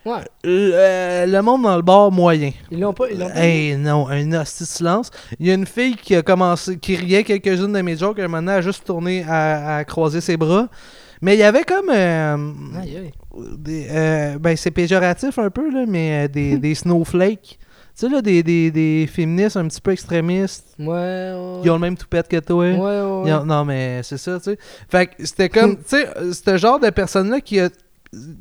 ouais. 0.05 0.13
Le, 0.43 1.25
le 1.27 1.41
monde 1.41 1.63
dans 1.63 1.75
le 1.75 1.81
bar, 1.81 2.11
moyen. 2.11 2.51
Ils 2.71 2.79
l'ont 2.79 2.93
pas. 2.93 3.09
Ils 3.11 3.19
l'ont 3.19 3.27
pas. 3.29 3.35
Hey, 3.43 3.75
non, 3.75 4.07
un 4.09 4.31
hostie 4.33 4.65
silence. 4.65 5.11
Il 5.39 5.47
y 5.47 5.51
a 5.51 5.53
une 5.55 5.65
fille 5.65 5.95
qui 5.95 6.15
a 6.15 6.21
commencé, 6.21 6.77
qui 6.77 6.95
riait 6.95 7.23
quelques-unes 7.23 7.73
de 7.73 7.81
mes 7.81 7.97
jokes, 7.97 8.19
et 8.19 8.23
un 8.23 8.27
moment 8.27 8.37
donné, 8.41 8.51
elle 8.53 8.57
a 8.59 8.61
juste 8.61 8.85
tourné 8.85 9.23
à, 9.27 9.77
à 9.77 9.83
croiser 9.85 10.21
ses 10.21 10.37
bras. 10.37 10.67
Mais 11.21 11.35
il 11.35 11.39
y 11.39 11.43
avait 11.43 11.63
comme. 11.63 11.89
euh, 11.89 12.35
Aïe, 12.81 12.97
aïe. 12.97 13.11
des, 13.57 13.87
euh, 13.89 14.37
ben, 14.37 14.55
c'est 14.57 14.71
péjoratif 14.71 15.39
un 15.39 15.49
peu, 15.49 15.71
là, 15.71 15.85
mais 15.87 16.25
euh, 16.25 16.27
des, 16.27 16.57
des 16.59 16.75
snowflakes. 16.75 17.57
Tu 17.97 18.07
sais, 18.07 18.09
là, 18.13 18.21
des, 18.21 18.43
des, 18.43 18.71
des 18.71 19.07
féministes 19.11 19.55
un 19.55 19.67
petit 19.67 19.79
peu 19.79 19.91
extrémistes. 19.91 20.65
Ouais, 20.77 20.85
ouais. 20.85 21.61
Ils 21.63 21.69
ont 21.71 21.75
le 21.75 21.79
même 21.79 21.95
toupette 21.95 22.27
que 22.27 22.39
toi. 22.39 22.57
Ouais, 22.65 22.73
ouais, 22.75 23.33
ont- 23.33 23.45
non, 23.45 23.63
mais 23.63 24.01
c'est 24.03 24.17
ça, 24.17 24.37
tu 24.37 24.43
sais. 24.51 24.57
Fait 24.89 25.07
que 25.07 25.13
c'était 25.25 25.47
comme. 25.49 25.77
tu 25.77 25.83
sais, 25.87 26.07
ce 26.33 26.57
genre 26.57 26.79
de 26.79 26.89
personne-là 26.89 27.39
qui 27.41 27.59
a. 27.59 27.69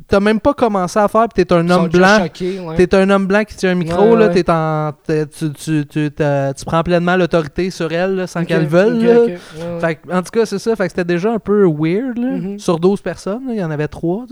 T'as 0.07 0.21
même 0.21 0.39
pas 0.39 0.55
commencé 0.55 1.01
à 1.01 1.09
faire, 1.09 1.27
pis 1.29 1.45
t'es 1.45 1.53
un 1.53 1.65
Ils 1.67 1.73
homme 1.73 1.89
blanc. 1.89 2.19
choqués, 2.23 2.61
ouais. 2.61 2.77
T'es 2.77 2.95
un 2.95 3.11
homme 3.11 3.27
blanc 3.27 3.43
qui 3.45 3.57
tient 3.57 3.71
un 3.71 3.75
micro, 3.75 4.03
Ouais, 4.13 4.19
là, 4.21 4.27
ouais. 4.29 4.33
t'es 4.43 4.49
en, 4.49 4.93
t'es- 5.05 5.27
tu, 5.27 5.53
tu, 5.53 5.85
tu, 5.87 6.11
tu 6.13 6.65
prends 6.65 6.83
pleinement 6.85 7.17
l'autorité 7.17 7.71
sur 7.71 7.91
elle 7.91 8.15
là, 8.15 8.27
sans 8.29 8.43
Ok, 8.43 8.47
qu'elle 8.49 8.67
veuille. 8.67 9.03
là. 9.03 9.81
Fait 9.81 9.99
en 10.13 10.23
tout 10.23 10.31
cas, 10.31 10.47
c'est 10.47 10.61
ça. 10.61 10.77
Fait 10.77 10.85
que 10.85 10.91
c'était 10.91 11.05
déjà 11.05 11.33
un 11.33 11.41
peu 11.41 11.65
weird. 11.67 12.19
Là. 12.19 12.37
Mhm. 12.37 12.59
Sur 12.61 12.79
12 12.79 13.01
personnes, 13.01 13.49
là, 13.49 13.53
il 13.55 13.59
y 13.59 13.65
en 13.65 13.71
avait 13.73 13.89
3. 13.89 14.27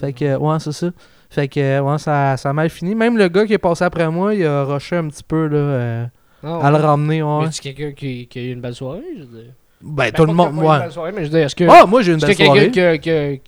Fait 0.00 0.12
que, 0.14 0.36
ouais, 0.36 0.56
c'est 0.60 0.72
ça. 0.72 0.86
Fait 1.32 1.48
que, 1.48 1.80
ouais, 1.80 1.98
ça, 1.98 2.36
ça 2.36 2.50
a 2.50 2.52
mal 2.52 2.68
fini. 2.68 2.94
Même 2.94 3.16
le 3.16 3.28
gars 3.28 3.46
qui 3.46 3.54
est 3.54 3.58
passé 3.58 3.84
après 3.84 4.08
moi, 4.10 4.34
il 4.34 4.44
a 4.44 4.64
rushé 4.64 4.96
un 4.96 5.08
petit 5.08 5.22
peu 5.22 5.46
là, 5.46 5.56
euh, 5.56 6.04
Ah, 6.44 6.66
à 6.66 6.70
le 6.70 6.76
ramener. 6.76 7.22
Ouais. 7.22 7.44
Y 7.44 7.46
a-tu 7.46 7.60
quelqu'un 7.62 7.92
qui, 7.92 8.26
qui 8.26 8.38
a 8.38 8.42
eu 8.42 8.52
une 8.52 8.60
belle 8.60 8.74
soirée, 8.74 9.00
je 9.16 9.20
veux 9.22 9.26
dire? 9.42 9.52
Ben, 9.80 10.04
Ben, 10.10 10.12
tout 10.12 10.22
le 10.22 10.26
pas 10.28 10.32
monde. 10.34 10.50
qu'il 10.52 10.58
a 10.58 10.60
pas 10.60 10.62
eu 10.62 10.64
une 10.66 10.70
Ouais. 10.72 10.78
belle 10.80 10.92
soirée, 10.92 11.12
mais 11.12 11.24
je 11.24 11.30
veux 11.30 11.36
dire, 11.38 11.46
est-ce 11.46 11.56
que. 11.56 11.64
Ah, 11.68 11.86
moi, 11.86 12.02
j'ai 12.02 12.12
une 12.12 12.18
est-ce 12.18 12.26
belle 12.26 12.36
soirée. 12.36 12.70
quelqu'un 12.70 12.98
que, 12.98 13.02
que, 13.02 13.34
tu 13.36 13.40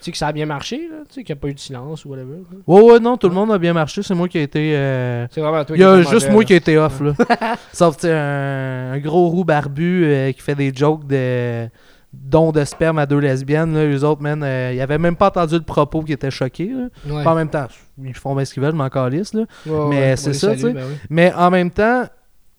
sais, 0.00 0.10
que 0.12 0.18
ça 0.18 0.26
a 0.26 0.32
bien 0.32 0.44
marché, 0.46 0.76
là? 0.90 0.96
Tu 1.08 1.14
sais, 1.14 1.24
qu'il 1.24 1.34
n'y 1.34 1.38
a 1.38 1.40
pas 1.40 1.48
eu 1.48 1.54
de 1.54 1.58
silence 1.58 2.04
ou 2.04 2.10
whatever. 2.10 2.36
là? 2.50 2.58
Ouais, 2.66 2.82
ouais, 2.82 3.00
non, 3.00 3.16
tout 3.16 3.28
le 3.28 3.34
monde 3.34 3.50
a 3.52 3.58
bien 3.58 3.72
marché. 3.72 4.02
C'est 4.02 4.14
moi 4.14 4.28
qui 4.28 4.36
ai 4.38 4.42
été. 4.42 4.76
euh, 4.76 5.26
C'est 5.30 5.40
vraiment 5.40 5.64
toi 5.64 5.74
Il 5.76 5.80
y 5.80 5.84
a 5.84 6.02
qui 6.02 6.10
juste 6.10 6.28
moi 6.30 6.44
qui 6.44 6.52
ai 6.52 6.56
été 6.56 6.76
off, 6.76 7.00
là. 7.00 7.14
Sauf, 7.72 7.96
tu 7.96 8.02
sais, 8.08 8.12
un, 8.12 8.92
un 8.92 8.98
gros 8.98 9.28
roux 9.28 9.44
barbu 9.44 10.04
euh, 10.04 10.32
qui 10.32 10.40
fait 10.42 10.54
des 10.54 10.72
jokes 10.74 11.06
de 11.06 11.68
dons 12.12 12.52
de 12.52 12.64
sperme 12.64 12.98
à 12.98 13.06
deux 13.06 13.18
lesbiennes, 13.18 13.74
là. 13.74 13.84
Eux 13.86 14.04
autres, 14.04 14.22
man, 14.22 14.42
euh, 14.42 14.72
ils 14.74 14.80
avaient 14.80 14.98
même 14.98 15.16
pas 15.16 15.28
entendu 15.28 15.54
le 15.54 15.62
propos 15.62 16.02
qui 16.02 16.12
était 16.12 16.30
choqué. 16.30 16.70
Ouais. 17.08 17.26
En 17.26 17.34
même 17.34 17.48
temps, 17.48 17.68
ils 18.02 18.14
font 18.14 18.34
bien 18.34 18.44
ce 18.44 18.52
qu'ils 18.52 18.62
veulent, 18.62 18.74
mais 18.74 18.84
encore 18.84 19.08
lisse, 19.08 19.32
là. 19.32 19.44
Ouais, 19.66 19.88
mais 19.88 20.16
c'est 20.16 20.30
les 20.30 20.34
ça, 20.34 20.52
tu 20.54 20.60
sais. 20.60 20.72
ben 20.72 20.84
oui. 20.86 20.96
Mais 21.08 21.32
en 21.34 21.50
même 21.50 21.70
temps, 21.70 22.04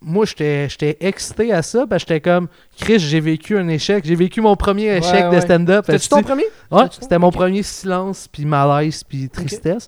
moi, 0.01 0.25
j'étais 0.25 0.67
j'étais 0.69 0.97
excité 0.99 1.53
à 1.53 1.61
ça, 1.61 1.85
parce 1.87 2.03
que 2.03 2.09
j'étais 2.09 2.21
comme, 2.21 2.47
Chris, 2.79 2.99
j'ai 2.99 3.19
vécu 3.19 3.57
un 3.57 3.67
échec. 3.67 4.03
J'ai 4.05 4.15
vécu 4.15 4.41
mon 4.41 4.55
premier 4.55 4.97
échec 4.97 5.29
de 5.29 5.39
stand-up. 5.39 5.85
C'était-tu 5.85 6.09
ton 6.09 6.23
premier? 6.23 6.45
Ouais, 6.71 6.85
c'était 6.99 7.19
mon 7.19 7.31
premier? 7.31 7.43
premier 7.43 7.63
silence, 7.63 8.27
puis 8.27 8.45
malaise, 8.45 9.03
puis 9.03 9.29
tristesse. 9.29 9.87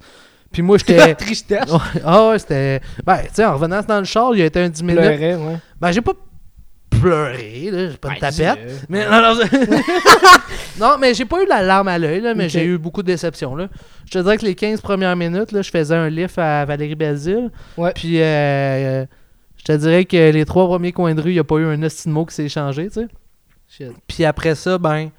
Puis 0.52 0.62
moi, 0.62 0.78
j'étais... 0.88 1.16
Tristesse. 1.16 1.70
Ah 2.04 2.30
ouais, 2.30 2.40
c'était. 2.40 2.82
Ben, 3.04 3.18
tu 3.24 3.30
sais, 3.34 3.46
en 3.46 3.56
revenant 3.56 3.82
dans 3.82 4.00
le 4.00 4.06
char, 4.06 4.34
il 4.36 4.42
a 4.42 4.46
été 4.46 4.62
un 4.62 4.70
10 4.70 4.84
minutes. 4.84 5.02
Pleurait, 5.02 5.36
ouais. 5.36 5.58
Ben, 5.82 5.92
j'ai 5.92 6.02
pas 6.02 6.14
pleuré, 7.00 7.70
là, 7.72 7.90
j'ai 7.90 7.98
pas 7.98 8.16
de 8.16 8.20
tapette. 8.20 8.86
Mais 8.90 9.06
non, 9.10 9.36
non, 10.80 10.98
mais 11.00 11.14
j'ai 11.14 11.26
pas 11.26 11.44
eu 11.44 11.48
la 11.48 11.62
larme 11.62 11.88
à 11.88 11.98
l'œil, 11.98 12.22
là, 12.22 12.34
mais 12.34 12.50
j'ai 12.50 12.66
eu 12.66 12.78
beaucoup 12.78 13.02
de 13.02 13.08
déceptions. 13.08 13.56
Là. 13.56 13.70
Je 14.06 14.12
te 14.12 14.18
dirais 14.20 14.38
que 14.38 14.46
les 14.46 14.56
15 14.56 14.82
premières 14.82 15.16
minutes, 15.16 15.52
là, 15.52 15.62
je 15.62 15.70
faisais 15.70 15.96
un 15.96 16.10
lift 16.10 16.38
à 16.38 16.66
Valérie 16.66 16.96
Belzile. 16.96 17.52
Ouais. 17.78 17.92
Puis, 17.94 18.20
euh, 18.20 18.24
euh, 18.24 19.06
je 19.58 19.64
te 19.64 19.72
dirais 19.74 20.06
que 20.06 20.32
les 20.32 20.46
trois 20.46 20.68
premiers 20.68 20.92
coins 20.92 21.16
de 21.16 21.22
rue, 21.22 21.32
il 21.32 21.34
n'y 21.34 21.40
a 21.40 21.44
pas 21.44 21.58
eu 21.58 21.66
un 21.66 21.78
mot 22.08 22.26
qui 22.26 22.36
s'est 22.36 22.46
échangé, 22.46 22.88
tu 22.88 23.02
sais. 23.02 23.08
Shit. 23.68 23.92
Puis 24.08 24.24
après 24.26 24.56
ça, 24.56 24.78
ben. 24.78 25.10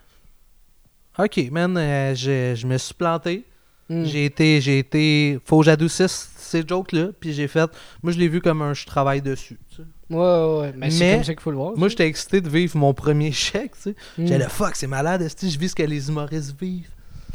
Ok, 1.18 1.40
man, 1.50 1.76
euh, 1.76 2.14
je, 2.14 2.54
je 2.54 2.66
me 2.66 2.78
suis 2.78 2.94
planté. 2.94 3.44
Hmm. 3.88 4.04
J'ai 4.04 4.24
été, 4.26 4.60
j'ai 4.60 4.78
été. 4.78 5.40
Faut 5.44 5.60
que 5.60 5.66
j'adoucisse 5.66 6.30
ces 6.36 6.62
jokes-là. 6.66 7.08
Puis 7.18 7.32
j'ai 7.32 7.48
fait. 7.48 7.70
Moi, 8.02 8.12
je 8.12 8.18
l'ai 8.18 8.28
vu 8.28 8.40
comme 8.40 8.62
un 8.62 8.74
je 8.74 8.86
travaille 8.86 9.22
dessus. 9.22 9.58
tu 9.70 9.76
sais. 9.76 9.82
Ouais, 10.08 10.16
ouais, 10.18 10.60
ouais. 10.60 10.72
Mais, 10.76 10.90
c'est 10.90 11.14
comme 11.14 11.24
ça 11.24 11.34
qu'il 11.34 11.42
faut 11.42 11.50
le 11.50 11.56
voir. 11.56 11.72
Moi, 11.76 11.88
j'étais 11.88 12.06
excité 12.06 12.40
de 12.40 12.48
vivre 12.48 12.76
mon 12.76 12.94
premier 12.94 13.32
chèque. 13.32 13.72
Tu 13.72 13.90
sais. 13.90 13.94
J'étais 14.18 14.38
là, 14.38 14.48
fuck, 14.48 14.76
c'est 14.76 14.86
malade. 14.86 15.22
Est-ce 15.22 15.34
que 15.36 15.48
je 15.48 15.58
vis 15.58 15.70
ce 15.70 15.74
que 15.74 15.82
les 15.82 16.08
humoristes 16.08 16.54
vivent? 16.60 16.88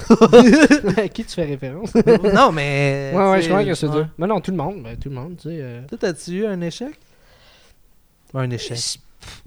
à 0.98 1.08
qui 1.10 1.24
tu 1.26 1.34
fais 1.36 1.44
référence? 1.46 1.94
non, 2.34 2.52
mais. 2.52 3.12
ouais, 3.14 3.30
ouais, 3.32 3.42
je 3.42 3.50
comprends 3.50 3.66
que 3.66 3.74
c'est 3.76 3.90
dur. 3.90 4.08
Mais 4.18 4.26
non, 4.28 4.40
tout 4.40 4.52
le 4.52 4.58
monde. 4.58 4.82
Ben, 4.84 4.98
tout 4.98 5.10
le 5.10 5.16
monde, 5.16 5.36
tu 5.38 5.50
sais. 5.50 5.58
euh, 5.60 5.82
Toi, 5.88 5.98
t'as-tu 6.00 6.32
eu 6.32 6.46
un 6.46 6.60
échec? 6.62 6.98
Un 8.34 8.50
échec. 8.50 8.80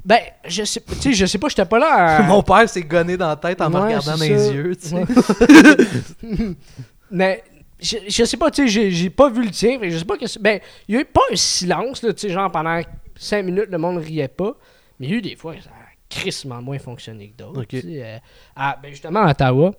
Ben, 0.05 0.21
je 0.47 0.63
sais, 0.65 0.81
tu 0.87 0.95
sais, 1.01 1.13
je 1.15 1.27
sais 1.27 1.39
pas, 1.39 1.49
j'étais 1.49 1.65
pas 1.65 1.79
là. 1.79 2.19
à- 2.19 2.23
Mon 2.29 2.43
père 2.43 2.69
s'est 2.69 2.83
gonné 2.83 3.17
dans 3.17 3.29
la 3.29 3.37
tête 3.37 3.61
en 3.63 3.71
me 3.71 3.77
regardant 3.79 4.13
dans 4.13 4.21
les 4.21 4.51
yeux. 4.53 4.77
Tu 4.77 4.89
sais. 4.91 6.55
Mais 7.11 7.43
je, 7.81 7.97
je 8.09 8.25
sais 8.25 8.37
pas, 8.37 8.51
tu 8.51 8.63
sais, 8.63 8.69
j'ai- 8.69 8.91
j'ai 8.91 9.11
pas 9.11 9.29
vu 9.31 9.45
le 9.45 9.51
tien. 9.51 9.79
Je 9.83 9.99
sais 9.99 10.05
pas 10.05 10.17
que. 10.17 10.27
c'est- 10.27 10.41
Ben, 10.41 10.61
il 10.89 10.95
y 10.95 10.99
a 10.99 11.01
eu 11.01 11.05
pas 11.05 11.23
un 11.33 11.37
silence, 11.37 12.03
là, 12.03 12.13
tu 12.13 12.21
sais, 12.29 12.33
genre 12.33 12.51
pendant 12.53 12.81
5 13.17 13.45
minutes, 13.45 13.67
le 13.71 13.79
monde 13.79 13.99
riait 13.99 14.29
pas. 14.29 14.57
Mais 14.99 15.07
il 15.07 15.11
y 15.11 15.15
a 15.15 15.19
eu 15.19 15.23
des 15.23 15.37
fois, 15.37 15.55
ça 15.61 15.71
a 15.71 15.85
crissement 16.09 16.63
moins 16.63 16.79
fonctionné 16.79 17.31
que 17.31 17.37
d'autres. 17.43 17.63
Ok. 17.63 17.69
tu 17.69 17.81
sais, 17.81 18.03
euh, 18.05 18.19
à- 18.57 18.79
ben, 18.83 18.91
justement, 18.91 19.21
à 19.21 19.31
Ottawa, 19.31 19.73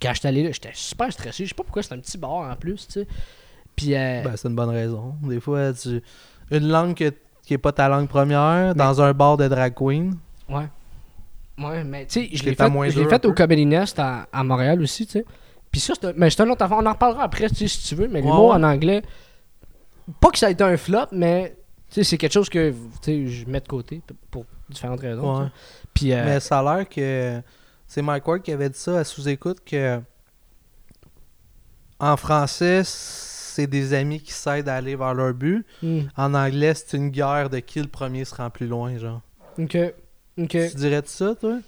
quand 0.00 0.12
j'étais 0.14 0.28
allé 0.28 0.42
là, 0.42 0.50
j'étais 0.52 0.70
super 0.74 1.12
stressé. 1.12 1.44
Je 1.44 1.48
sais 1.50 1.54
pas 1.54 1.62
pourquoi, 1.64 1.82
c'était 1.82 1.94
un 1.96 1.98
petit 2.00 2.18
bar 2.18 2.32
en 2.50 2.56
plus, 2.56 2.86
tu 2.86 2.92
sais. 2.94 3.06
Puis, 3.74 3.94
euh, 3.94 4.22
Ben, 4.22 4.36
c'est 4.36 4.48
une 4.48 4.54
bonne 4.54 4.70
raison. 4.70 5.14
Des 5.22 5.40
fois, 5.40 5.72
tu... 5.74 6.02
une 6.50 6.68
langue 6.68 6.94
que- 6.94 7.12
qui 7.42 7.54
est 7.54 7.58
pas 7.58 7.72
ta 7.72 7.88
langue 7.88 8.08
première, 8.08 8.74
dans 8.74 9.00
un 9.02 9.12
bar 9.12 9.36
de 9.36 9.46
drag 9.48 9.74
queen. 9.74 10.16
Ouais. 10.48 10.66
Ouais, 11.58 11.84
mais 11.84 12.06
tu 12.06 12.20
sais, 12.26 12.28
je 12.36 12.44
l'ai 12.44 12.54
fait, 12.54 12.68
moins 12.68 12.88
je 12.88 12.98
l'ai 13.00 13.08
fait 13.08 13.24
au. 13.24 13.32
Comedy 13.32 13.64
Nest 13.66 13.98
à, 13.98 14.26
à 14.32 14.44
Montréal 14.44 14.80
aussi, 14.82 15.06
tu 15.06 15.12
sais. 15.12 15.24
Puis 15.70 15.80
ça, 15.80 15.94
c'est 15.98 16.06
un, 16.08 16.12
mais 16.16 16.28
c'est 16.30 16.42
un 16.42 16.50
autre 16.50 16.62
affaire. 16.62 16.78
On 16.78 16.86
en 16.86 16.92
reparlera 16.92 17.22
après, 17.24 17.48
tu 17.48 17.54
sais, 17.56 17.68
si 17.68 17.88
tu 17.88 17.94
veux. 17.94 18.08
Mais 18.08 18.20
Ouais, 18.20 18.26
l'humour 18.26 18.48
ouais. 18.50 18.56
en 18.56 18.62
anglais, 18.62 19.02
pas 20.20 20.30
que 20.30 20.38
ça 20.38 20.46
a 20.46 20.50
été 20.50 20.62
un 20.64 20.76
flop, 20.76 21.06
mais 21.12 21.56
c'est 22.04 22.18
quelque 22.18 22.32
chose 22.32 22.48
que 22.48 22.72
je 23.04 23.44
mets 23.46 23.60
de 23.60 23.68
côté 23.68 24.00
pour 24.30 24.44
différentes 24.68 25.00
raisons. 25.00 25.42
Ouais. 25.42 25.48
Puis, 25.94 26.12
euh, 26.12 26.24
Mais 26.24 26.40
ça 26.40 26.58
a 26.60 26.76
l'air 26.76 26.88
que 26.88 27.40
c'est 27.86 28.02
Mike 28.02 28.26
Ward 28.26 28.42
qui 28.42 28.52
avait 28.52 28.68
dit 28.70 28.78
ça 28.78 28.98
à 28.98 29.04
sous-écoute 29.04 29.58
que 29.64 30.00
en 31.98 32.16
français, 32.16 32.82
c'est 32.84 33.66
des 33.66 33.94
amis 33.94 34.20
qui 34.20 34.32
s'aident 34.32 34.68
à 34.68 34.76
aller 34.76 34.96
vers 34.96 35.14
leur 35.14 35.32
but. 35.32 35.64
hmm, 35.82 36.00
En 36.16 36.34
anglais, 36.34 36.74
c'est 36.74 36.96
une 36.96 37.08
guerre 37.08 37.48
de 37.48 37.58
qui 37.60 37.80
le 37.80 37.88
premier 37.88 38.24
se 38.24 38.34
rend 38.34 38.50
plus 38.50 38.66
loin, 38.66 38.96
genre. 38.98 39.20
ok. 39.58 39.76
Ok. 40.38 40.48
Tu 40.50 40.76
dirais 40.76 41.00
de 41.00 41.06
ça, 41.06 41.34
toi? 41.34 41.58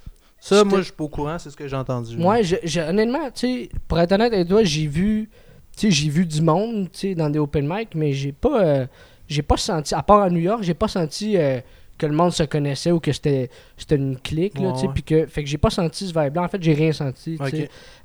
Ça, 0.40 0.62
moi, 0.62 0.78
je 0.80 0.84
suis 0.84 0.92
pas 0.92 1.04
au 1.04 1.08
courant, 1.08 1.38
c'est 1.38 1.48
ce 1.50 1.56
que 1.56 1.66
j'ai 1.66 1.74
entendu. 1.76 2.16
Moi, 2.18 2.42
je, 2.42 2.56
je- 2.62 2.80
honnêtement, 2.80 3.30
tu 3.30 3.40
sais, 3.64 3.68
pour 3.88 3.98
être 3.98 4.12
honnête 4.12 4.32
avec 4.32 4.46
toi, 4.46 4.62
j'ai 4.62 4.86
vu, 4.86 5.30
j'ai 5.78 6.08
vu 6.10 6.26
du 6.26 6.42
monde, 6.42 6.90
tu 6.92 7.14
dans 7.14 7.30
des 7.30 7.38
open 7.38 7.66
mic, 7.66 7.94
mais 7.94 8.12
j'ai 8.12 8.32
pas, 8.32 8.62
euh, 8.62 8.86
j'ai 9.28 9.42
pas 9.42 9.56
senti, 9.56 9.94
à 9.94 10.02
part 10.02 10.22
à 10.22 10.30
New 10.30 10.40
York, 10.40 10.62
j'ai 10.62 10.74
pas 10.74 10.88
senti 10.88 11.36
euh, 11.36 11.60
que 11.98 12.06
le 12.06 12.12
monde 12.14 12.32
se 12.32 12.44
connaissait 12.44 12.90
ou 12.92 13.00
que 13.00 13.12
c'était, 13.12 13.50
une 13.90 14.18
clique, 14.18 14.58
là, 14.58 14.68
Ouais, 14.70 15.02
que, 15.04 15.26
fait 15.26 15.42
que 15.42 15.48
j'ai 15.48 15.58
pas 15.58 15.70
senti 15.70 16.08
ce 16.08 16.18
vibe-là. 16.18 16.42
En 16.42 16.48
fait, 16.48 16.62
j'ai 16.62 16.72
rien 16.74 16.92
senti. 16.92 17.36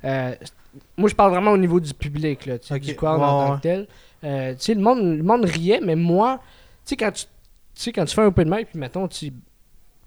Euh, 0.04 0.34
moi, 0.96 1.08
je 1.08 1.14
parle 1.14 1.30
vraiment 1.30 1.52
au 1.52 1.56
niveau 1.58 1.80
du 1.80 1.94
public, 1.94 2.46
là, 2.46 2.58
du 2.58 2.64
Ouais, 2.72 3.08
en 3.08 3.18
tant 3.52 3.56
que 3.56 3.62
tel. 3.62 3.86
Euh, 4.24 4.54
le 4.68 4.74
monde, 4.80 5.16
le 5.18 5.22
monde 5.22 5.44
riait, 5.44 5.80
mais 5.82 5.96
moi, 5.96 6.40
tu 6.84 6.90
sais, 6.90 6.96
quand 6.96 7.12
tu, 7.12 7.92
quand 7.92 8.04
tu 8.04 8.14
fais 8.14 8.22
un 8.22 8.26
open 8.26 8.48
mic, 8.48 8.68
puis 8.70 8.78
mettons, 8.78 9.06
tu, 9.06 9.32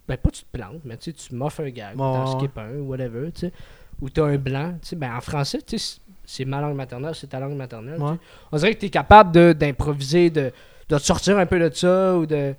ben 0.07 0.17
pas 0.17 0.29
tu 0.31 0.43
te 0.43 0.57
plantes, 0.57 0.81
mais 0.85 0.97
tu 0.97 1.13
m'offres 1.31 1.61
un 1.61 1.69
gag, 1.69 1.95
ou 1.95 1.99
t'en 1.99 2.25
ouais. 2.25 2.37
skip 2.37 2.57
un, 2.57 2.71
ou 2.79 2.87
whatever, 2.89 3.31
tu 3.31 3.41
sais, 3.41 3.53
ou 4.01 4.09
t'as 4.09 4.25
un 4.25 4.37
blanc, 4.37 4.73
tu 4.81 4.89
sais, 4.89 4.95
ben 4.95 5.15
en 5.15 5.21
français, 5.21 5.59
tu 5.61 5.77
sais, 5.77 5.99
c'est- 6.25 6.45
ma 6.45 6.59
langue 6.61 6.75
maternelle, 6.75 7.13
c'est 7.15 7.27
ta 7.27 7.39
langue 7.39 7.55
maternelle. 7.55 8.01
On 8.51 8.57
dirait 8.57 8.73
que 8.75 8.79
t'es 8.79 8.89
capable 8.89 9.31
de- 9.31 9.53
d'improviser, 9.53 10.29
de, 10.29 10.51
de 10.89 10.97
te 10.97 11.03
sortir 11.03 11.37
un 11.37 11.45
peu 11.45 11.59
de 11.59 11.73
ça, 11.73 12.15
ou 12.15 12.25
de, 12.25 12.55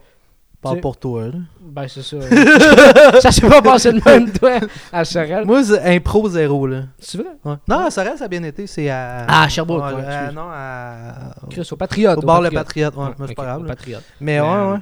Parle 0.61 0.81
pour 0.81 0.97
toi, 0.97 1.27
là. 1.27 1.39
Ben, 1.61 1.87
c'est 1.87 2.03
ça. 2.03 2.17
ça 3.21 3.31
s'est 3.31 3.49
pas 3.49 3.63
passé 3.63 3.93
de 3.93 4.01
même, 4.05 4.33
toi, 4.33 4.59
à 4.93 5.05
Sorel. 5.05 5.45
Moi, 5.45 5.63
c'est 5.63 5.97
impro 5.97 6.29
zéro, 6.29 6.67
là. 6.67 6.83
C'est 6.99 7.19
vrai? 7.19 7.31
Ouais. 7.45 7.55
Non, 7.69 7.79
à 7.79 7.91
Sorel, 7.93 8.19
ça 8.19 8.25
a 8.25 8.29
bien 8.29 8.43
été. 8.43 8.67
C'est 8.67 8.91
à. 8.91 9.25
Ah, 9.29 9.45
à 9.45 9.49
Sherbrooke, 9.49 9.85
Ouais, 9.85 10.03
euh, 10.05 10.33
non, 10.33 10.49
à. 10.51 11.33
Chris, 11.49 11.69
au 11.71 11.77
Patriote. 11.77 12.19
Au 12.19 12.23
bar 12.23 12.43
Le 12.43 12.51
Patriote, 12.51 12.97
ouais, 12.97 13.07
mais 13.21 13.27
c'est 13.27 13.33
ok, 13.33 13.37
pas 13.37 13.45
grave. 13.45 13.63
au. 13.63 13.67
Patriote. 13.67 14.03
Mais 14.21 14.41
Mais, 14.41 14.41
ouais, 14.41 14.49
euh, 14.49 14.73
ouais. 14.73 14.79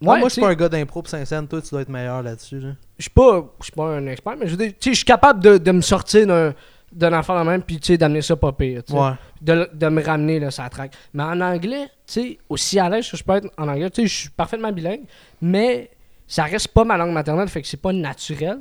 Ouais, 0.00 0.18
moi, 0.18 0.28
je 0.28 0.32
suis 0.32 0.40
pas 0.40 0.48
un 0.48 0.54
gars 0.54 0.68
d'impro 0.70 1.02
Saint-Saëns. 1.04 1.46
Toi, 1.46 1.60
tu 1.60 1.70
dois 1.70 1.82
être 1.82 1.88
meilleur 1.90 2.22
là-dessus. 2.22 2.60
Là. 2.60 2.68
Je 2.96 3.02
suis 3.02 3.10
pas, 3.10 3.44
je 3.58 3.64
suis 3.64 3.72
pas 3.72 3.96
un 3.96 4.06
expert, 4.06 4.34
mais 4.38 4.46
je 4.46 4.52
veux 4.52 4.56
dire, 4.56 4.72
tu 4.80 4.88
sais, 4.88 4.90
je 4.92 4.96
suis 4.96 5.04
capable 5.04 5.40
de, 5.40 5.58
de 5.58 5.72
me 5.72 5.82
sortir 5.82 6.26
d'un 6.26 6.54
d'un 6.92 7.12
enfant 7.18 7.38
de 7.42 7.48
même, 7.48 7.62
puis 7.62 7.78
tu 7.78 7.86
sais, 7.88 7.98
d'amener 7.98 8.22
ça 8.22 8.34
pas 8.36 8.52
pire. 8.52 8.82
tu 8.84 8.92
sais. 8.92 8.98
Ouais. 8.98 9.10
de, 9.42 9.68
de 9.72 9.88
me 9.88 10.02
ramener 10.02 10.40
là, 10.40 10.50
ça 10.50 10.68
traque. 10.68 10.92
Mais 11.12 11.22
en 11.22 11.40
anglais, 11.40 11.86
tu 12.06 12.12
sais, 12.22 12.38
aussi 12.48 12.78
à 12.78 12.88
l'aise 12.88 13.10
que 13.10 13.16
je 13.16 13.22
peux 13.24 13.34
être 13.34 13.48
en 13.58 13.68
anglais, 13.68 13.90
tu 13.90 14.02
sais, 14.02 14.06
je 14.08 14.14
suis 14.20 14.30
parfaitement 14.30 14.72
bilingue, 14.72 15.02
mais 15.42 15.90
ça 16.26 16.44
reste 16.44 16.68
pas 16.68 16.84
ma 16.84 16.96
langue 16.96 17.12
maternelle, 17.12 17.48
fait 17.48 17.62
que 17.62 17.68
c'est 17.68 17.76
pas 17.80 17.92
naturel. 17.92 18.58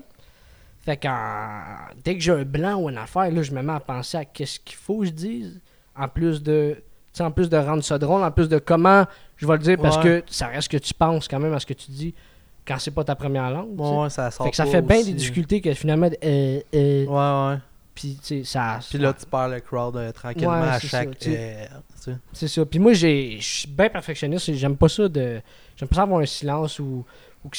Fait 0.79 0.97
que 0.97 1.07
dès 2.03 2.15
que 2.15 2.21
j'ai 2.21 2.31
un 2.31 2.43
blanc 2.43 2.75
ou 2.81 2.89
une 2.89 2.97
affaire, 2.97 3.29
là, 3.31 3.41
je 3.43 3.51
me 3.51 3.61
mets 3.61 3.73
à 3.73 3.79
penser 3.79 4.17
à 4.17 4.25
qu'est-ce 4.25 4.59
qu'il 4.59 4.75
faut 4.77 4.99
que 4.99 5.05
je 5.05 5.11
dise, 5.11 5.59
en 5.97 6.07
plus 6.07 6.41
de, 6.41 6.75
tu 6.77 6.83
sais, 7.13 7.23
en 7.23 7.31
plus 7.31 7.49
de 7.49 7.57
rendre 7.57 7.83
ça 7.83 7.97
drôle, 7.97 8.23
en 8.23 8.31
plus 8.31 8.47
de 8.49 8.57
comment 8.59 9.05
je 9.35 9.45
vais 9.47 9.53
le 9.53 9.59
dire, 9.59 9.77
parce 9.81 9.97
Ouais. 9.97 10.21
que 10.21 10.23
ça 10.31 10.47
reste 10.47 10.69
que 10.69 10.77
tu 10.77 10.93
penses 10.93 11.27
quand 11.27 11.39
même 11.39 11.53
à 11.53 11.59
ce 11.59 11.65
que 11.65 11.73
tu 11.73 11.91
dis 11.91 12.13
quand 12.65 12.77
c'est 12.79 12.91
pas 12.91 13.03
ta 13.03 13.15
première 13.15 13.49
langue. 13.51 13.79
Ouais, 13.79 14.03
ouais, 14.03 14.09
ça 14.09 14.29
sort 14.31 14.45
fait 14.45 14.51
que 14.51 14.57
ça 14.57 14.65
pas 14.65 14.71
fait 14.71 14.81
bien 14.81 14.97
aussi. 14.97 15.11
des 15.11 15.17
difficultés 15.17 15.61
que 15.61 15.73
finalement, 15.73 16.09
euh, 16.23 16.59
euh, 16.73 17.05
Ouais, 17.05 17.51
ouais. 17.53 17.59
Puis 17.97 18.43
ça. 18.45 18.79
Puis 18.87 18.99
là, 18.99 19.11
tu 19.11 19.25
perds 19.25 19.49
le 19.49 19.59
crowd 19.59 19.97
euh, 19.97 20.11
tranquillement 20.11 20.61
Ouais, 20.61 20.67
à 20.67 20.79
chaque. 20.79 20.89
ça, 21.09 21.15
tu 21.19 21.31
sais. 21.31 21.67
euh. 22.07 22.13
C'est 22.31 22.47
ça. 22.47 22.63
Puis 22.63 22.77
moi, 22.77 22.93
j'ai- 22.93 23.37
je 23.39 23.45
suis 23.59 23.67
bien 23.67 23.89
perfectionniste. 23.89 24.53
J'aime 24.53 24.77
pas 24.77 24.87
ça 24.87 25.09
de. 25.09 25.41
J'aime 25.75 25.89
pas 25.89 25.95
ça 25.95 26.03
avoir 26.03 26.21
un 26.21 26.25
silence 26.27 26.77
ou, 26.79 27.03
ou 27.43 27.49
que, 27.49 27.57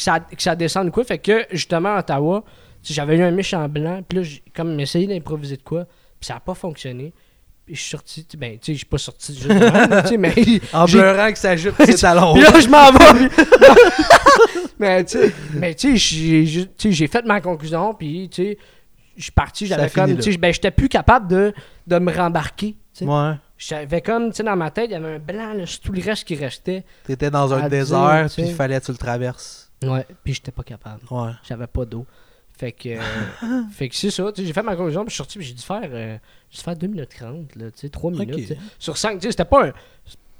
ça, 0.00 0.20
que 0.20 0.40
ça 0.42 0.54
descende 0.54 0.88
ou 0.88 0.90
quoi. 0.92 1.02
Fait 1.04 1.18
que, 1.18 1.44
justement, 1.50 1.96
à 1.96 1.98
Ottawa, 1.98 2.44
j'avais 2.84 3.16
eu 3.16 3.22
un 3.22 3.32
méchant 3.32 3.68
blanc. 3.68 4.00
Puis 4.08 4.18
là, 4.18 4.22
j'ai 4.24 4.42
comme 4.54 4.78
essayé 4.78 5.06
d'improviser 5.08 5.56
de 5.56 5.62
quoi. 5.62 5.84
Puis 6.20 6.26
ça 6.28 6.36
a 6.36 6.40
pas 6.40 6.54
fonctionné. 6.54 7.12
Puis 7.66 7.74
je 7.74 7.80
suis 7.80 7.90
sorti. 7.90 8.24
tu- 8.24 8.36
Ben, 8.36 8.52
tu 8.52 8.66
sais, 8.66 8.72
je 8.74 8.78
suis 8.78 8.86
pas 8.86 8.98
sorti 8.98 9.32
de 9.32 9.48
même, 9.48 10.02
tu 10.02 10.08
sais, 10.08 10.16
mais. 10.16 10.34
En 10.72 10.86
pleurant 10.86 11.32
que 11.32 11.38
ça 11.38 11.56
jute 11.56 11.74
ses 11.84 11.94
talons. 11.94 12.34
Puis 12.34 12.42
là, 12.44 12.60
je 12.60 12.68
m'en 12.68 12.92
vais. 12.92 13.28
mais 14.78 15.04
tu 15.04 15.18
sais, 15.18 15.32
mais 15.54 15.74
tu 15.74 15.98
sais, 15.98 16.92
j'ai 16.92 17.06
fait 17.06 17.24
ma 17.24 17.40
conclusion. 17.40 17.92
Puis, 17.94 18.28
tu 18.32 18.42
sais, 18.42 18.58
je 19.20 19.24
suis 19.24 19.32
parti. 19.32 19.66
J'avais 19.66 19.90
comme. 19.90 20.10
là. 20.14 20.22
Tu 20.22 20.32
sais, 20.32 20.38
ben, 20.38 20.52
j'étais 20.52 20.70
plus 20.70 20.88
capable 20.88 21.28
de, 21.28 21.52
de 21.86 21.98
me 21.98 22.12
rembarquer. 22.12 22.72
tu 22.94 23.04
sais. 23.04 23.04
Ouais. 23.04 23.34
J'avais 23.58 24.00
comme, 24.00 24.30
tu 24.30 24.36
sais, 24.36 24.42
dans 24.42 24.56
ma 24.56 24.70
tête, 24.70 24.86
il 24.86 24.92
y 24.92 24.94
avait 24.94 25.16
un 25.16 25.18
blanc, 25.18 25.52
là, 25.52 25.64
tout 25.82 25.92
le 25.92 26.02
reste 26.02 26.24
qui 26.24 26.34
restait. 26.34 26.84
T'étais 27.04 27.30
dans 27.30 27.52
un 27.52 27.68
désert, 27.68 28.26
puis 28.32 28.44
il 28.44 28.54
fallait 28.54 28.80
que 28.80 28.86
tu 28.86 28.92
le 28.92 28.96
traverses. 28.98 29.70
Ouais, 29.84 30.06
puis 30.24 30.34
j'étais 30.34 30.50
pas 30.50 30.62
capable. 30.62 31.00
Ouais. 31.10 31.32
J'avais 31.46 31.66
pas 31.66 31.84
d'eau. 31.84 32.06
Fait 32.58 32.72
que, 32.72 32.90
euh, 32.90 33.62
fait 33.72 33.88
que 33.88 33.94
c'est 33.96 34.10
ça, 34.10 34.30
j'ai 34.36 34.52
fait 34.52 34.62
ma 34.62 34.76
conclusion, 34.76 35.02
puis 35.04 35.10
je 35.10 35.14
suis 35.14 35.18
sorti, 35.18 35.38
puis 35.38 35.46
j'ai 35.46 35.54
dû 35.54 35.62
faire, 35.62 35.88
euh, 35.90 36.18
j'ai 36.50 36.58
dû 36.58 36.62
faire 36.64 36.76
2 36.76 36.86
minutes 36.86 37.10
30, 37.16 37.56
là, 37.56 37.70
tu 37.70 37.78
sais, 37.78 37.88
3 37.88 38.10
minutes. 38.10 38.54
Sur 38.78 38.96
5, 38.98 39.14
tu 39.14 39.22
sais, 39.22 39.30
c'était 39.30 39.44
pas 39.46 39.68
un. 39.68 39.72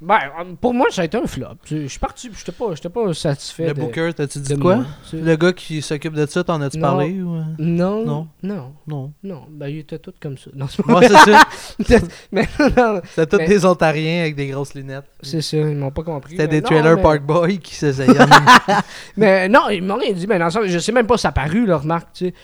Ben, 0.02 0.18
pour 0.60 0.72
moi, 0.72 0.86
ça 0.90 1.02
a 1.02 1.04
été 1.04 1.18
un 1.18 1.26
flop. 1.26 1.46
Je 1.66 1.86
suis 1.86 1.98
parti, 1.98 2.30
j'étais 2.34 2.52
pas, 2.52 2.74
j'étais 2.74 2.88
pas 2.88 3.12
satisfait. 3.12 3.66
Le 3.68 3.74
de, 3.74 3.80
Booker, 3.80 4.10
t'as-tu 4.16 4.38
dit 4.38 4.54
de 4.54 4.58
quoi? 4.60 4.76
moi. 4.76 4.84
Le 5.12 5.36
gars 5.36 5.52
qui 5.52 5.82
s'occupe 5.82 6.14
de 6.14 6.24
ça, 6.24 6.42
t'en 6.42 6.60
as-tu 6.62 6.80
parlé 6.80 7.20
ou... 7.20 7.34
euh? 7.36 7.42
Non, 7.58 8.04
Non? 8.06 8.28
non, 8.42 8.72
non, 8.86 9.12
Non. 9.22 9.42
Ben, 9.50 9.68
il 9.68 9.78
était 9.80 9.98
tout 9.98 10.14
comme 10.18 10.38
ça. 10.38 10.50
Non, 10.54 10.66
c'est 10.68 10.82
ça. 11.12 11.44
Mais 12.32 12.48
non, 12.76 13.00
C'était 13.04 13.26
tous 13.26 13.36
Mais- 13.36 13.48
des 13.48 13.64
Ontariens 13.66 14.20
avec 14.22 14.36
des 14.36 14.46
grosses 14.46 14.72
lunettes. 14.74 15.04
c'est 15.20 15.42
ça, 15.42 15.58
ils 15.58 15.76
m'ont 15.76 15.90
pas 15.90 16.02
compris. 16.02 16.32
C'était 16.32 16.48
des 16.48 16.60
non, 16.62 16.68
Trailer 16.68 16.96
mais- 16.96 17.02
Park 17.02 17.22
Boys 17.22 17.56
qui 17.62 17.74
s'essayaient. 17.74 18.14
Mais 19.18 19.48
non, 19.48 19.68
ils 19.68 19.82
m'ont 19.82 19.96
rien 19.96 20.12
dit. 20.12 20.26
Mais 20.26 20.38
dans 20.38 20.46
le 20.46 20.50
sens, 20.50 20.64
je 20.66 20.78
sais 20.78 20.92
même 20.92 21.06
pas 21.06 21.16
si 21.18 21.22
ça 21.22 21.28
a 21.28 21.32
paru, 21.32 21.66
leur 21.66 21.82
remarque, 21.82 22.08
tu 22.14 22.26
sais. 22.28 22.34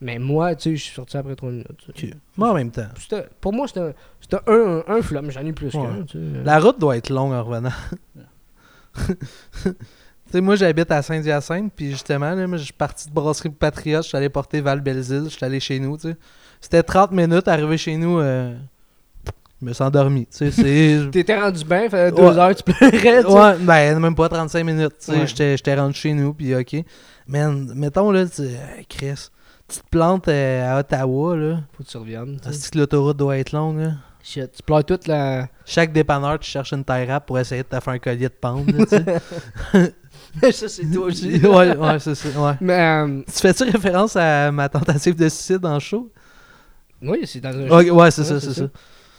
Mais 0.00 0.18
moi, 0.18 0.54
tu 0.54 0.70
sais, 0.70 0.76
je 0.76 0.82
suis 0.84 0.94
sorti 0.94 1.16
après 1.16 1.34
3 1.34 1.50
minutes. 1.50 1.66
sais. 1.96 2.10
Moi, 2.36 2.50
en 2.50 2.54
même 2.54 2.70
temps. 2.70 2.86
Pour 3.40 3.52
moi, 3.52 3.66
c'était 3.66 3.80
un, 4.46 4.82
un 4.86 5.00
mais 5.22 5.30
j'en 5.32 5.44
ai 5.44 5.52
plus 5.52 5.74
Ouais. 5.74 5.82
qu'un. 5.82 6.02
tu 6.04 6.18
sais. 6.18 6.42
La 6.44 6.60
route 6.60 6.78
doit 6.78 6.96
être 6.96 7.10
longue 7.10 7.32
en 7.32 7.42
revenant. 7.42 7.70
tu 9.06 9.12
sais, 10.32 10.40
moi, 10.40 10.56
j'habite 10.56 10.90
à 10.90 11.02
Saint-Hyacinthe, 11.02 11.72
puis 11.74 11.90
justement, 11.90 12.32
là, 12.34 12.46
moi, 12.46 12.58
je 12.58 12.64
suis 12.64 12.72
parti 12.72 13.08
de 13.08 13.14
Brasserie 13.14 13.50
Patriote, 13.50 14.02
je 14.04 14.08
suis 14.08 14.16
allé 14.16 14.28
porter 14.28 14.60
Val-Belzile, 14.60 15.24
je 15.24 15.30
suis 15.30 15.44
allé 15.44 15.60
chez 15.60 15.78
nous, 15.78 15.96
tu 15.96 16.10
sais. 16.10 16.16
C'était 16.60 16.82
30 16.82 17.12
minutes, 17.12 17.46
arrivé 17.48 17.78
chez 17.78 17.96
nous, 17.96 18.18
euh, 18.18 18.54
je 19.60 19.66
me 19.66 19.72
suis 19.72 19.84
endormi, 19.84 20.26
tu 20.26 20.50
sais. 20.50 21.08
T'étais 21.12 21.40
rendu 21.40 21.64
bien, 21.64 21.88
fait 21.88 22.10
deux 22.12 22.22
Ouais. 22.22 22.36
heures, 22.38 22.54
tu 22.54 22.62
pleurais, 22.64 22.90
tu 22.90 22.98
sais. 23.00 23.24
Ouais, 23.26 23.56
ben, 23.60 23.98
même 23.98 24.14
pas 24.14 24.28
35 24.28 24.64
minutes, 24.64 24.94
tu 24.98 25.12
sais, 25.12 25.20
Ouais. 25.42 25.56
j'étais 25.56 25.74
rendu 25.76 25.94
chez 25.94 26.12
nous, 26.12 26.34
puis 26.34 26.54
ok. 26.54 26.84
Man, 27.26 27.72
mettons, 27.74 28.10
là, 28.10 28.26
tu 28.26 28.42
hey, 28.42 28.84
Chris, 28.88 29.28
tu 29.68 29.78
te 29.80 29.88
plantes 29.90 30.28
euh, 30.28 30.76
à 30.76 30.80
Ottawa, 30.80 31.36
là, 31.36 31.60
Faut 31.76 31.84
que 31.84 31.88
tu 31.88 31.96
reviennes. 31.96 32.38
tu 32.40 32.48
sais. 32.48 32.54
est-ce 32.54 32.70
que 32.70 32.78
l'autoroute 32.78 33.16
doit 33.16 33.38
être 33.38 33.52
longue, 33.52 33.78
là? 33.80 33.92
Shit, 34.22 34.50
tu 34.52 34.62
pleures 34.62 34.84
toute 34.84 35.06
la. 35.06 35.48
Chaque 35.64 35.92
dépanneur, 35.92 36.38
tu 36.38 36.50
cherches 36.50 36.72
une 36.72 36.84
taille 36.84 37.06
rap 37.06 37.24
pour 37.26 37.38
essayer 37.38 37.62
de 37.62 37.68
te 37.68 37.80
faire 37.80 37.92
un 37.94 37.98
collier 37.98 38.28
de 38.28 38.34
pente, 38.34 38.66
là, 38.72 38.84
tu 38.84 38.96
sais. 40.42 40.52
ça, 40.52 40.68
c'est 40.68 40.90
toi 40.90 41.06
aussi. 41.06 41.36
ouais, 41.46 41.76
ouais, 41.76 41.98
c'est 41.98 42.14
ça, 42.14 42.28
ouais. 42.40 42.52
Mais, 42.60 42.78
euh, 42.80 43.22
Tu 43.26 43.32
fais-tu 43.40 43.64
référence 43.64 44.16
à 44.16 44.50
ma 44.50 44.68
tentative 44.68 45.14
de 45.14 45.28
suicide 45.28 45.64
en 45.64 45.78
show? 45.78 46.10
oui, 47.00 47.20
c'est 47.26 47.40
dans 47.40 47.56
un. 47.56 47.68
Ok, 47.68 47.90
ouais, 47.96 48.10
c'est 48.10 48.24
ça, 48.24 48.40
c'est 48.40 48.52
ça. 48.52 48.68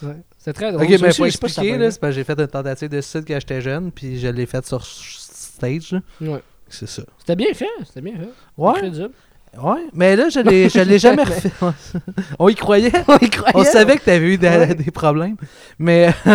Ouais. 0.01 0.15
C'est 0.37 0.53
très 0.53 0.71
drôle. 0.71 0.83
Ok, 0.85 0.99
mais 1.01 1.13
faut 1.13 1.25
expliquer, 1.25 1.77
là, 1.77 1.91
c'est 1.91 1.99
parce 1.99 2.11
que 2.11 2.15
j'ai 2.15 2.23
fait 2.23 2.39
une 2.39 2.47
tentative 2.47 2.89
de 2.89 3.01
suicide 3.01 3.25
quand 3.27 3.39
j'étais 3.39 3.61
jeune, 3.61 3.91
puis 3.91 4.19
je 4.19 4.27
l'ai 4.27 4.45
faite 4.45 4.65
sur 4.67 4.85
stage, 4.85 5.91
là. 5.93 5.99
Ouais. 6.21 6.43
C'est 6.67 6.87
ça. 6.87 7.01
C'était 7.17 7.35
bien 7.35 7.53
fait, 7.53 7.65
c'était 7.85 8.01
bien 8.01 8.15
fait. 8.15 8.29
Ouais, 8.57 8.73
Crédible. 8.73 9.09
Ouais, 9.57 9.87
mais 9.93 10.15
là, 10.15 10.29
je 10.29 10.39
l'ai, 10.39 10.69
je 10.69 10.79
l'ai 10.79 10.99
jamais 10.99 11.23
refait. 11.23 11.51
On 12.39 12.49
y 12.49 12.55
croyait? 12.55 12.91
On 13.07 13.17
y 13.17 13.29
croyait. 13.29 13.55
On 13.57 13.63
savait 13.63 13.97
que 13.97 14.03
t'avais 14.05 14.33
eu 14.33 14.37
des, 14.37 14.47
Ouais. 14.47 14.75
des 14.75 14.91
problèmes. 14.91 15.35
Mais. 15.77 16.13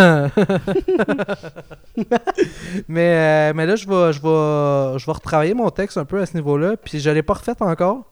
mais, 2.89 3.51
euh, 3.51 3.53
mais 3.55 3.67
là, 3.67 3.77
je 3.77 3.87
vais, 3.87 4.13
je, 4.13 4.21
vais, 4.21 4.99
je 4.99 5.07
vais 5.07 5.13
retravailler 5.13 5.55
mon 5.55 5.71
texte 5.71 5.97
un 5.99 6.05
peu 6.05 6.21
à 6.21 6.27
ce 6.27 6.35
niveau-là. 6.35 6.77
Puis 6.77 7.01
je 7.01 7.11
l'ai 7.11 7.23
pas 7.23 7.35
refait 7.35 7.55
encore. 7.61 8.05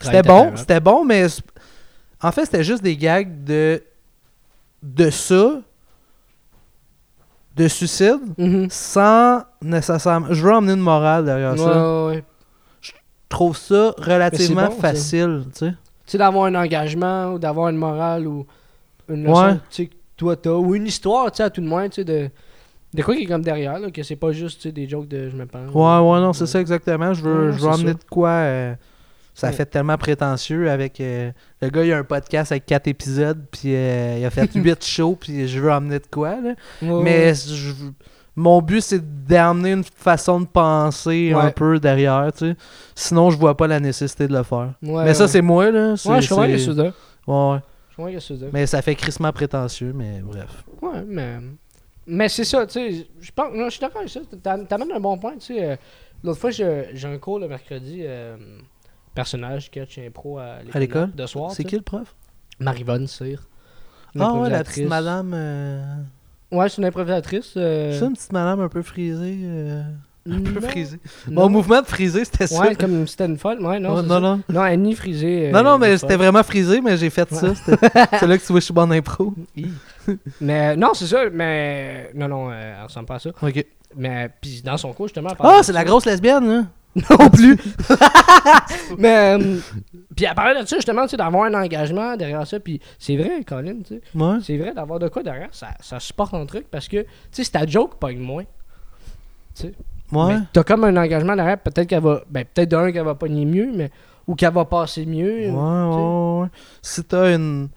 C'était 0.00 0.22
bon, 0.22 0.52
c'était 0.56 0.80
bon, 0.80 1.04
mais 1.04 1.26
en 2.22 2.32
fait, 2.32 2.44
c'était 2.46 2.64
juste 2.64 2.82
des 2.82 2.96
gags 2.96 3.44
de 3.44 3.82
de 4.82 5.10
ça, 5.10 5.60
de 7.54 7.68
suicide, 7.68 8.18
Mhm. 8.36 8.66
sans 8.68 9.42
nécessairement. 9.60 10.26
Je 10.30 10.42
veux 10.42 10.52
emmener 10.52 10.72
une 10.72 10.80
morale 10.80 11.24
derrière 11.24 11.56
ça. 11.56 12.04
Ouais, 12.06 12.14
ouais, 12.16 12.24
trouve 13.32 13.56
ça 13.56 13.94
relativement 13.98 14.66
bon, 14.68 14.76
facile, 14.80 15.44
tu 15.52 15.58
sais. 15.58 15.70
Tu 15.70 15.76
sais, 16.12 16.18
d'avoir 16.18 16.44
un 16.46 16.54
engagement 16.54 17.32
ou 17.34 17.38
d'avoir 17.38 17.68
une 17.68 17.76
morale 17.76 18.26
ou 18.26 18.46
une 19.08 19.24
leçon 19.24 19.44
Ouais. 19.46 19.54
tu 19.54 19.60
sais, 19.70 19.86
que 19.86 19.94
toi 20.16 20.36
t'as 20.36 20.50
ou 20.52 20.74
une 20.74 20.86
histoire, 20.86 21.30
tu 21.32 21.38
sais, 21.38 21.42
à 21.44 21.50
tout 21.50 21.60
de 21.60 21.66
moins, 21.66 21.88
tu 21.88 21.96
sais, 21.96 22.04
de, 22.04 22.28
de 22.94 23.02
quoi 23.02 23.14
qui 23.16 23.22
est 23.22 23.26
comme 23.26 23.42
derrière, 23.42 23.78
là, 23.78 23.90
que 23.90 24.02
c'est 24.02 24.16
pas 24.16 24.32
juste 24.32 24.60
tu 24.60 24.68
sais, 24.68 24.72
des 24.72 24.88
jokes 24.88 25.08
de 25.08 25.28
je 25.30 25.36
me 25.36 25.46
pense. 25.46 25.68
Ouais, 25.74 26.10
ouais, 26.10 26.20
non, 26.20 26.32
c'est 26.32 26.46
ça 26.46 26.60
exactement. 26.60 27.14
Je 27.14 27.22
veux, 27.22 27.46
Ouais, 27.46 27.52
je 27.52 27.58
veux 27.58 27.58
c'est 27.60 27.66
emmener 27.68 27.86
ça. 27.92 27.94
de 27.94 28.04
quoi. 28.10 28.28
euh, 28.28 28.74
ça 29.34 29.46
Ouais. 29.46 29.52
fait 29.54 29.64
tellement 29.66 29.96
prétentieux 29.96 30.70
avec. 30.70 31.00
euh, 31.00 31.30
le 31.62 31.70
gars, 31.70 31.84
il 31.84 31.92
a 31.92 31.96
un 31.98 32.04
podcast 32.04 32.52
avec 32.52 32.66
4 32.66 32.86
épisodes, 32.88 33.42
puis 33.50 33.74
euh, 33.74 34.18
il 34.18 34.24
a 34.26 34.30
fait 34.30 34.50
8 34.54 34.84
shows, 34.84 35.16
puis 35.18 35.48
je 35.48 35.58
veux 35.58 35.72
emmener 35.72 36.00
de 36.00 36.06
quoi, 36.10 36.30
là. 36.40 36.54
Ouais, 36.82 37.02
Mais 37.02 37.26
ouais. 37.28 37.34
je- 37.34 37.72
mon 38.36 38.60
but, 38.62 38.80
c'est 38.80 39.24
d'amener 39.26 39.72
une 39.72 39.84
façon 39.84 40.40
de 40.40 40.46
penser 40.46 41.32
un 41.34 41.50
peu 41.50 41.78
derrière, 41.78 42.30
tu 42.32 42.50
sais. 42.50 42.56
Sinon, 42.94 43.30
je 43.30 43.36
vois 43.38 43.56
pas 43.56 43.66
la 43.66 43.78
nécessité 43.80 44.26
de 44.28 44.32
le 44.36 44.42
faire. 44.42 44.72
Ouais, 44.82 45.04
mais 45.04 45.14
ça, 45.14 45.24
ouais. 45.24 45.28
c'est 45.28 45.42
moi, 45.42 45.70
là. 45.70 45.90
Ouais, 45.90 45.96
je 45.96 46.00
c'est- 46.28 46.36
que 46.52 46.58
c'est 46.58 46.74
ça. 46.74 46.82
Ouais. 46.82 47.58
Je 47.90 47.96
comprends 47.96 48.12
que 48.12 48.20
c'est 48.20 48.36
ça. 48.38 48.46
Mais 48.52 48.66
ça 48.66 48.80
fait 48.82 48.94
crissement 48.94 49.32
prétentieux, 49.32 49.92
mais 49.94 50.20
bref. 50.22 50.64
Ouais, 50.80 51.04
mais. 51.06 51.38
Mais 52.06 52.28
c'est 52.28 52.44
ça, 52.44 52.66
tu 52.66 52.72
sais. 52.72 53.06
Je 53.20 53.30
pense. 53.32 53.54
non, 53.54 53.66
je 53.66 53.70
suis 53.70 53.80
d'accord 53.80 53.98
avec 53.98 54.10
ça. 54.10 54.20
T'a- 54.42 54.58
T'amènes 54.64 54.92
un 54.92 55.00
bon 55.00 55.16
point, 55.18 55.34
tu 55.34 55.54
sais. 55.54 55.64
euh, 55.64 55.76
L'autre 56.24 56.40
fois, 56.40 56.50
j'ai 56.50 56.86
un 57.04 57.18
cours 57.18 57.38
le 57.38 57.48
mercredi. 57.48 58.00
euh, 58.02 58.36
personnage, 59.14 59.66
sketch, 59.66 59.98
impro 59.98 60.38
à 60.38 60.56
À 60.72 60.78
l'école? 60.80 61.12
De 61.14 61.26
soir. 61.26 61.50
C'est 61.52 61.64
qui 61.64 61.76
le 61.76 61.82
prof? 61.82 62.14
Marivonne 62.58 63.06
Cyr. 63.06 63.42
Ah 64.18 64.32
ouais, 64.34 64.48
la 64.50 64.64
petite 64.64 64.88
madame. 64.88 65.32
euh, 65.34 65.82
Ouais, 66.52 66.68
c'est 66.68 66.78
une 66.78 66.84
improvisatrice. 66.84 67.54
euh, 67.56 67.98
C'est 67.98 68.04
une 68.04 68.12
petite 68.12 68.32
madame 68.32 68.60
un 68.60 68.68
peu 68.68 68.82
frisée. 68.82 69.38
euh, 69.42 69.82
Un 70.30 70.40
peu 70.40 70.60
frisée. 70.60 71.00
Mon 71.28 71.48
mouvement 71.48 71.80
de 71.80 71.86
frisé, 71.86 72.24
c'était 72.24 72.46
ça. 72.46 72.60
Ouais, 72.60 72.74
comme 72.76 73.06
c'était 73.08 73.24
une 73.26 73.38
folle. 73.38 73.60
Ouais, 73.60 73.80
non, 73.80 73.96
c'est 73.96 74.02
non, 74.02 74.14
ça. 74.14 74.20
non. 74.20 74.40
Non, 74.48 74.64
elle 74.66 74.80
nie 74.82 74.94
frisée. 74.94 75.48
euh, 75.48 75.50
Non, 75.52 75.62
non, 75.64 75.78
mais 75.78 75.96
c'était 75.98 76.16
vraiment 76.16 76.42
frisé, 76.42 76.80
mais 76.80 76.96
j'ai 76.96 77.10
fait 77.10 77.28
ça. 77.34 77.54
C'est 78.20 78.26
là 78.26 78.38
que 78.38 78.42
tu 78.44 78.52
vois, 78.52 78.60
je 78.60 78.64
suis 78.66 78.74
bon 78.74 78.82
en 78.82 78.90
impro. 78.92 79.34
Mais 80.40 80.76
non, 80.76 80.90
c'est 80.94 81.06
ça. 81.06 81.24
Mais. 81.32 82.10
Non, 82.14 82.28
non, 82.28 82.50
euh, 82.50 82.74
elle 82.78 82.84
ressemble 82.84 83.06
pas 83.06 83.14
à 83.16 83.18
ça. 83.18 83.30
Ok. 83.40 83.64
Mais. 83.96 84.30
Puis 84.40 84.62
dans 84.62 84.76
son 84.76 84.92
cours, 84.92 85.06
justement. 85.08 85.30
Ah, 85.40 85.60
c'est 85.62 85.72
la 85.72 85.84
grosse 85.84 86.06
lesbienne, 86.06 86.44
hein? 86.48 86.66
Non 87.10 87.30
plus. 87.30 87.56
mais. 88.98 89.38
euh, 89.38 89.58
puis 90.14 90.26
elle 90.26 90.34
parlait 90.34 90.60
de 90.60 90.66
ça, 90.66 90.76
justement, 90.76 91.04
tu 91.04 91.10
sais, 91.10 91.16
d'avoir 91.16 91.44
un 91.44 91.54
engagement 91.54 92.16
derrière 92.16 92.46
ça. 92.46 92.60
Puis 92.60 92.80
c'est 92.98 93.16
vrai, 93.16 93.42
Colin, 93.44 93.76
tu 93.86 93.94
sais. 93.94 94.00
Ouais. 94.14 94.38
C'est 94.42 94.58
vrai 94.58 94.74
d'avoir 94.74 94.98
de 94.98 95.08
quoi 95.08 95.22
derrière. 95.22 95.48
Ça, 95.52 95.68
ça 95.80 95.98
supporte 96.00 96.34
un 96.34 96.44
truc 96.44 96.66
parce 96.70 96.88
que, 96.88 97.02
tu 97.02 97.08
sais, 97.30 97.44
si 97.44 97.52
ta 97.52 97.66
joke 97.66 97.94
pogne 97.98 98.18
moins. 98.18 98.44
Tu 99.54 99.62
sais. 99.62 99.74
Ouais. 100.12 100.36
T'as 100.52 100.62
comme 100.64 100.84
un 100.84 100.96
engagement 100.96 101.34
derrière, 101.34 101.58
peut-être 101.58 101.88
qu'elle 101.88 102.02
va. 102.02 102.22
Ben, 102.28 102.44
peut-être 102.44 102.68
d'un 102.68 102.92
qu'elle 102.92 103.04
va 103.04 103.14
pogner 103.14 103.46
mieux, 103.46 103.70
mais. 103.74 103.90
Ou 104.26 104.34
qu'elle 104.34 104.52
va 104.52 104.64
passer 104.64 105.04
mieux. 105.06 105.50
Ouais, 105.50 105.50
ouais, 105.50 106.42
ouais. 106.42 106.48
Si 106.80 107.02
t'as 107.02 107.34
une, 107.34 107.68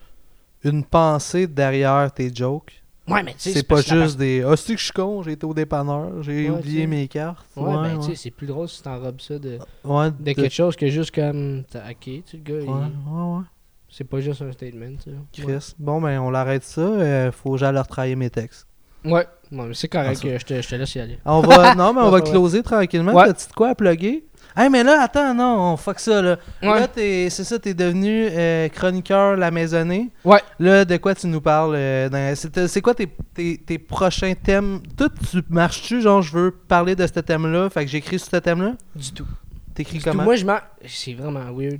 une 0.63 0.83
pensée 0.83 1.47
derrière 1.47 2.11
tes 2.13 2.31
jokes, 2.33 2.83
Ouais, 3.07 3.21
mais 3.21 3.33
tu 3.33 3.39
sais. 3.39 3.51
c'est 3.53 3.63
pas 3.67 3.81
juste 3.81 4.17
des 4.17 4.43
Ah, 4.43 4.55
c'est 4.57 4.73
que 4.73 4.79
je 4.79 4.85
suis 4.85 4.93
con, 4.93 5.21
j'ai 5.21 5.33
été 5.33 5.45
au 5.45 5.53
dépanneur, 5.53 6.23
j'ai 6.23 6.49
Ouais, 6.49 6.57
oublié 6.57 6.87
mes 6.87 7.07
cartes. 7.07 7.45
Ouais, 7.55 7.71
ben, 7.73 7.81
ouais. 7.97 7.99
tu 7.99 8.11
sais, 8.11 8.15
c'est 8.15 8.31
plus 8.31 8.47
drôle 8.47 8.67
si 8.67 8.81
t'enrobes 8.81 9.21
ça 9.21 9.37
de, 9.37 9.59
Ouais, 9.83 10.09
de 10.11 10.23
de- 10.23 10.31
quelque 10.33 10.49
chose 10.53 10.75
que 10.75 10.87
juste 10.87 11.13
comme. 11.13 11.63
t'as- 11.69 11.91
Ok, 11.91 12.23
tu 12.25 12.37
le 12.37 12.41
gars, 12.43 12.59
il- 12.61 12.67
Ouais, 12.69 12.73
ouais, 12.73 13.37
ouais. 13.37 13.43
c'est 13.89 14.05
pas 14.05 14.19
juste 14.21 14.41
un 14.41 14.51
statement, 14.51 14.95
tu 15.03 15.11
sais. 15.11 15.43
Ouais. 15.45 15.53
Chris. 15.57 15.73
Bon, 15.77 16.01
ben, 16.01 16.19
on 16.19 16.31
l'arrête 16.31 16.63
ça. 16.63 16.81
euh, 16.81 17.31
faut 17.31 17.51
que 17.51 17.57
j'aille 17.57 17.73
leur 17.75 17.87
travailler 17.87 18.15
mes 18.15 18.31
textes. 18.31 18.65
Ouais, 19.03 19.27
non, 19.51 19.65
mais 19.65 19.75
c'est 19.75 19.87
correct, 19.87 20.25
euh, 20.25 20.39
je 20.39 20.45
te, 20.45 20.61
je 20.63 20.67
te 20.67 20.73
laisse 20.73 20.95
y 20.95 20.99
aller. 20.99 21.19
On 21.25 21.41
va, 21.41 21.75
non, 21.75 21.93
mais 21.93 22.01
on 22.01 22.05
Ouais, 22.05 22.09
va 22.09 22.17
ouais. 22.25 22.31
closer 22.31 22.63
tranquillement. 22.63 23.13
Ouais. 23.13 23.27
T'as-tu 23.27 23.49
de 23.49 23.53
quoi 23.53 23.69
à 23.69 23.75
plugger? 23.75 24.25
Hey, 24.57 24.69
mais 24.69 24.83
là, 24.83 25.01
attends, 25.01 25.33
non, 25.33 25.73
on 25.73 25.77
fuck 25.77 25.99
ça, 25.99 26.21
là. 26.21 26.37
Ouais. 26.61 26.79
Là, 26.79 26.87
t'es- 26.87 27.27
c'est 27.29 27.43
ça, 27.43 27.59
t'es 27.59 27.73
devenu 27.73 28.27
euh, 28.31 28.69
chroniqueur 28.69 29.35
La 29.35 29.51
Maisonnée. 29.51 30.09
Ouais. 30.23 30.39
Là, 30.59 30.85
de 30.85 30.95
quoi 30.97 31.13
tu 31.13 31.27
nous 31.27 31.41
parles? 31.41 31.73
euh, 31.75 32.07
dans- 32.09 32.35
c'est, 32.67 32.81
quoi 32.81 32.95
tes, 32.95 33.07
tes, 33.33 33.57
tes 33.57 33.77
prochains 33.77 34.33
thèmes? 34.33 34.81
Toi, 34.97 35.09
tu 35.29 35.41
marches-tu, 35.49 36.01
genre, 36.01 36.21
je 36.21 36.31
veux 36.31 36.51
parler 36.51 36.95
de 36.95 37.05
ce 37.05 37.19
thème-là, 37.19 37.69
fait 37.69 37.83
que 37.85 37.91
j'écris 37.91 38.17
sur 38.19 38.29
ce 38.31 38.37
thème-là? 38.37 38.73
Du 38.95 39.11
tout. 39.11 39.27
T'écris 39.73 39.97
tout. 39.99 40.05
comment? 40.05 40.23
Moi, 40.23 40.35
je 40.37 40.45
m'en. 40.45 40.57
C'est 40.87 41.13
vraiment 41.13 41.51
weird. 41.53 41.79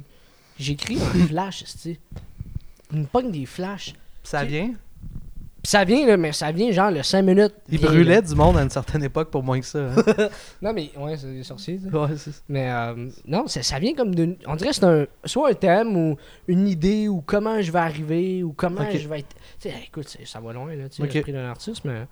J'écris 0.60 0.98
en 1.02 1.26
flash, 1.28 1.64
tu 1.64 1.78
sais. 1.78 2.00
Me 2.92 3.06
pogne 3.06 3.32
des 3.32 3.46
flashs. 3.46 3.94
Ça 4.24 4.44
vient? 4.44 4.72
Puis 5.66 5.72
ça 5.72 5.84
vient, 5.84 6.06
là, 6.06 6.16
mais 6.16 6.32
ça 6.32 6.52
vient 6.52 6.70
genre 6.72 6.92
le 6.92 7.02
5 7.02 7.24
minutes. 7.24 7.56
Il 7.70 7.80
vient, 7.80 7.88
brûlait 7.90 8.16
là. 8.18 8.22
du 8.22 8.36
monde 8.36 8.56
à 8.56 8.62
une 8.62 8.70
certaine 8.70 9.04
époque 9.04 9.32
pour 9.32 9.42
moins 9.42 9.60
que 9.60 9.66
ça. 9.66 9.80
hein. 9.80 9.96
Non, 10.62 10.74
mais 10.74 10.92
ouais, 10.96 11.18
c'est 11.18 11.26
des 11.34 11.42
sorciers, 11.42 11.80
ouais, 11.92 12.18
ça. 12.18 12.30
Mais 12.48 12.70
euh, 12.70 13.10
non, 13.26 13.48
ça, 13.48 13.64
ça 13.64 13.80
vient 13.80 13.96
comme 13.96 14.14
d'une. 14.14 14.38
On 14.46 14.56
dirait 14.56 14.70
que 14.70 14.76
c'est 14.76 14.84
un, 14.86 15.08
soit 15.24 15.50
un 15.50 15.54
thème 15.56 15.98
ou 15.98 16.18
une 16.48 16.68
idée 16.68 17.08
ou 17.08 17.22
comment 17.26 17.60
je 17.64 17.72
vais 17.72 17.80
arriver 17.80 18.44
ou 18.44 18.54
comment 18.54 18.86
je 18.92 19.08
vais 19.08 19.22
être. 19.22 19.36
Tu 19.60 19.70
sais, 19.70 19.74
écoute, 19.88 20.16
ça 20.24 20.40
va 20.40 20.54
loin, 20.54 20.76
là, 20.76 20.88
tu 20.88 20.98
sais, 20.98 21.04
Ok. 21.04 21.16
le 21.16 21.22
prix 21.22 21.34
d'un 21.34 21.50
artiste, 21.50 21.84
mais. 21.84 22.06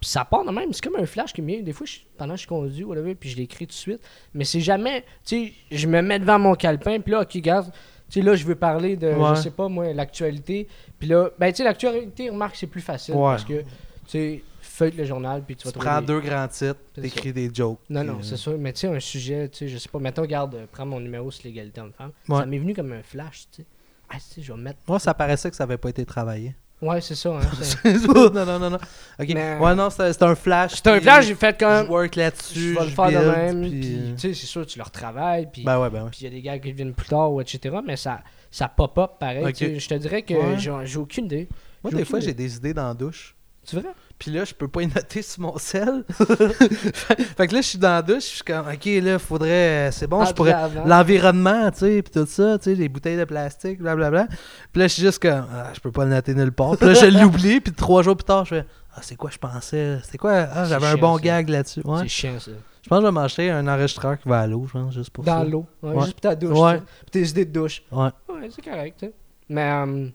Puis 0.00 0.10
ça 0.10 0.24
part 0.24 0.44
de 0.44 0.50
même, 0.50 0.72
c'est 0.72 0.82
comme 0.82 0.96
un 1.00 1.06
flash 1.06 1.32
qui 1.32 1.42
me 1.42 1.46
vient. 1.46 1.60
Des 1.62 1.72
fois, 1.72 1.86
je- 1.86 1.98
pendant 2.18 2.34
que 2.34 2.40
je 2.40 2.48
conduis, 2.48 2.82
whatever, 2.82 3.14
puis 3.14 3.28
je 3.30 3.36
l'écris 3.36 3.66
tout 3.68 3.72
de 3.72 3.76
suite. 3.76 4.00
Mais 4.34 4.42
c'est 4.44 4.58
jamais. 4.60 5.04
Tu 5.24 5.46
sais, 5.46 5.52
je 5.70 5.86
me 5.86 6.02
mets 6.02 6.18
devant 6.18 6.40
mon 6.40 6.56
calepin, 6.56 6.98
puis 6.98 7.12
là, 7.12 7.20
ok, 7.20 7.30
regarde. 7.34 7.70
Tu 8.10 8.20
sais, 8.20 8.26
là, 8.26 8.34
je 8.34 8.44
veux 8.44 8.56
parler 8.56 8.96
de, 8.96 9.06
Ouais. 9.08 9.36
je 9.36 9.42
sais 9.42 9.50
pas, 9.50 9.68
moi, 9.68 9.92
l'actualité. 9.92 10.66
Puis 10.98 11.08
là, 11.08 11.30
ben, 11.38 11.50
tu 11.52 11.58
sais, 11.58 11.64
l'actualité, 11.64 12.28
remarque, 12.28 12.56
c'est 12.56 12.66
plus 12.66 12.80
facile. 12.80 13.14
Ouais. 13.14 13.20
Parce 13.30 13.44
que, 13.44 13.60
tu 13.60 13.64
sais, 14.08 14.42
feuille 14.60 14.92
le 14.96 15.04
journal, 15.04 15.42
puis 15.46 15.54
tu 15.56 15.66
vas 15.66 15.72
Tu 15.72 15.78
prends 15.78 16.02
deux 16.02 16.20
grands 16.20 16.48
titres, 16.48 16.80
t'écris 16.94 17.32
des 17.32 17.50
jokes. 17.54 17.78
non, 17.88 18.02
non, 18.02 18.14
euh, 18.14 18.22
c'est 18.22 18.36
sûr. 18.36 18.56
Mais 18.58 18.72
tu 18.72 18.80
sais, 18.80 18.86
un 18.88 18.98
sujet, 19.00 19.48
tu 19.48 19.58
sais, 19.58 19.68
je 19.68 19.78
sais 19.78 19.88
pas, 19.88 19.98
mettons, 20.00 20.22
regarde, 20.22 20.54
euh, 20.56 20.66
prends 20.70 20.86
mon 20.86 20.98
numéro 21.00 21.30
sur 21.30 21.44
l'égalité 21.46 21.80
homme-femme. 21.80 22.10
Ouais. 22.28 22.38
Ça 22.40 22.46
m'est 22.46 22.58
venu 22.58 22.74
comme 22.74 22.92
un 22.92 23.02
flash, 23.02 23.46
tu 23.52 23.62
sais. 23.62 23.66
Ah, 24.08 24.16
tu 24.16 24.20
sais, 24.22 24.42
je 24.42 24.52
vais 24.52 24.58
mettre. 24.58 24.80
Moi, 24.88 24.98
ça 24.98 25.14
paraissait 25.14 25.48
que 25.50 25.56
ça 25.56 25.62
avait 25.64 25.78
pas 25.78 25.90
été 25.90 26.04
travaillé. 26.04 26.54
Ouais, 26.82 27.00
c'est 27.00 27.14
ça. 27.14 27.30
Hein, 27.30 27.40
c'est- 27.60 27.84
non, 28.06 28.30
non, 28.30 28.58
non, 28.58 28.70
non. 28.70 28.76
Ok. 29.18 29.28
Mais- 29.34 29.58
Ouais, 29.58 29.74
non, 29.74 29.90
c'est 29.90 30.22
un 30.22 30.34
flash. 30.34 30.72
c'est 30.76 30.86
un 30.86 31.00
flash, 31.00 31.26
j'ai 31.26 31.34
fait 31.34 31.56
Je 31.60 31.64
comme. 31.64 31.90
work 31.90 32.16
là-dessus. 32.16 32.58
Je 32.58 32.74
vais 32.78 32.84
le 32.84 32.90
je 32.90 32.94
faire 32.94 33.06
de 33.06 33.30
même. 33.30 33.60
puis, 33.62 33.80
Puis, 33.80 33.94
euh, 33.96 34.12
tu 34.14 34.18
sais, 34.20 34.34
c'est 34.34 34.46
sûr, 34.46 34.64
tu 34.66 34.78
le 34.78 34.84
retravailles. 34.84 35.48
Puis, 35.52 35.62
Ben 35.62 35.78
ouais, 35.78 35.90
ben 35.90 36.04
ouais. 36.04 36.10
puis 36.10 36.20
il 36.22 36.24
y 36.24 36.26
a 36.28 36.30
des 36.30 36.40
gars 36.40 36.58
qui 36.58 36.72
viennent 36.72 36.94
plus 36.94 37.08
tard, 37.08 37.32
ou 37.32 37.40
etc. 37.40 37.76
Mais 37.86 37.96
ça, 37.96 38.20
ça 38.50 38.68
pop-up 38.68 39.12
pareil. 39.20 39.44
Je 39.78 39.86
te 39.88 39.94
dirais 39.94 40.22
que 40.22 40.34
j'ai 40.56 40.98
aucune 40.98 41.26
idée. 41.26 41.48
Moi, 41.84 41.92
des 41.92 42.04
fois, 42.04 42.20
j'ai 42.20 42.34
des 42.34 42.56
idées 42.56 42.74
dans 42.74 42.88
la 42.88 42.94
douche. 42.94 43.34
Tu 43.66 43.76
vrai? 43.76 43.90
Puis 44.20 44.30
là, 44.30 44.44
je 44.44 44.52
peux 44.52 44.68
pas 44.68 44.82
y 44.82 44.86
noter 44.86 45.22
sur 45.22 45.40
mon 45.40 45.56
sel. 45.56 46.04
fait 46.10 47.46
que 47.48 47.54
là, 47.54 47.60
je 47.62 47.66
suis 47.66 47.78
dans 47.78 47.88
la 47.88 48.02
douche, 48.02 48.24
je 48.24 48.34
suis 48.34 48.44
comme, 48.44 48.66
ok, 48.68 48.84
là, 49.02 49.18
faudrait. 49.18 49.90
C'est 49.92 50.06
bon, 50.06 50.26
je 50.26 50.34
pourrais. 50.34 50.52
avant. 50.52 50.84
L'environnement, 50.84 51.70
tu 51.70 51.78
sais, 51.78 52.02
puis 52.02 52.12
tout 52.12 52.26
ça, 52.26 52.58
tu 52.58 52.64
sais, 52.64 52.74
les 52.74 52.90
bouteilles 52.90 53.16
de 53.16 53.24
plastique, 53.24 53.80
blablabla. 53.80 54.26
Puis 54.72 54.80
là, 54.80 54.88
je 54.88 54.92
suis 54.92 55.02
juste 55.02 55.22
comme, 55.22 55.46
ah, 55.50 55.72
je 55.72 55.80
peux 55.80 55.90
pas 55.90 56.04
le 56.04 56.10
noter 56.10 56.34
nulle 56.34 56.52
part. 56.52 56.76
Puis 56.76 56.86
là, 56.86 56.92
je 56.92 57.06
l'oublie, 57.22 57.62
puis 57.62 57.72
trois 57.72 58.02
jours 58.02 58.14
plus 58.14 58.26
tard, 58.26 58.44
je 58.44 58.56
fais, 58.56 58.66
ah, 58.94 58.98
c'est 59.00 59.16
quoi, 59.16 59.30
je 59.30 59.38
pensais. 59.38 59.98
C'est 60.04 60.18
quoi, 60.18 60.32
ah, 60.52 60.66
j'avais 60.66 60.88
un 60.88 60.96
bon 60.96 61.16
ça. 61.16 61.22
gag 61.22 61.48
là-dessus. 61.48 61.80
Ouais. 61.86 62.00
C'est 62.02 62.08
chiant, 62.08 62.38
ça. 62.38 62.50
Je 62.82 62.88
pense 62.90 62.98
que 62.98 63.02
je 63.02 63.06
vais 63.06 63.12
m'acheter 63.12 63.50
un 63.50 63.66
enregistreur 63.68 64.18
qui 64.18 64.28
va 64.28 64.40
à 64.40 64.46
l'eau, 64.46 64.66
je 64.66 64.72
pense, 64.72 64.92
juste 64.92 65.10
pour 65.10 65.24
ça. 65.24 65.38
Dans 65.38 65.44
l'eau. 65.50 65.66
Ouais, 65.82 65.94
Ouais. 65.94 66.00
Juste 66.04 66.12
pour 66.12 66.20
ta 66.20 66.36
douche. 66.36 66.58
Ouais. 66.58 66.76
Puis 67.10 67.10
tes 67.10 67.22
idées 67.26 67.46
de 67.46 67.52
douche. 67.52 67.82
Ouais. 67.90 68.10
Ouais, 68.28 68.50
c'est 68.54 68.62
correct, 68.62 68.96
tu 68.98 69.06
sais. 69.06 69.12
Mais, 69.48 69.70
euh, 69.70 70.08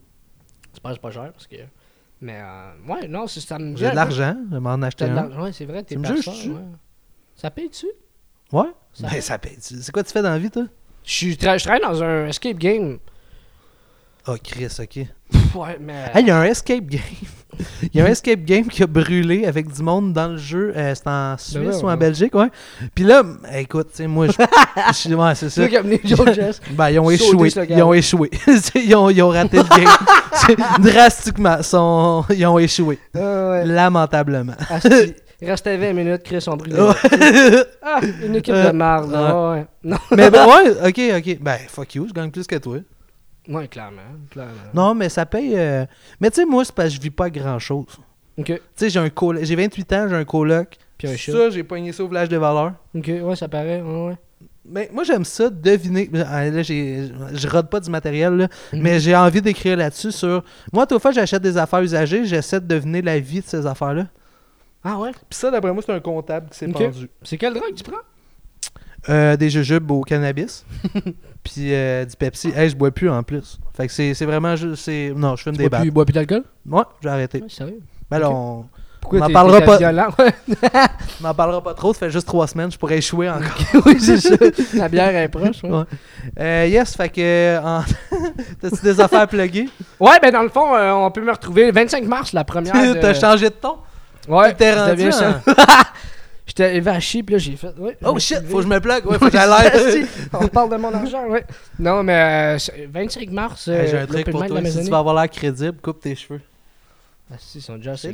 c'est 0.74 1.02
pas 1.02 1.12
cher 1.12 1.32
parce 1.32 1.48
que. 1.48 1.56
Mais, 2.22 2.40
euh, 2.42 2.72
ouais, 2.94 3.08
non, 3.08 3.28
c'est- 3.28 3.42
ça 3.42 3.60
me 3.60 3.76
J'ai 3.76 3.90
de 3.92 3.96
l'argent, 3.96 4.36
je 4.50 4.54
vais 4.56 4.60
m'en 4.62 4.82
acheter 4.82 5.06
un. 5.06 5.14
l'argent. 5.14 5.44
Ouais, 5.44 5.52
c'est 5.54 5.66
vrai, 5.66 5.84
t'es 5.84 5.96
personne, 5.98 6.52
ouais. 6.54 6.62
Ça 7.36 7.52
paye-tu? 7.52 7.88
Ouais. 8.52 8.68
Ça- 8.94 9.08
Ben, 9.10 9.22
ça 9.22 9.38
paye. 9.38 9.58
C'est 9.60 9.92
quoi 9.92 10.04
tu 10.04 10.12
fais 10.14 10.22
dans 10.22 10.30
la 10.30 10.40
vie, 10.40 10.50
toi? 10.50 10.64
Je 11.04 11.12
suis 11.12 11.34
tra- 11.36 11.58
je 11.60 11.64
travaille 11.66 11.82
dans 11.82 12.02
un 12.02 12.28
escape 12.28 12.58
game. 12.58 12.98
Oh, 14.28 14.36
Chris, 14.44 14.78
ok. 14.80 15.06
Ouais, 15.56 15.78
mais. 15.80 16.12
Hey, 16.14 16.24
il 16.24 16.28
y 16.28 16.32
a 16.32 16.38
un 16.38 16.44
escape 16.44 16.86
game. 16.86 17.02
Il 17.94 17.98
y 17.98 18.02
a 18.02 18.06
un 18.06 18.08
escape 18.08 18.42
game 18.44 18.68
qui 18.68 18.84
a 18.84 18.88
brûlé 18.88 19.46
avec 19.46 19.72
du 19.72 19.82
monde 19.82 20.12
dans 20.12 20.28
le 20.28 20.36
jeu. 20.38 20.74
Euh, 20.76 20.94
c'est 20.94 21.08
en 21.08 21.38
Suisse 21.38 21.56
ouais, 21.78 21.84
ou 21.84 21.90
en. 21.90 21.96
Belgique, 21.96 22.36
ouais. 22.36 22.50
Puis 22.94 23.06
là, 23.06 23.24
écoute, 23.54 23.88
tu 23.92 23.98
sais, 24.04 24.08
moi, 24.08 24.28
je. 24.28 25.16
ouais, 25.16 25.36
c'est 25.36 25.50
ça. 25.50 25.62
Ben, 26.76 26.90
ils 26.90 27.00
ont 27.00 27.10
échoué. 27.10 27.50
Ils 27.70 27.82
ont 27.82 27.94
échoué. 27.94 28.30
ils, 28.76 28.96
ont, 28.96 29.10
ils 29.10 29.22
ont 29.22 29.30
raté 29.30 29.58
le 29.58 29.64
game. 29.64 30.68
Drastiquement. 30.80 31.64
Sont- 31.64 32.26
Ils 32.36 32.46
ont 32.46 32.60
échoué. 32.60 33.00
Ah. 33.16 33.62
Lamentablement. 33.64 34.54
Il 35.42 35.50
restait 35.50 35.78
20 35.78 35.94
minutes, 35.94 36.24
Chris, 36.24 36.44
on 36.48 36.58
brûlait. 36.58 36.78
Ah, 37.82 38.00
une 38.22 38.36
équipe 38.36 38.54
Euh, 38.54 38.68
de 38.68 38.76
marde. 38.76 39.12
là, 39.12 39.52
ouais. 39.52 39.66
Non. 39.84 39.98
mais 40.12 40.30
ben, 40.30 40.46
ouais, 40.46 40.72
ok, 40.90 41.02
ok. 41.20 41.38
Ben, 41.42 41.58
fuck 41.70 41.96
you, 41.96 42.08
je 42.08 42.14
gagne 42.14 42.32
plus 42.32 42.48
que 42.48 42.56
toi. 42.56 42.78
Ouais, 43.48 43.68
clairement. 43.68 44.02
clairement. 44.30 44.52
Non, 44.74 44.96
mais 44.96 45.10
ça 45.10 45.26
paye. 45.26 45.54
euh, 45.56 45.86
Mais 46.20 46.30
tu 46.32 46.36
sais, 46.42 46.46
moi, 46.46 46.64
c'est 46.66 46.74
parce 46.74 46.90
que 46.90 46.96
je 46.96 47.02
vis 47.02 47.12
pas 47.12 47.30
grand 47.30 47.60
chose. 47.60 47.86
Ok. 48.38 48.46
Tu 48.48 48.60
sais, 48.76 48.90
j'ai 48.90 49.00
un 49.00 49.10
coloc. 49.10 49.44
J'ai 49.44 49.56
28 49.56 49.94
ans, 49.94 50.08
j'ai 50.10 50.16
un 50.16 50.26
coloc. 50.26 50.76
Puis 50.98 51.08
un 51.08 51.16
chat. 51.16 51.32
Ça, 51.32 51.50
j'ai 51.50 51.64
pogné 51.64 51.92
ça 51.92 52.04
au 52.04 52.08
village 52.08 52.30
des 52.30 52.38
valeurs. 52.38 52.74
Ok, 52.96 53.08
ouais, 53.08 53.36
ça 53.36 53.48
paraît. 53.48 53.82
Ouais, 53.82 54.08
ouais. 54.08 54.16
Mais 54.68 54.90
moi, 54.92 55.04
j'aime 55.04 55.24
ça, 55.26 55.50
deviner. 55.50 56.10
Ah, 56.28 56.50
Là, 56.50 56.64
j'ai- 56.64 57.10
je 57.34 57.48
rode 57.48 57.70
pas 57.70 57.80
du 57.80 57.90
matériel, 57.92 58.34
là, 58.34 58.48
Mhm. 58.74 58.82
mais 58.82 59.00
j'ai 59.00 59.16
envie 59.16 59.42
d'écrire 59.42 59.78
là-dessus 59.78 60.12
sur. 60.12 60.44
Moi, 60.74 60.88
toute 60.88 61.02
fois, 61.02 61.12
j'achète 61.12 61.42
des 61.44 61.56
affaires 61.58 61.82
usagées, 61.82 62.26
j'essaie 62.26 62.60
de 62.60 62.66
deviner 62.66 63.02
la 63.04 63.20
vie 63.20 63.42
de 63.42 63.46
ces 63.46 63.66
affaires-là. 63.68 64.08
Ah 64.84 64.98
ouais? 65.00 65.12
Puis 65.12 65.38
ça, 65.40 65.52
d'après 65.52 65.72
moi, 65.72 65.84
c'est 65.86 65.92
un 65.94 66.00
comptable 66.00 66.50
qui 66.50 66.58
s'est 66.58 66.68
Ok. 66.68 66.74
pendu. 66.74 67.10
C'est 67.24 67.38
quelle 67.38 67.54
drogue 67.54 67.74
tu 67.76 67.84
prends? 67.84 67.98
Euh, 69.10 69.38
des 69.38 69.50
jujubes 69.50 69.90
au 69.92 70.02
cannabis. 70.02 70.66
Puis 71.44 71.74
euh, 71.74 72.06
du 72.06 72.16
Pepsi. 72.16 72.52
Hey, 72.56 72.70
je 72.70 72.76
bois 72.76 72.90
plus 72.92 73.10
en 73.10 73.22
plus. 73.22 73.60
Fait 73.78 73.86
que 73.88 73.94
c'est 73.94 74.26
vraiment 74.26 74.56
juste. 74.56 74.84
c'est- 74.86 75.14
Non, 75.16 75.36
je 75.36 75.44
fume 75.44 75.52
des 75.56 75.64
Tu 75.66 75.70
bois 75.70 75.70
battes. 75.70 75.82
plus, 75.82 75.92
bois 75.92 76.06
plus 76.06 76.14
d'alcool? 76.14 76.44
Ouais, 76.68 76.82
j'ai 77.04 77.10
arrêté. 77.10 77.42
Ouais, 77.42 77.50
sérieux? 77.50 77.80
Ben 78.10 78.18
là, 78.20 78.30
Ok. 78.30 78.36
on 78.36 78.66
Pourquoi 79.02 79.20
On 79.20 79.22
en 79.24 79.28
t'es- 79.28 79.34
parlera 79.34 79.62
pas. 79.62 79.78
on 81.22 81.24
n'en 81.24 81.34
parlera 81.36 81.64
pas 81.64 81.76
trop. 81.76 81.94
Ça 81.94 82.00
fait 82.00 82.10
juste 82.10 82.26
trois 82.26 82.48
semaines, 82.48 82.72
je 82.72 82.78
pourrais 82.80 82.98
échouer 82.98 83.30
encore. 83.30 83.84
oui. 83.86 83.98
La 84.74 84.90
bière 84.90 85.16
est 85.16 85.30
proche. 85.30 85.62
Ouais, 85.64 85.70
Ouais. 85.70 85.84
Euh, 86.40 86.66
yes, 86.68 86.96
fait 86.96 87.10
que. 87.10 87.60
en- 87.64 87.84
T'as-tu 88.60 88.82
des 88.82 89.00
affaires 89.00 89.22
à 89.22 89.28
plugger? 89.28 89.70
Ouais, 90.00 90.20
ben 90.20 90.32
dans 90.32 90.42
le 90.42 90.50
fond, 90.50 90.66
on 90.76 91.12
peut 91.12 91.22
me 91.24 91.32
retrouver 91.32 91.68
le 91.68 91.72
25 91.72 92.06
mars, 92.08 92.34
la 92.34 92.44
première. 92.44 92.74
de- 92.74 93.00
T'as 93.00 93.14
changé 93.14 93.50
de 93.50 93.56
ton? 93.56 93.76
Ouais, 94.28 94.56
T'es 94.56 94.74
rendu 94.74 95.12
ça. 95.12 95.42
J'étais 96.48 96.66
arrivé 96.66 96.92
à 96.92 97.00
chier, 97.00 97.24
puis 97.24 97.34
là, 97.34 97.40
j'ai 97.40 97.56
fait. 97.56 97.74
Ouais, 97.78 97.98
je 98.00 98.08
Oh 98.08 98.20
shit, 98.20 98.38
faut 98.48 98.58
que 98.58 98.64
je 98.64 98.68
me 98.68 98.80
plug. 98.80 99.06
Ouais, 99.08 99.18
faut 99.18 99.26
que 99.26 99.32
j'aille. 99.32 100.06
On 100.34 100.48
parle 100.48 100.70
de 100.72 100.76
mon 100.78 100.94
argent, 100.94 101.26
ouais. 101.28 101.44
Non, 101.80 102.04
mais 102.04 102.14
euh, 102.56 102.60
c'est- 102.60 102.86
25 102.92 103.32
mars, 103.32 103.68
euh, 103.68 103.82
Hey, 103.82 103.88
J'ai 103.90 103.98
un 103.98 104.06
truc 104.06 104.18
l'open 104.20 104.32
pour 104.32 104.40
toi. 104.48 104.62
Si 104.66 104.84
tu 104.84 104.90
vas 104.92 105.00
avoir 105.00 105.16
l'air 105.16 105.30
crédible, 105.30 105.78
coupe 105.82 106.00
tes 106.02 106.16
cheveux. 106.16 106.42
Ah, 107.32 107.38
si, 107.40 107.58
ils 107.58 107.62
sont 107.62 107.78
déjà 107.78 107.94
assez. 107.94 108.14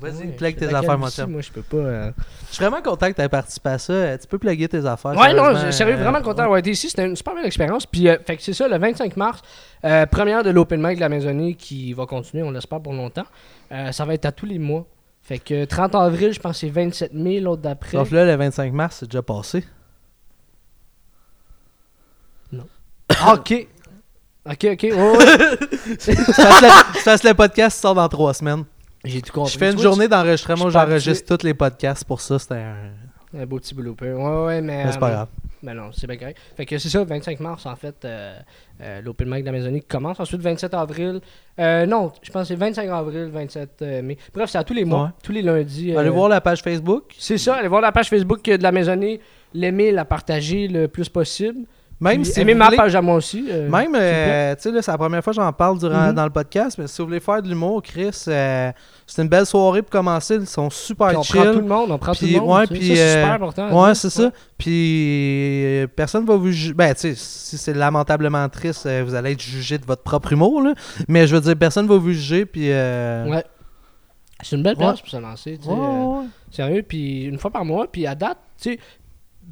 Vas-y, 0.00 0.28
plug 0.36 0.54
tes 0.56 0.72
affaires, 0.72 0.96
mon 0.96 1.10
chum. 1.10 1.32
Moi, 1.32 1.40
je 1.40 1.50
peux 1.50 1.62
pas. 1.62 1.76
euh, 1.78 2.10
Je 2.48 2.54
suis 2.54 2.64
vraiment 2.64 2.80
content 2.80 3.08
que 3.10 3.16
tu 3.16 3.20
aies 3.20 3.28
participé 3.28 3.70
à 3.70 3.78
ça. 3.78 3.92
Euh, 3.92 4.16
Tu 4.16 4.28
peux 4.28 4.38
plugger 4.38 4.68
tes 4.68 4.86
affaires. 4.86 5.16
Ouais, 5.16 5.34
non, 5.34 5.46
euh, 5.46 5.70
vraiment 5.96 6.20
content 6.22 6.42
d'avoir 6.42 6.58
été 6.58 6.70
ici. 6.70 6.88
C'était 6.88 7.04
une 7.04 7.16
super 7.16 7.34
belle 7.34 7.46
expérience. 7.46 7.86
Puis, 7.86 8.08
euh, 8.08 8.16
fait 8.24 8.36
que 8.36 8.42
c'est 8.44 8.52
ça, 8.52 8.68
le 8.68 8.78
25 8.78 9.16
mars, 9.16 9.42
euh, 9.84 10.06
première 10.06 10.44
de 10.44 10.50
l'open 10.50 10.80
mic 10.80 10.94
de 10.94 11.00
la 11.00 11.08
maisonnée 11.08 11.54
qui 11.54 11.92
va 11.94 12.06
continuer, 12.06 12.44
on 12.44 12.52
l'espère 12.52 12.80
pour 12.80 12.92
longtemps. 12.92 13.26
Euh, 13.72 13.90
ça 13.90 14.04
va 14.04 14.14
être 14.14 14.26
à 14.26 14.30
tous 14.30 14.46
les 14.46 14.60
mois. 14.60 14.86
Fait 15.22 15.38
que 15.38 15.64
30 15.64 15.94
avril, 15.94 16.32
je 16.32 16.40
pense 16.40 16.54
que 16.60 16.66
c'est 16.66 16.68
27 16.68 17.12
000, 17.14 17.44
l'autre 17.44 17.62
d'après. 17.62 17.96
Donc 17.96 18.10
là, 18.10 18.24
le 18.24 18.34
25 18.36 18.72
mars, 18.72 18.96
c'est 19.00 19.06
déjà 19.06 19.22
passé. 19.22 19.64
Ah, 23.20 23.34
ok. 23.34 23.66
Ok, 24.44 24.66
ok. 24.72 24.82
ouais, 24.82 24.92
ouais. 24.92 25.56
fasses 25.98 27.22
le, 27.22 27.28
le 27.28 27.34
podcast, 27.34 27.76
tu 27.76 27.82
sors 27.82 27.94
dans 27.94 28.08
trois 28.08 28.34
semaines. 28.34 28.64
J'ai 29.04 29.22
tout 29.22 29.32
compris. 29.32 29.52
Je 29.52 29.58
fais 29.58 29.70
une 29.70 29.78
journée 29.78 30.08
d'enregistrement 30.08 30.64
où 30.64 30.68
je 30.68 30.72
j'enregistre 30.72 31.36
tous 31.36 31.44
les 31.44 31.54
podcasts. 31.54 32.04
Pour 32.04 32.20
ça, 32.20 32.38
c'était 32.38 32.54
un... 32.54 32.90
Un 33.36 33.46
beau 33.46 33.58
petit 33.58 33.74
blooper. 33.74 34.12
Ouais, 34.12 34.44
ouais, 34.46 34.60
mais. 34.60 34.84
Mais 34.84 34.92
c'est 34.92 34.98
pas 34.98 35.08
euh, 35.08 35.14
grave. 35.14 35.28
Ben 35.62 35.74
non, 35.74 35.90
c'est 35.92 36.08
bien 36.08 36.16
correct. 36.16 36.38
Fait 36.56 36.66
que 36.66 36.76
c'est 36.76 36.88
ça, 36.88 37.04
25 37.04 37.38
mars, 37.38 37.66
en 37.66 37.76
fait, 37.76 37.94
euh, 38.04 38.36
euh, 38.80 39.00
l'Open 39.00 39.28
Mic 39.30 39.42
de 39.42 39.46
l'Amazonie 39.46 39.80
qui 39.80 39.86
commence. 39.86 40.18
Ensuite, 40.18 40.40
27 40.40 40.74
avril. 40.74 41.20
Euh, 41.60 41.86
non, 41.86 42.10
je 42.20 42.30
pense 42.32 42.42
que 42.42 42.48
c'est 42.48 42.56
25 42.56 42.88
avril, 42.90 43.30
27 43.32 43.70
euh, 43.82 44.02
mai. 44.02 44.18
Bref, 44.34 44.50
c'est 44.50 44.58
à 44.58 44.64
tous 44.64 44.74
les 44.74 44.84
mois, 44.84 45.04
Ouais. 45.04 45.08
tous 45.22 45.30
les 45.32 45.42
lundis. 45.42 45.96
Allez 45.96 46.10
voir 46.10 46.28
la 46.28 46.40
page 46.40 46.62
Facebook. 46.62 47.14
C'est 47.16 47.38
ça, 47.38 47.54
allez 47.54 47.68
voir 47.68 47.80
la 47.80 47.92
page 47.92 48.08
Facebook 48.08 48.42
de 48.44 48.60
la 48.62 48.72
Maisonnée, 48.72 49.20
l'aimer, 49.54 49.92
la 49.92 50.04
partager 50.04 50.66
le 50.66 50.88
plus 50.88 51.08
possible. 51.08 51.60
Même 52.02 52.24
si 52.24 52.40
aimez 52.40 52.54
ma 52.54 52.64
voulez- 52.66 52.76
page 52.76 52.94
à 52.94 53.00
moi 53.02 53.14
aussi. 53.16 53.46
euh, 53.50 53.68
Même, 53.70 53.94
euh, 53.94 54.54
tu 54.56 54.70
sais, 54.72 54.82
c'est 54.82 54.90
la 54.90 54.98
première 54.98 55.22
fois 55.22 55.32
que 55.32 55.36
j'en 55.40 55.52
parle 55.52 55.78
durant, 55.78 56.08
Mhm. 56.08 56.14
dans 56.14 56.24
le 56.24 56.30
podcast, 56.30 56.76
mais 56.78 56.86
si 56.86 57.00
vous 57.00 57.06
voulez 57.08 57.20
faire 57.20 57.40
de 57.42 57.48
l'humour, 57.48 57.82
Chris, 57.82 58.10
euh, 58.28 58.72
c'est 59.06 59.22
une 59.22 59.28
belle 59.28 59.46
soirée 59.46 59.82
pour 59.82 59.90
commencer. 59.90 60.34
Ils 60.36 60.46
sont 60.46 60.68
super 60.70 61.08
Puis 61.08 61.16
on 61.16 61.22
chill. 61.22 61.40
prend 61.40 61.52
tout 61.52 61.58
le 61.60 61.66
monde, 61.66 61.90
on 61.92 61.98
prend 61.98 62.12
Puis, 62.12 62.26
tout 62.28 62.34
le 62.34 62.40
monde. 62.40 62.50
ouais, 62.58 62.66
tu 62.66 62.74
sais. 62.74 62.80
puis, 62.80 62.88
ça, 62.88 62.94
c'est 62.96 63.14
super 63.20 63.32
important. 63.32 63.80
Ouais, 63.80 63.86
dire. 63.86 63.96
c'est 63.96 64.10
ça. 64.10 64.30
Puis 64.58 65.86
personne 65.96 66.24
va 66.24 66.36
vous 66.36 66.50
juger. 66.50 66.74
Ben, 66.74 66.94
tu 66.94 67.00
sais, 67.00 67.14
si 67.14 67.58
c'est 67.58 67.74
lamentablement 67.74 68.48
triste, 68.48 68.88
vous 69.04 69.14
allez 69.14 69.32
être 69.32 69.42
jugé 69.42 69.78
de 69.78 69.84
votre 69.84 70.02
propre 70.02 70.32
humour, 70.32 70.62
là. 70.62 70.74
Mais 71.08 71.26
je 71.26 71.34
veux 71.34 71.40
dire, 71.40 71.56
personne 71.56 71.86
va 71.86 71.96
vous 71.96 72.12
juger, 72.12 72.46
puis. 72.46 72.68
Ouais. 72.68 73.44
C'est 74.44 74.56
une 74.56 74.62
belle 74.64 74.72
Ouais. 74.76 74.84
place 74.86 75.00
pour 75.00 75.08
se 75.08 75.16
lancer. 75.18 75.56
tu 75.56 75.64
sais, 75.64 75.70
ouais, 75.70 75.76
ouais. 75.78 76.24
Sérieux, 76.50 76.82
puis 76.86 77.24
une 77.26 77.38
fois 77.38 77.50
par 77.52 77.64
mois, 77.64 77.86
puis 77.90 78.08
à 78.08 78.14
date, 78.16 78.38
tu 78.60 78.72
sais, 78.72 78.78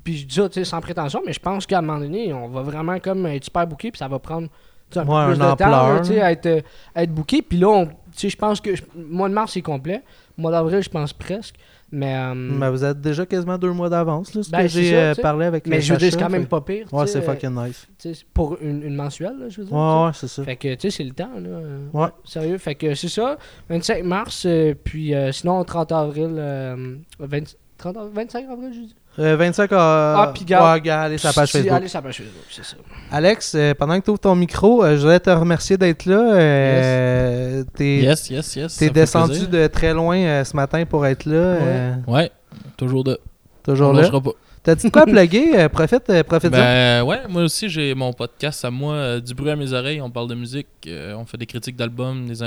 puis 0.04 0.16
je 0.18 0.26
dis 0.26 0.34
ça, 0.34 0.48
tu 0.48 0.54
sais, 0.54 0.64
sans 0.64 0.80
prétention, 0.80 1.22
mais 1.26 1.32
je 1.32 1.40
pense 1.40 1.66
qu'à 1.66 1.78
un 1.78 1.82
moment 1.82 1.98
donné, 1.98 2.32
on 2.32 2.48
va 2.48 2.62
vraiment 2.62 2.98
comme 3.00 3.26
être 3.26 3.44
super 3.44 3.66
booké, 3.66 3.90
puis 3.90 3.98
ça 3.98 4.08
va 4.08 4.18
prendre 4.18 4.48
un 4.96 5.04
peu 5.06 5.12
Ouais, 5.12 5.26
plus 5.26 5.38
de 5.38 5.54
temps, 5.56 5.98
tu 6.02 6.04
sais, 6.08 6.16
être, 6.16 6.46
euh, 6.46 6.60
être 6.96 7.12
booké. 7.14 7.42
Puis 7.42 7.58
là, 7.58 7.68
on- 7.68 7.88
je 8.16 8.34
pense 8.36 8.60
que 8.60 8.70
mois 8.96 9.28
de 9.28 9.34
mars, 9.34 9.52
c'est 9.52 9.62
complet. 9.62 10.02
Mois 10.36 10.50
d'avril, 10.50 10.82
je 10.82 10.88
pense 10.88 11.12
presque. 11.12 11.54
Mais, 11.92 12.14
euh, 12.16 12.34
Mais 12.34 12.70
vous 12.70 12.84
êtes 12.84 13.00
déjà 13.00 13.26
quasiment 13.26 13.58
deux 13.58 13.72
mois 13.72 13.88
d'avance, 13.88 14.32
là, 14.34 14.42
ce 14.44 14.50
Ben, 14.50 14.62
que 14.62 14.68
j'ai 14.68 14.96
euh, 14.96 15.14
parlé 15.14 15.46
avec 15.46 15.66
mais 15.66 15.80
je 15.80 15.92
veux 15.92 15.98
dire, 15.98 16.10
c'est 16.12 16.18
quand 16.18 16.30
même 16.30 16.46
pas 16.46 16.60
pire. 16.60 16.86
Ouais, 16.92 17.06
c'est 17.08 17.20
fucking 17.20 17.50
nice. 17.50 17.86
Pour 18.32 18.56
une, 18.60 18.82
une 18.84 18.94
mensuelle, 18.94 19.36
là, 19.38 19.48
je 19.48 19.60
veux 19.60 19.66
dire. 19.66 19.74
Ouais, 19.76 20.04
ouais, 20.06 20.10
c'est 20.14 20.28
ça. 20.28 20.44
Fait 20.44 20.56
que, 20.56 20.74
tu 20.74 20.80
sais, 20.90 20.96
c'est 20.96 21.04
le 21.04 21.12
temps, 21.12 21.30
là. 21.40 21.58
Ouais. 21.92 22.08
Sérieux. 22.24 22.58
Fait 22.58 22.74
que 22.76 22.94
c'est 22.94 23.08
ça. 23.08 23.36
25 23.68 24.04
mars, 24.04 24.44
euh, 24.46 24.74
puis 24.82 25.12
sinon, 25.32 25.62
30 25.64 25.90
avril. 25.92 26.34
euh, 26.36 26.96
20 27.18 27.56
30 27.76 27.96
av- 27.96 28.10
25 28.12 28.48
avril, 28.50 28.70
je 28.72 28.80
dis. 28.80 28.94
Euh, 29.18 29.36
25 29.36 29.72
à. 29.72 29.76
Ah, 30.22 30.32
puis 30.34 30.44
garde- 30.44 30.72
Ouais, 30.74 30.80
gars, 30.80 31.02
allez 31.02 31.16
la 31.22 31.32
page 31.32 31.50
Facebook. 31.50 31.72
Allez 31.72 31.88
sur 31.88 31.98
la 31.98 32.02
page 32.02 32.16
Facebook, 32.18 32.44
c'est 32.50 32.64
ça. 32.64 32.76
Alex, 33.10 33.54
euh, 33.54 33.74
pendant 33.74 33.98
que 33.98 34.04
tu 34.04 34.10
ouvres 34.10 34.20
ton 34.20 34.34
micro, 34.36 34.84
euh, 34.84 34.94
je 34.96 35.00
voudrais 35.00 35.20
te 35.20 35.30
remercier 35.30 35.76
d'être 35.76 36.06
là. 36.06 36.34
Euh, 36.34 37.64
T'es 37.74 37.98
Yes, 37.98 38.30
yes, 38.30 38.56
yes. 38.56 38.72
ça 38.72 38.78
t'es 38.78 38.90
descendu 38.90 39.46
de 39.48 39.66
très 39.66 39.92
loin 39.92 40.16
euh, 40.16 40.44
ce 40.44 40.54
matin 40.56 40.84
pour 40.86 41.04
être 41.06 41.26
là. 41.26 41.34
euh, 41.34 41.94
Ouais, 42.06 42.30
toujours 42.76 43.04
de. 43.04 43.18
toujours 43.64 43.90
on 43.90 43.92
là. 43.94 44.08
pas. 44.10 44.30
T'as-tu 44.62 44.86
de 44.88 44.92
quoi 44.92 45.04
plugger? 45.06 45.58
Euh, 45.58 45.68
profite, 45.68 46.08
euh, 46.10 46.22
profite 46.22 46.50
Ben 46.52 47.02
ouais, 47.02 47.20
moi 47.28 47.42
aussi 47.42 47.68
j'ai 47.68 47.94
mon 47.94 48.12
podcast 48.12 48.64
à 48.64 48.70
moi, 48.70 48.94
euh, 48.94 49.20
du 49.20 49.34
bruit 49.34 49.50
à 49.50 49.56
mes 49.56 49.72
oreilles. 49.72 50.00
On 50.00 50.10
parle 50.10 50.28
de 50.28 50.34
musique, 50.34 50.68
euh, 50.86 51.14
on 51.16 51.24
fait 51.24 51.36
des 51.38 51.46
critiques 51.46 51.76
d'albums, 51.76 52.26
des, 52.26 52.38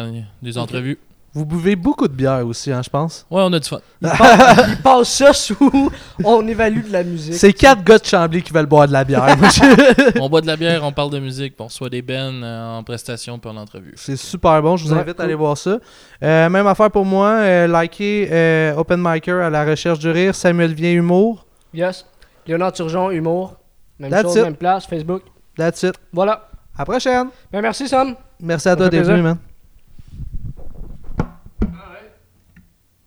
des 0.42 0.58
entrevues. 0.58 0.98
Vous 1.36 1.46
buvez 1.48 1.76
beaucoup 1.76 2.08
de 2.08 2.14
bière 2.14 2.46
aussi, 2.46 2.72
hein, 2.72 2.82
je 2.84 2.90
pense. 2.92 3.26
Ouais, 3.32 3.42
on 3.44 3.52
a 3.54 3.60
du 3.60 3.68
fun. 3.68 3.80
Il 4.02 4.08
passe, 4.08 4.68
il 4.70 4.78
passe 4.84 5.10
ça 5.10 5.34
sous. 5.34 5.92
On 6.24 6.48
évalue 6.48 6.86
de 6.86 6.92
la 6.94 7.04
musique. 7.04 7.34
C'est 7.34 7.54
quatre 7.54 7.84
gars 7.84 7.98
de 7.98 8.06
Chambly 8.06 8.44
qui 8.44 8.54
veulent 8.54 8.68
boire 8.68 8.88
de 8.88 8.94
la 8.94 9.04
bière. 9.04 9.26
On 10.22 10.30
boit 10.30 10.42
de 10.42 10.48
la 10.48 10.56
bière, 10.56 10.84
on 10.84 10.92
parle 10.92 11.10
de 11.10 11.18
musique, 11.20 11.56
puis 11.56 11.64
on 11.64 11.68
reçoit 11.68 11.90
des 11.90 12.04
bennes 12.04 12.44
euh, 12.44 12.78
en 12.78 12.84
prestation 12.84 13.40
puis 13.40 13.50
en 13.50 13.58
entrevue. 13.58 13.94
C'est 13.96 14.16
super 14.16 14.62
bon, 14.62 14.78
je 14.78 14.86
vous 14.86 14.94
Ouais, 14.94 15.00
invite 15.00 15.20
à 15.20 15.24
aller 15.24 15.34
voir 15.34 15.58
ça. 15.58 15.80
Euh, 16.22 16.50
même 16.50 16.68
affaire 16.68 16.92
pour 16.92 17.06
moi, 17.06 17.30
euh, 17.30 17.68
likez 17.82 18.30
euh, 18.32 18.76
Open 18.76 19.02
Micer 19.02 19.32
à 19.32 19.50
la 19.50 19.66
recherche 19.66 19.98
du 20.00 20.12
rire, 20.12 20.36
Samuel 20.36 20.74
Vient 20.74 20.92
Humour. 20.92 21.46
Yes. 21.74 22.06
Léonard 22.46 22.74
Turgeon, 22.74 23.10
humour. 23.10 23.56
Même 23.98 24.12
That's 24.12 24.24
chose, 24.24 24.36
it. 24.38 24.44
même 24.44 24.56
place, 24.56 24.86
Facebook. 24.86 25.24
That's 25.58 25.82
it. 25.84 25.96
Voilà. 26.12 26.50
À 26.76 26.80
la 26.80 26.86
prochaine. 26.86 27.28
Ben 27.52 27.62
merci, 27.62 27.88
Sam. 27.88 28.16
Merci 28.40 28.68
à 28.68 28.72
Ça 28.72 28.78
toi 28.78 28.90
d'être 28.90 29.06
venu, 29.06 29.22
man. 29.24 29.38